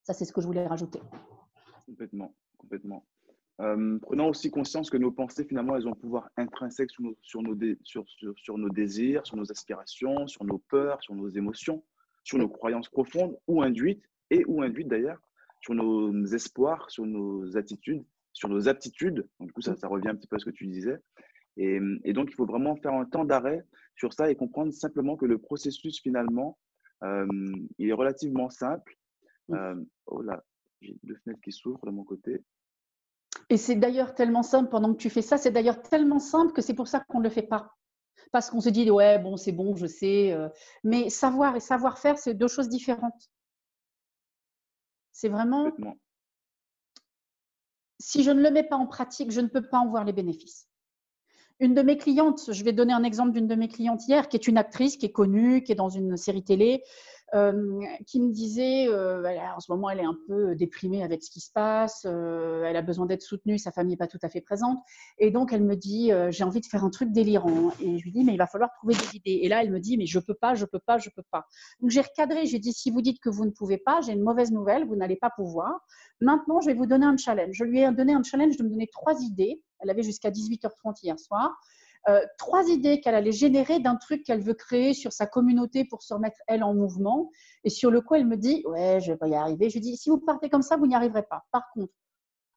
[0.05, 1.01] Ça, c'est ce que je voulais rajouter.
[1.87, 3.05] Complètement, complètement.
[3.61, 7.17] Euh, prenons aussi conscience que nos pensées, finalement, elles ont un pouvoir intrinsèque sur nos,
[7.21, 8.05] sur, nos sur,
[8.37, 11.85] sur, nos désirs, sur nos aspirations, sur nos peurs, sur nos émotions,
[12.25, 15.21] sur nos croyances profondes ou induites, et ou induites d'ailleurs,
[15.61, 19.27] sur nos espoirs, sur nos attitudes, sur nos aptitudes.
[19.39, 20.99] Donc, du coup, ça, ça revient un petit peu à ce que tu disais.
[21.57, 23.63] Et, et donc, il faut vraiment faire un temps d'arrêt
[23.97, 26.57] sur ça et comprendre simplement que le processus, finalement,
[27.03, 27.27] euh,
[27.79, 28.97] il est relativement simple.
[29.51, 29.75] Euh,
[30.07, 30.43] oh là,
[30.81, 32.43] j'ai deux fenêtres qui s'ouvrent de mon côté.
[33.51, 36.63] Et c'est d'ailleurs tellement simple pendant que tu fais ça, c'est d'ailleurs tellement simple que
[36.63, 37.77] c'est pour ça qu'on ne le fait pas.
[38.31, 40.33] Parce qu'on se dit, ouais, bon, c'est bon, je sais.
[40.33, 40.49] Euh.
[40.85, 43.29] Mais savoir et savoir-faire, c'est deux choses différentes.
[45.13, 45.73] C'est vraiment.
[47.99, 50.13] Si je ne le mets pas en pratique, je ne peux pas en voir les
[50.13, 50.69] bénéfices.
[51.59, 54.37] Une de mes clientes, je vais donner un exemple d'une de mes clientes hier, qui
[54.37, 56.83] est une actrice, qui est connue, qui est dans une série télé,
[58.07, 61.53] qui me disait, en ce moment, elle est un peu déprimée avec ce qui se
[61.53, 64.79] passe, elle a besoin d'être soutenue, sa famille n'est pas tout à fait présente.
[65.19, 67.71] Et donc, elle me dit, j'ai envie de faire un truc délirant.
[67.81, 69.41] Et je lui dis, mais il va falloir trouver des idées.
[69.43, 71.47] Et là, elle me dit, mais je peux pas, je peux pas, je peux pas.
[71.81, 74.23] Donc, j'ai recadré, j'ai dit, si vous dites que vous ne pouvez pas, j'ai une
[74.23, 75.81] mauvaise nouvelle, vous n'allez pas pouvoir.
[76.21, 77.53] Maintenant, je vais vous donner un challenge.
[77.53, 79.63] Je lui ai donné un challenge de me donner trois idées.
[79.79, 81.57] Elle avait jusqu'à 18h30 hier soir.
[82.09, 86.03] Euh, trois idées qu'elle allait générer d'un truc qu'elle veut créer sur sa communauté pour
[86.03, 87.31] se remettre elle en mouvement.
[87.65, 89.69] Et sur le coup, elle me dit Ouais, je vais y arriver.
[89.69, 91.45] Je lui dis Si vous partez comme ça, vous n'y arriverez pas.
[91.53, 91.93] Par contre,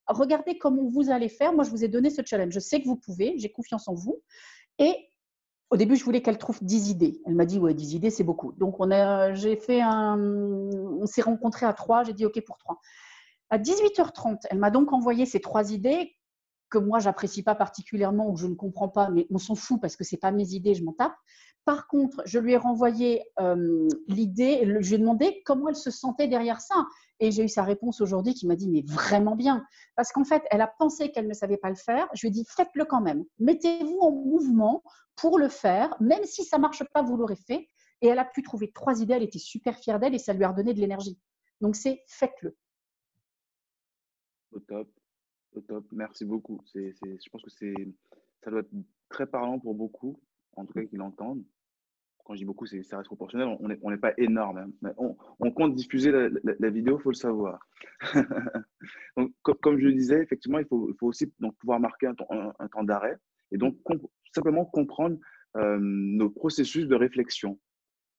[0.08, 1.54] regardez comment vous allez faire.
[1.54, 2.54] Moi, je vous ai donné ce challenge.
[2.54, 3.38] Je sais que vous pouvez.
[3.38, 4.22] J'ai confiance en vous.
[4.80, 4.96] Et
[5.70, 7.22] au début, je voulais qu'elle trouve 10 idées.
[7.26, 8.54] Elle m'a dit Ouais, 10 idées, c'est beaucoup.
[8.54, 12.04] Donc, on, a, j'ai fait un, on s'est rencontrés à trois.
[12.04, 12.80] J'ai dit OK pour trois.
[13.50, 16.16] À 18h30, elle m'a donc envoyé ces trois idées
[16.74, 19.80] que moi j'apprécie pas particulièrement ou que je ne comprends pas, mais on s'en fout
[19.80, 21.14] parce que c'est pas mes idées, je m'en tape.
[21.66, 25.92] Par contre, je lui ai renvoyé euh, l'idée, je lui ai demandé comment elle se
[25.92, 26.76] sentait derrière ça.
[27.20, 29.64] Et j'ai eu sa réponse aujourd'hui qui m'a dit, mais vraiment bien.
[29.96, 32.10] Parce qu'en fait, elle a pensé qu'elle ne savait pas le faire.
[32.16, 33.24] Je lui ai dit, faites-le quand même.
[33.40, 34.84] Mettez-vous en mouvement
[35.16, 35.96] pour le faire.
[36.02, 37.70] Même si ça marche pas, vous l'aurez fait.
[38.02, 39.14] Et elle a pu trouver trois idées.
[39.14, 41.18] Elle était super fière d'elle et ça lui a redonné de l'énergie.
[41.62, 42.58] Donc, c'est faites-le.
[44.52, 44.90] Au top
[45.92, 46.62] merci beaucoup.
[46.74, 47.50] Je pense que
[48.42, 48.72] ça doit être
[49.10, 50.20] très parlant pour beaucoup,
[50.56, 51.44] en tout cas qui l'entendent.
[52.26, 53.58] Quand je dis beaucoup, ça reste proportionnel.
[53.60, 54.74] On n'est pas énorme.
[54.86, 54.94] Hein.
[55.40, 57.60] On, compte diffuser la, vidéo, il faut le savoir.
[59.42, 61.28] comme, je le disais, effectivement, il faut, aussi
[61.60, 63.18] pouvoir marquer un, temps d'arrêt
[63.52, 63.78] et donc
[64.34, 65.18] simplement comprendre
[65.58, 67.60] euh, nos processus de réflexion,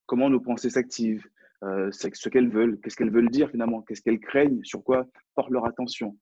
[0.06, 1.26] comment nos pensées s'activent,
[1.64, 5.50] euh, ce qu'elles veulent, qu'est-ce qu'elles veulent dire finalement, qu'est-ce qu'elles craignent, sur quoi portent
[5.50, 6.16] leur attention,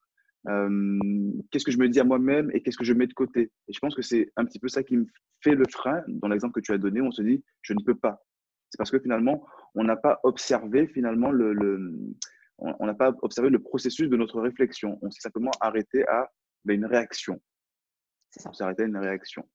[0.44, 3.52] qu'est-ce que je me dis à moi-même et qu'est-ce que je mets de côté?
[3.68, 5.06] Et je pense que c'est un petit peu ça qui me
[5.40, 6.02] fait le frein.
[6.08, 8.22] Dans l'exemple que tu as donné, on se dit, je ne peux pas.
[8.70, 12.14] C'est parce que finalement, on n'a pas observé finalement le,
[12.58, 14.98] on n'a pas observé le processus de notre réflexion.
[15.02, 16.30] On s'est simplement arrêté à
[16.64, 17.40] ben, une réaction.
[18.30, 18.48] Ça.
[18.48, 19.46] On s'est arrêté à une réaction.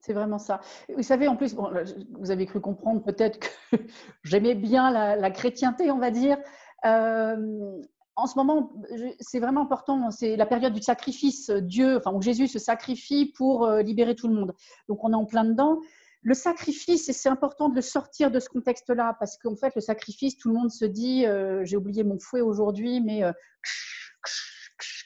[0.00, 0.60] C'est vraiment ça.
[0.94, 3.76] Vous savez, en plus, vous avez cru comprendre peut-être que
[4.22, 6.36] j'aimais bien la, la, chrétienté, on va dire.
[6.84, 7.80] Euh,
[8.16, 8.72] en ce moment,
[9.20, 11.50] c'est vraiment important, c'est la période du sacrifice.
[11.50, 14.54] Dieu, enfin, où Jésus se sacrifie pour euh, libérer tout le monde.
[14.88, 15.80] Donc, on est en plein dedans.
[16.22, 20.38] Le sacrifice, c'est important de le sortir de ce contexte-là, parce qu'en fait, le sacrifice,
[20.38, 23.32] tout le monde se dit, euh, j'ai oublié mon fouet aujourd'hui, mais euh,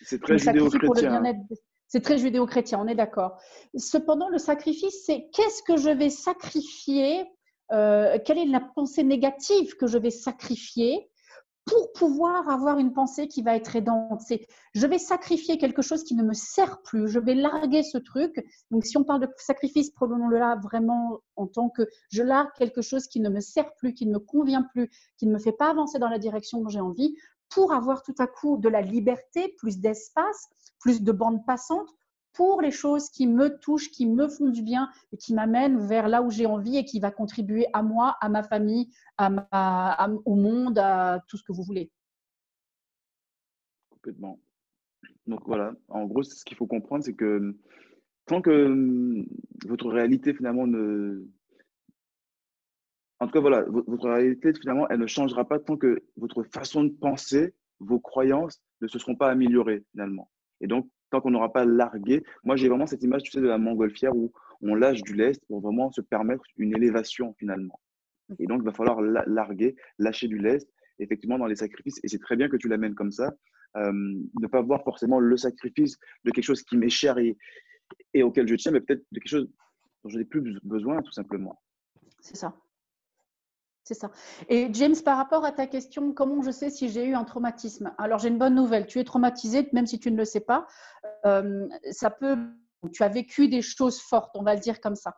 [0.02, 1.22] c'est très judéo-chrétien.
[1.90, 3.40] C'est très judéo-chrétien, on est d'accord.
[3.74, 7.24] Cependant, le sacrifice, c'est qu'est-ce que je vais sacrifier
[7.70, 11.09] Quelle est la pensée négative que je vais sacrifier
[11.68, 14.22] pour pouvoir avoir une pensée qui va être aidante.
[14.26, 17.98] C'est je vais sacrifier quelque chose qui ne me sert plus, je vais larguer ce
[17.98, 18.44] truc.
[18.70, 22.80] Donc si on parle de sacrifice, prenons-le là vraiment en tant que je largue quelque
[22.80, 25.52] chose qui ne me sert plus, qui ne me convient plus, qui ne me fait
[25.52, 27.14] pas avancer dans la direction dont j'ai envie,
[27.50, 30.48] pour avoir tout à coup de la liberté, plus d'espace,
[30.80, 31.90] plus de bandes passantes
[32.39, 36.07] pour les choses qui me touchent, qui me font du bien et qui m'amènent vers
[36.07, 40.36] là où j'ai envie et qui va contribuer à moi, à ma famille, à au
[40.36, 41.91] monde, à tout ce que vous voulez.
[43.91, 44.39] Complètement.
[45.26, 47.57] Donc voilà, en gros, ce qu'il faut comprendre, c'est que
[48.26, 49.26] tant que hum,
[49.66, 51.26] votre réalité finalement ne...
[53.18, 56.84] En tout cas, voilà, votre réalité finalement, elle ne changera pas tant que votre façon
[56.84, 60.30] de penser, vos croyances ne se seront pas améliorées finalement.
[60.61, 62.22] Et donc, tant qu'on n'aura pas largué.
[62.44, 65.44] Moi, j'ai vraiment cette image, tu sais, de la montgolfière où on lâche du lest
[65.46, 67.80] pour vraiment se permettre une élévation finalement.
[68.38, 71.98] Et donc, il va falloir larguer, lâcher du lest, effectivement, dans les sacrifices.
[72.02, 73.34] Et c'est très bien que tu l'amènes comme ça.
[73.76, 77.36] Euh, ne pas voir forcément le sacrifice de quelque chose qui m'est cher et,
[78.14, 79.48] et auquel je tiens, mais peut-être de quelque chose
[80.02, 81.61] dont je n'ai plus besoin, tout simplement.
[82.20, 82.54] C'est ça.
[83.89, 84.11] C'est ça.
[84.51, 87.95] Et James, par rapport à ta question, comment je sais si j'ai eu un traumatisme?
[87.97, 88.86] Alors, j'ai une bonne nouvelle.
[88.86, 90.66] Tu es traumatisé, même si tu ne le sais pas.
[91.24, 92.36] Euh, ça peut.
[92.93, 95.16] Tu as vécu des choses fortes, on va le dire comme ça.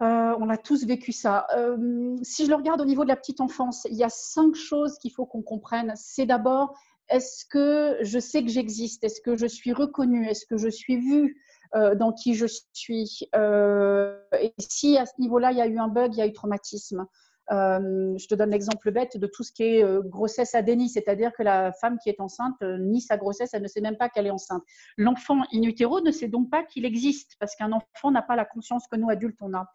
[0.00, 1.48] Euh, on a tous vécu ça.
[1.56, 4.54] Euh, si je le regarde au niveau de la petite enfance, il y a cinq
[4.54, 5.92] choses qu'il faut qu'on comprenne.
[5.96, 6.78] C'est d'abord,
[7.08, 9.02] est-ce que je sais que j'existe?
[9.02, 10.28] Est-ce que je suis reconnue?
[10.28, 11.36] Est-ce que je suis vue
[11.96, 13.28] dans qui je suis?
[13.34, 16.32] Et si à ce niveau-là, il y a eu un bug, il y a eu
[16.32, 17.06] traumatisme.
[17.50, 20.88] Euh, je te donne l'exemple bête de tout ce qui est euh, grossesse à déni,
[20.88, 23.96] c'est-à-dire que la femme qui est enceinte euh, nie sa grossesse, elle ne sait même
[23.96, 24.62] pas qu'elle est enceinte.
[24.96, 28.44] L'enfant in utero ne sait donc pas qu'il existe, parce qu'un enfant n'a pas la
[28.44, 29.66] conscience que nous, adultes, on a.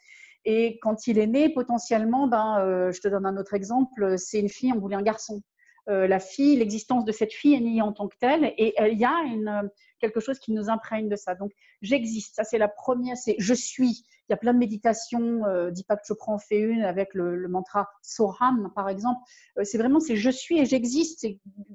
[0.46, 4.48] Et quand il est né, potentiellement, ben, je te donne un autre exemple, c'est une
[4.48, 5.42] fille, on voulait un garçon.
[5.88, 9.04] la fille, l'existence de cette fille est niée en tant que telle, et il y
[9.04, 9.64] a
[10.00, 11.36] quelque chose qui nous imprègne de ça.
[11.36, 11.52] Donc,
[11.82, 14.06] j'existe, ça c'est la première, c'est je suis.
[14.30, 17.90] Il y a plein de méditations, euh, Deepak Chopra en fait une avec le, mantra
[18.02, 19.20] Soham, par exemple.
[19.58, 21.26] Euh, c'est vraiment, c'est je suis et j'existe.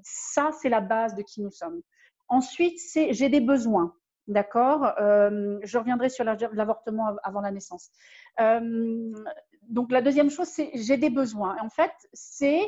[0.02, 1.80] Ça, c'est la base de qui nous sommes.
[2.28, 3.94] Ensuite, c'est j'ai des besoins.
[4.28, 4.92] D'accord?
[5.00, 7.90] Euh, Je reviendrai sur l'avortement avant la naissance.
[8.40, 9.12] Euh,
[9.68, 11.56] donc, la deuxième chose, c'est j'ai des besoins.
[11.60, 12.62] En fait, c'est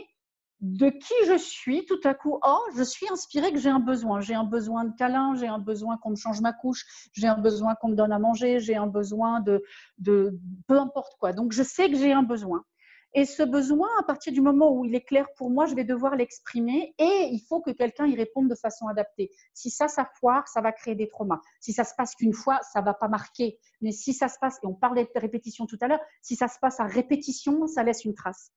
[0.65, 4.23] de qui je suis, tout à coup, oh, je suis inspirée que j'ai un besoin.
[4.23, 7.37] J'ai un besoin de câlin, j'ai un besoin qu'on me change ma couche, j'ai un
[7.37, 9.63] besoin qu'on me donne à manger, j'ai un besoin de,
[9.99, 11.35] de peu importe quoi.
[11.35, 12.65] Donc, je sais que j'ai un besoin.
[13.13, 15.85] Et ce besoin, à partir du moment où il est clair pour moi, je vais
[15.85, 19.31] devoir l'exprimer et il faut que quelqu'un y réponde de façon adaptée.
[19.53, 21.41] Si ça, ça foire, ça va créer des traumas.
[21.61, 23.61] Si ça se passe qu'une fois, ça va pas marquer.
[23.83, 26.49] Mais si ça se passe, et on parlait de répétition tout à l'heure, si ça
[26.49, 28.51] se passe à répétition, ça laisse une trace.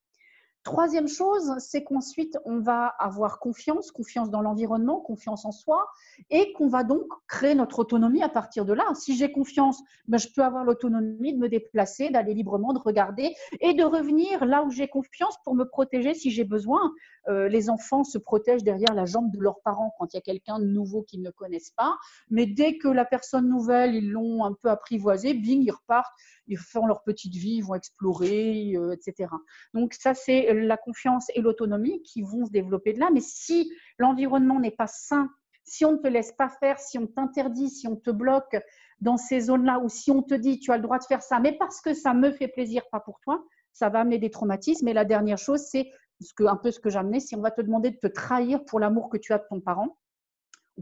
[0.68, 5.88] Troisième chose, c'est qu'ensuite, on va avoir confiance, confiance dans l'environnement, confiance en soi,
[6.30, 8.84] et qu'on va donc créer notre autonomie à partir de là.
[8.94, 13.34] Si j'ai confiance, ben, je peux avoir l'autonomie de me déplacer, d'aller librement, de regarder
[13.62, 16.92] et de revenir là où j'ai confiance pour me protéger si j'ai besoin.
[17.30, 20.22] Euh, les enfants se protègent derrière la jambe de leurs parents quand il y a
[20.22, 21.96] quelqu'un de nouveau qu'ils ne connaissent pas,
[22.30, 26.12] mais dès que la personne nouvelle, ils l'ont un peu apprivoisée, bing, ils repartent
[26.48, 29.30] ils font leur petite vie, ils vont explorer, euh, etc.
[29.74, 33.10] Donc ça, c'est la confiance et l'autonomie qui vont se développer de là.
[33.14, 35.30] Mais si l'environnement n'est pas sain,
[35.64, 38.58] si on ne te laisse pas faire, si on t'interdit, si on te bloque
[39.02, 41.40] dans ces zones-là, ou si on te dit tu as le droit de faire ça,
[41.40, 43.44] mais parce que ça me fait plaisir, pas pour toi,
[43.74, 44.88] ça va amener des traumatismes.
[44.88, 45.92] Et la dernière chose, c'est
[46.22, 48.64] ce que, un peu ce que j'amenais, si on va te demander de te trahir
[48.66, 49.98] pour l'amour que tu as de ton parent,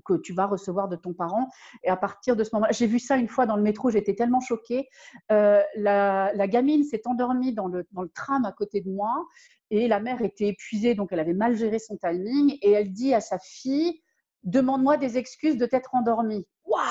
[0.04, 1.50] que tu vas recevoir de ton parent.
[1.84, 4.16] Et à partir de ce moment, j'ai vu ça une fois dans le métro, j'étais
[4.16, 4.90] tellement choquée.
[5.32, 9.26] Euh, la, gamine s'est endormie dans le, dans le tram à côté de moi
[9.72, 13.14] et la mère était épuisée, donc elle avait mal géré son timing et elle dit
[13.14, 14.02] à sa fille
[14.44, 16.46] Demande-moi des excuses de t'être endormie.
[16.66, 16.84] Waouh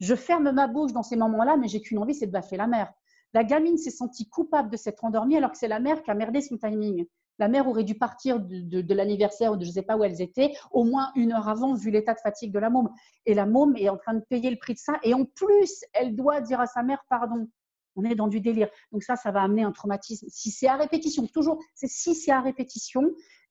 [0.00, 2.66] Je ferme ma bouche dans ces moments-là, mais j'ai qu'une envie, c'est de baffer la
[2.66, 2.92] mère.
[3.32, 6.14] La gamine s'est sentie coupable de s'être endormie alors que c'est la mère qui a
[6.14, 7.06] merdé son timing.
[7.38, 10.20] La mère aurait dû partir de, l'anniversaire ou de je ne sais pas où elles
[10.20, 12.90] étaient, au moins une heure avant, vu l'état de fatigue de la môme.
[13.26, 14.98] Et la môme est en train de payer le prix de ça.
[15.02, 17.48] Et en plus, elle doit dire à sa mère pardon.
[17.96, 18.68] On est dans du délire.
[18.92, 20.26] Donc ça, ça va amener un traumatisme.
[20.30, 23.02] Si c'est à répétition, toujours, c'est si c'est à répétition,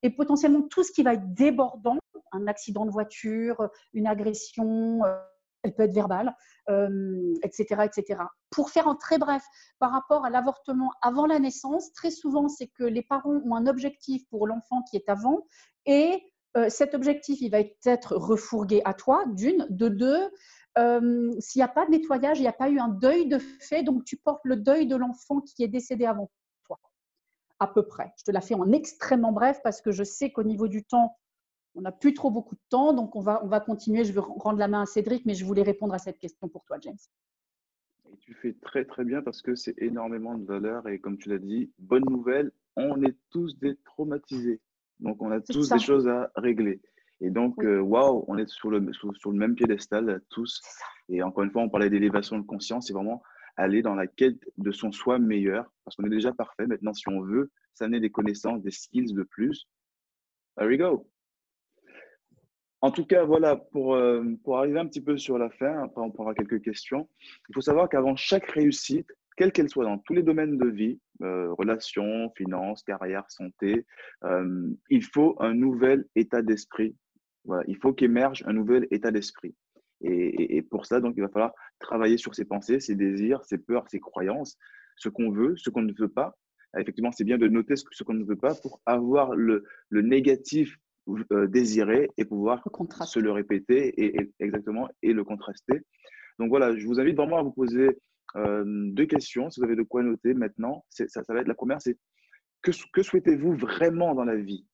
[0.04, 1.98] et potentiellement tout ce qui va être débordant,
[2.32, 5.18] un accident de voiture, une agression, euh,
[5.68, 6.36] elle peut être verbale,
[7.44, 8.22] etc., etc.
[8.50, 9.44] Pour faire en très bref,
[9.80, 13.68] par rapport à l'avortement avant la naissance, très souvent, c'est que les parents ont un
[13.68, 15.46] objectif pour l'enfant qui est avant
[15.86, 16.22] et
[16.58, 20.30] euh, cet objectif, il va être refourgué à toi, d'une, de deux.
[21.40, 23.82] S'il n'y a pas de nettoyage, il n'y a pas eu un deuil de fait,
[23.82, 26.30] donc tu portes le deuil de l'enfant qui est décédé avant
[26.66, 26.80] toi.
[27.60, 28.14] à peu près.
[28.20, 31.18] Je te la fais en extrêmement bref parce que je sais qu'au niveau du temps,
[31.78, 34.04] on n'a plus trop beaucoup de temps, donc on va, on va continuer.
[34.04, 36.66] Je vais rendre la main à Cédric, mais je voulais répondre à cette question pour
[36.66, 36.98] toi, James.
[38.20, 41.38] tu fais très très bien parce que c'est énormément de valeur et comme tu l'as
[41.38, 44.60] dit, bonne nouvelle, on est tous détraumatisés.
[45.00, 46.82] Donc on a tous des choses à régler.
[47.22, 50.62] Et donc, euh, waouh, on est sur le, sur, le même piédestal tous.
[51.10, 53.22] Et encore une fois, on parlait d'élévation de conscience, c'est vraiment
[53.56, 56.68] aller dans la quête de son soi meilleur, parce qu'on est déjà parfait.
[56.68, 59.68] Maintenant, si on veut s'amener des connaissances, des skills de plus,
[60.58, 61.08] there we go.
[62.82, 66.02] En tout cas, voilà, pour, euh, pour arriver un petit peu sur la fin, après
[66.02, 67.10] on prendra quelques questions.
[67.50, 71.00] Il faut savoir qu'avant chaque réussite, quelle qu'elle soit dans tous les domaines de vie,
[71.22, 73.86] euh, relations, finances, carrière, santé,
[74.24, 76.96] euh, il faut un nouvel état d'esprit.
[77.68, 79.56] Il faut qu'émerge un nouvel état d'esprit.
[80.02, 83.58] Et, et, pour ça, donc, il va falloir travailler sur ses pensées, ses désirs, ses
[83.58, 84.58] peurs, ses croyances,
[84.98, 86.36] ce qu'on veut, ce qu'on ne veut pas.
[86.78, 90.78] Effectivement, c'est bien de noter ce, qu'on ne veut pas pour avoir le, le négatif
[91.32, 92.64] euh, désiré et pouvoir
[93.06, 95.82] se le répéter et, exactement et le contraster.
[96.40, 97.98] Donc voilà, je vous invite vraiment à vous poser
[98.36, 100.86] euh, deux questions, si vous avez de quoi noter maintenant.
[100.90, 101.98] Ça, ça va être la première, c'est
[102.62, 104.66] que, que souhaitez-vous vraiment dans la vie?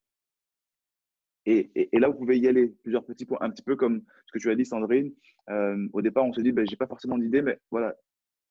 [1.46, 4.32] Et, et, là, vous pouvez y aller plusieurs petits points, un petit peu comme ce
[4.32, 5.14] que tu as dit, Sandrine.
[5.50, 7.94] Euh, au départ, on se dit, ben, j'ai pas forcément d'idée, mais voilà,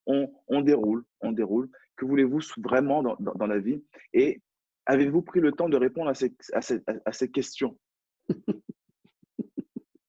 [0.07, 1.71] on, on, déroule, on déroule.
[1.97, 3.83] Que voulez-vous vraiment dans, dans, dans, la vie?
[4.13, 4.43] Et
[4.87, 7.79] avez-vous pris le temps de répondre à ces, à ces, à ces questions?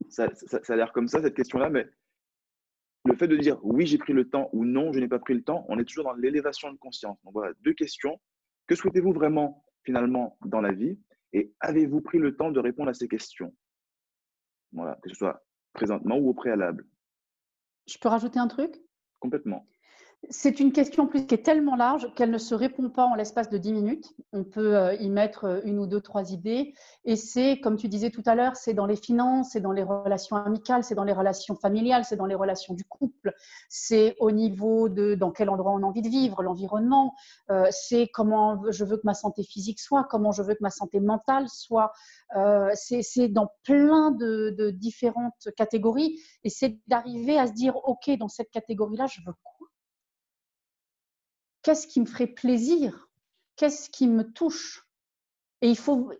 [0.09, 1.89] Ça, ça, ça, a l'air comme ça, cette question-là, mais
[3.05, 5.33] le fait de dire oui, j'ai pris le temps ou non, je n'ai pas pris
[5.33, 7.17] le temps, on est toujours dans l'élévation de conscience.
[7.23, 8.21] Donc voilà, deux questions.
[8.67, 10.99] Que souhaitez-vous vraiment finalement dans la vie?
[11.33, 13.55] Et avez-vous pris le temps de répondre à ces questions?
[14.71, 15.43] Voilà, que ce soit
[15.73, 16.85] présentement ou au préalable.
[17.87, 18.79] Je peux rajouter un truc?
[19.19, 19.67] Complètement.
[20.29, 23.49] C'est une question plus qui est tellement large qu'elle ne se répond pas en l'espace
[23.49, 24.13] de 10 minutes.
[24.31, 26.73] On peut euh, y mettre euh, une ou deux, trois idées.
[27.03, 29.83] Et c'est, comme tu disais tout à l'heure, c'est dans les finances, c'est dans les
[29.83, 33.33] relations amicales, c'est dans les relations familiales, c'est dans les relations du couple,
[33.67, 37.15] c'est au niveau de dans quel endroit on a envie de vivre, l'environnement,
[37.51, 40.71] euh, c'est comment je veux que ma santé physique soit, comment je veux que ma
[40.71, 41.91] santé mentale soit.
[42.73, 46.19] c'est dans plein de, de différentes catégories.
[46.43, 49.52] Et c'est d'arriver à se dire, OK, dans cette catégorie-là, je veux quoi?
[51.63, 53.09] Qu'est-ce qui me ferait plaisir?
[53.55, 54.87] Qu'est-ce qui me touche?
[55.61, 56.11] Et il faut,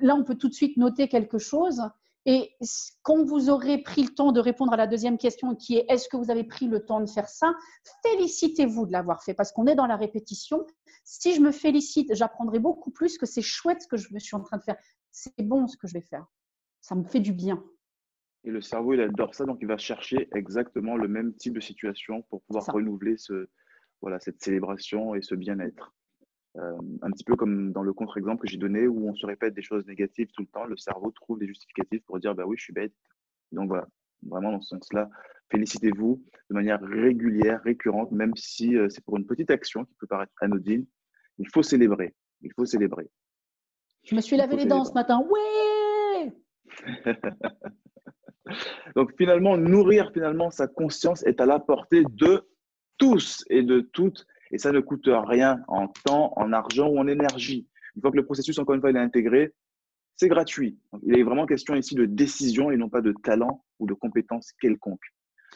[0.00, 1.82] là, on peut tout de suite noter quelque chose.
[2.26, 2.56] Et
[3.02, 6.08] quand vous aurez pris le temps de répondre à la deuxième question qui est est-ce
[6.08, 7.54] que vous avez pris le temps de faire ça?
[8.02, 10.66] Félicitez-vous de l'avoir fait parce qu'on est dans la répétition.
[11.04, 14.40] Si je me félicite, j'apprendrai beaucoup plus que c'est chouette ce que je suis en
[14.40, 14.76] train de faire.
[15.10, 16.26] C'est bon ce que je vais faire.
[16.80, 17.62] Ça me fait du bien.
[18.44, 21.60] Et le cerveau, il adore ça, donc il va chercher exactement le même type de
[21.60, 23.48] situation pour pouvoir renouveler ce,
[24.04, 25.94] voilà, cette célébration et ce bien-être.
[26.58, 29.54] Euh, un petit peu comme dans le contre-exemple que j'ai donné où on se répète
[29.54, 32.58] des choses négatives tout le temps, le cerveau trouve des justificatifs pour dire bah oui,
[32.58, 32.92] je suis bête.
[33.50, 33.88] Donc voilà,
[34.20, 35.08] vraiment dans ce sens-là,
[35.50, 40.06] félicitez-vous de manière régulière, récurrente, même si euh, c'est pour une petite action qui peut
[40.06, 40.84] paraître anodine.
[41.38, 42.14] Il faut célébrer.
[42.42, 43.08] Il faut célébrer.
[44.02, 45.26] Je me suis lavé les dents ce matin.
[45.30, 46.30] Ouais
[48.96, 52.46] Donc finalement, nourrir finalement sa conscience est à la portée de
[52.98, 57.06] tous et de toutes, et ça ne coûte rien en temps, en argent ou en
[57.06, 57.66] énergie.
[57.96, 59.52] Une fois que le processus, encore une fois, il est intégré,
[60.16, 60.78] c'est gratuit.
[61.02, 64.52] il est vraiment question ici de décision et non pas de talent ou de compétence
[64.60, 65.12] quelconque.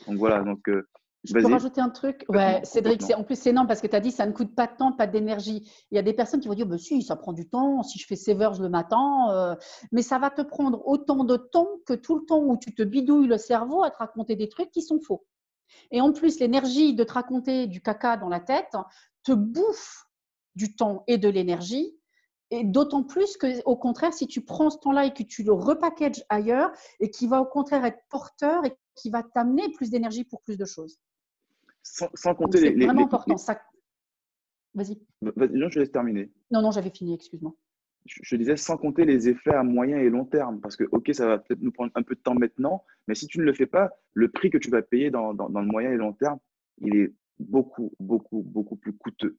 [0.07, 0.89] Donc voilà, donc euh,
[1.25, 2.25] je peux rajouter un truc?
[2.29, 4.67] Ouais, Cédric, en plus c'est énorme parce que tu as dit ça ne coûte pas
[4.67, 5.69] de temps, pas d'énergie.
[5.91, 7.99] Il y a des personnes qui vont dire bah, si, ça prend du temps, si
[7.99, 9.55] je fais 7 heures le matin, euh,
[9.91, 12.83] mais ça va te prendre autant de temps que tout le temps où tu te
[12.83, 15.25] bidouilles le cerveau à te raconter des trucs qui sont faux.
[15.91, 18.77] Et en plus, l'énergie de te raconter du caca dans la tête
[19.25, 20.07] te bouffe
[20.55, 21.95] du temps et de l'énergie.
[22.51, 25.53] Et d'autant plus que, au contraire, si tu prends ce temps-là et que tu le
[25.53, 30.25] repackages ailleurs et qui va au contraire être porteur et qui va t'amener plus d'énergie
[30.25, 30.99] pour plus de choses.
[31.83, 32.69] Sans, compter les.
[32.69, 33.37] C'est vraiment important.
[33.37, 33.61] Ça...
[34.75, 34.99] Vas-y.
[35.21, 36.33] Vas-y, je laisse terminer.
[36.51, 37.55] Non, non, j'avais fini, excuse-moi
[38.09, 40.61] je disais sans compter les effets à moyen et long terme.
[40.61, 43.27] Parce que, OK, ça va peut-être nous prendre un peu de temps maintenant, mais si
[43.27, 45.91] tu ne le fais pas, le prix que tu vas payer dans, dans, le moyen
[45.91, 46.39] et long terme,
[46.79, 49.39] il est beaucoup, beaucoup, beaucoup plus coûteux.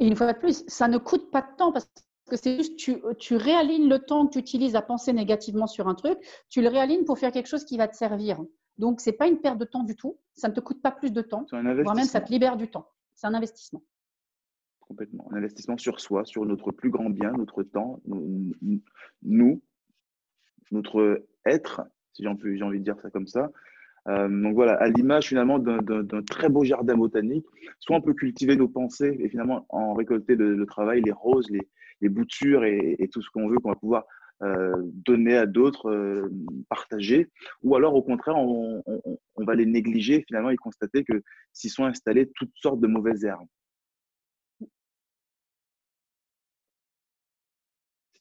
[0.00, 1.90] Et une fois de plus, ça ne coûte pas de temps parce
[2.28, 5.88] que c'est juste tu, tu réalignes le temps que tu utilises à penser négativement sur
[5.88, 6.18] un truc,
[6.48, 8.42] tu le réalignes pour faire quelque chose qui va te servir.
[8.78, 10.18] Donc, ce n'est pas une perte de temps du tout.
[10.34, 12.88] Ça ne te coûte pas plus de temps, voire même ça te libère du temps.
[13.14, 13.82] C'est un investissement
[15.30, 18.00] Un investissement sur soi, sur notre plus grand bien, notre temps,
[19.22, 19.62] nous,
[20.70, 21.82] notre être,
[22.12, 23.50] si j'ai envie de dire ça comme ça,
[24.08, 27.46] Euh, donc voilà, à l'image finalement d'un très beau jardin botanique,
[27.78, 32.08] soit on peut cultiver nos pensées et finalement en récolter le, travail, les roses, les,
[32.08, 34.04] boutures et, tout ce qu'on veut qu'on va pouvoir
[34.42, 34.74] euh,
[35.08, 36.28] donner à d'autres, euh,
[36.68, 37.30] partager,
[37.62, 38.82] ou alors au contraire, on,
[39.36, 43.24] on, va les négliger finalement et constater que s'y sont installées toutes sortes de mauvaises
[43.24, 43.46] herbes.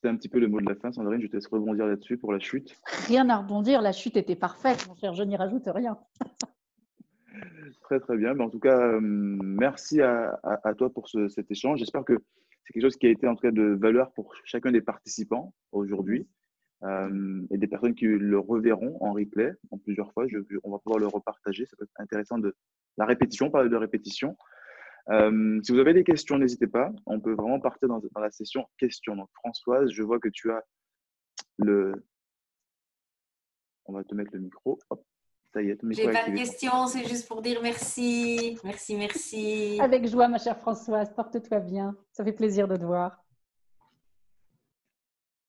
[0.02, 1.22] C'était un petit peu le mot de la fin, Sandrine.
[1.22, 2.76] Je te laisse rebondir là-dessus pour la chute.
[3.08, 3.84] Rien à rebondir.
[3.84, 5.14] La chute était parfaite, mon cher.
[5.14, 5.96] Je n'y rajoute rien.
[7.84, 8.34] très, très bien.
[8.34, 10.40] Mais en tout cas, euh, merci à,
[10.76, 11.78] toi pour cet échange.
[11.78, 12.18] J'espère que
[12.64, 15.54] c'est quelque chose qui a été en tout cas de valeur pour chacun des participants
[15.72, 16.28] aujourd'hui.
[16.82, 20.26] Euh, et des personnes qui le reverront en replay en plusieurs fois.
[20.64, 21.68] on va pouvoir le repartager.
[21.68, 22.56] Ça peut être intéressant de
[22.98, 24.36] la répétition, parler de répétition.
[25.10, 26.92] Euh, si vous avez des questions, n'hésitez pas.
[27.06, 29.16] On peut vraiment partir dans, la session questions.
[29.16, 30.64] Donc, Françoise, je vois que tu as
[31.58, 31.92] le.
[33.86, 34.80] On va te mettre le micro.
[34.90, 35.04] Hop,
[35.54, 38.58] ça y est, J'ai pas de questions, c'est juste pour dire merci.
[38.64, 39.80] Merci, merci.
[39.82, 41.14] Avec joie, ma chère Françoise.
[41.14, 41.96] Porte-toi bien.
[42.12, 43.24] Ça fait plaisir de te voir.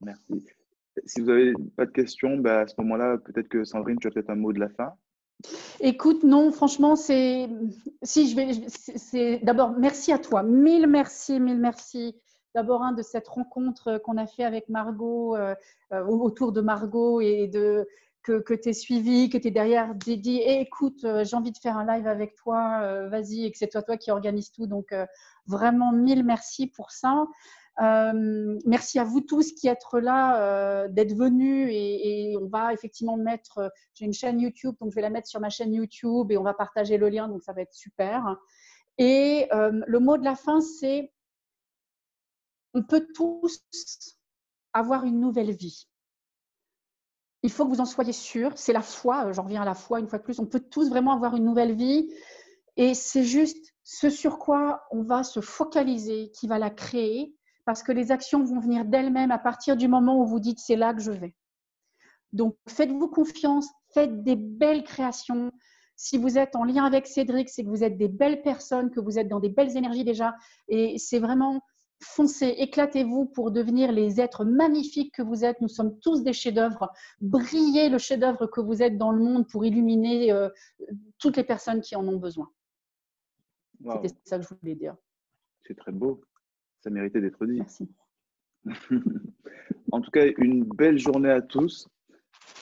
[0.01, 0.45] Merci.
[1.07, 4.11] Si vous n'avez pas de questions, bah, à ce moment-là, peut-être que Sandrine, tu as
[4.11, 4.95] peut-être un mot de la fin.
[5.81, 7.49] Écoute, non, franchement, c'est.
[8.03, 8.53] Si, je vais.
[8.69, 10.43] C'est d'abord, merci à toi.
[10.43, 12.17] Mille merci, mille merci.
[12.55, 15.55] D'abord, un de cette rencontre qu'on a fait avec Margot, euh,
[15.93, 17.89] euh, autour de Margot et de
[18.23, 21.51] que, que tu es suivi, que tu es derrière, dit, dit écoute, euh, j'ai envie
[21.51, 24.67] de faire un live avec toi, vas-y, et que c'est toi, toi qui organise tout.
[24.67, 24.95] Donc,
[25.47, 27.27] vraiment, mille merci pour ça.
[27.81, 33.17] Euh, merci à vous tous qui êtes là, euh, d'être venus et, on va effectivement
[33.17, 36.31] mettre, euh, j'ai une chaîne YouTube, donc je vais la mettre sur ma chaîne YouTube
[36.31, 38.37] et on va partager le lien, donc ça va être super.
[38.99, 41.13] Et le mot de la fin, c'est
[42.75, 43.63] on peut tous
[44.73, 45.89] avoir une nouvelle vie.
[47.43, 48.53] Il faut que vous en soyez sûrs.
[48.55, 50.39] C'est la foi, j'en reviens à la foi une fois de plus.
[50.39, 52.13] On peut tous vraiment avoir une nouvelle vie.
[52.77, 57.35] Et c'est juste ce sur quoi on va se focaliser qui va la créer
[57.65, 60.77] parce que les actions vont venir d'elles-mêmes à partir du moment où vous dites c'est
[60.77, 61.35] là que je vais.
[62.33, 65.53] Donc faites-vous confiance, faites des belles créations.
[65.97, 69.01] Si vous êtes en lien avec Cédric, c'est que vous êtes des belles personnes, que
[69.01, 70.35] vous êtes dans des belles énergies déjà.
[70.69, 71.61] Et c'est vraiment
[72.03, 75.61] foncez, éclatez-vous pour devenir les êtres magnifiques que vous êtes.
[75.61, 76.91] Nous sommes tous des chefs-d'œuvre.
[77.21, 80.49] Brillez le chef-d'œuvre que vous êtes dans le monde pour illuminer euh,
[81.19, 82.51] toutes les personnes qui en ont besoin.
[83.85, 84.97] C'était ça que je voulais dire.
[85.67, 86.21] C'est très beau
[86.83, 87.59] ça méritait d'être dit.
[87.59, 87.89] Merci.
[89.93, 91.89] en tout cas, une belle journée à tous.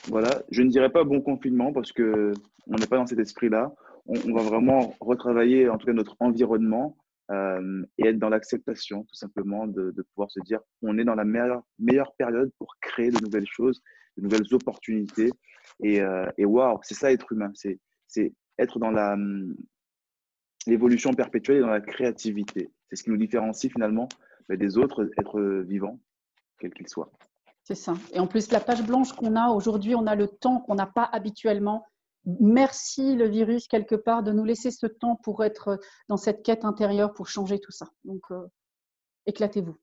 [0.07, 2.33] Voilà, je ne dirais pas bon confinement parce que
[2.67, 3.73] on n'est pas dans cet esprit-là.
[4.05, 6.97] On, va vraiment retravailler en tout cas notre environnement
[7.29, 11.23] euh, et être dans l'acceptation tout simplement de, pouvoir se dire on est dans la
[11.23, 13.81] meilleure, meilleure période pour créer de nouvelles choses,
[14.17, 15.29] de nouvelles opportunités.
[15.83, 17.79] Et, euh, et waouh, c'est ça être humain, c'est
[18.57, 19.15] être dans la,
[20.67, 22.71] l'évolution perpétuelle et dans la créativité.
[22.89, 24.07] C'est ce qui nous différencie finalement
[24.49, 25.99] des autres êtres vivants,
[26.59, 27.11] quels qu'ils soient.
[27.63, 27.93] C'est ça.
[28.13, 30.87] Et en plus, la page blanche qu'on a aujourd'hui, on a le temps qu'on n'a
[30.87, 31.85] pas habituellement.
[32.25, 36.65] Merci le virus quelque part de nous laisser ce temps pour être dans cette quête
[36.65, 37.87] intérieure, pour changer tout ça.
[38.03, 38.45] Donc, euh,
[39.25, 39.77] éclatez-vous.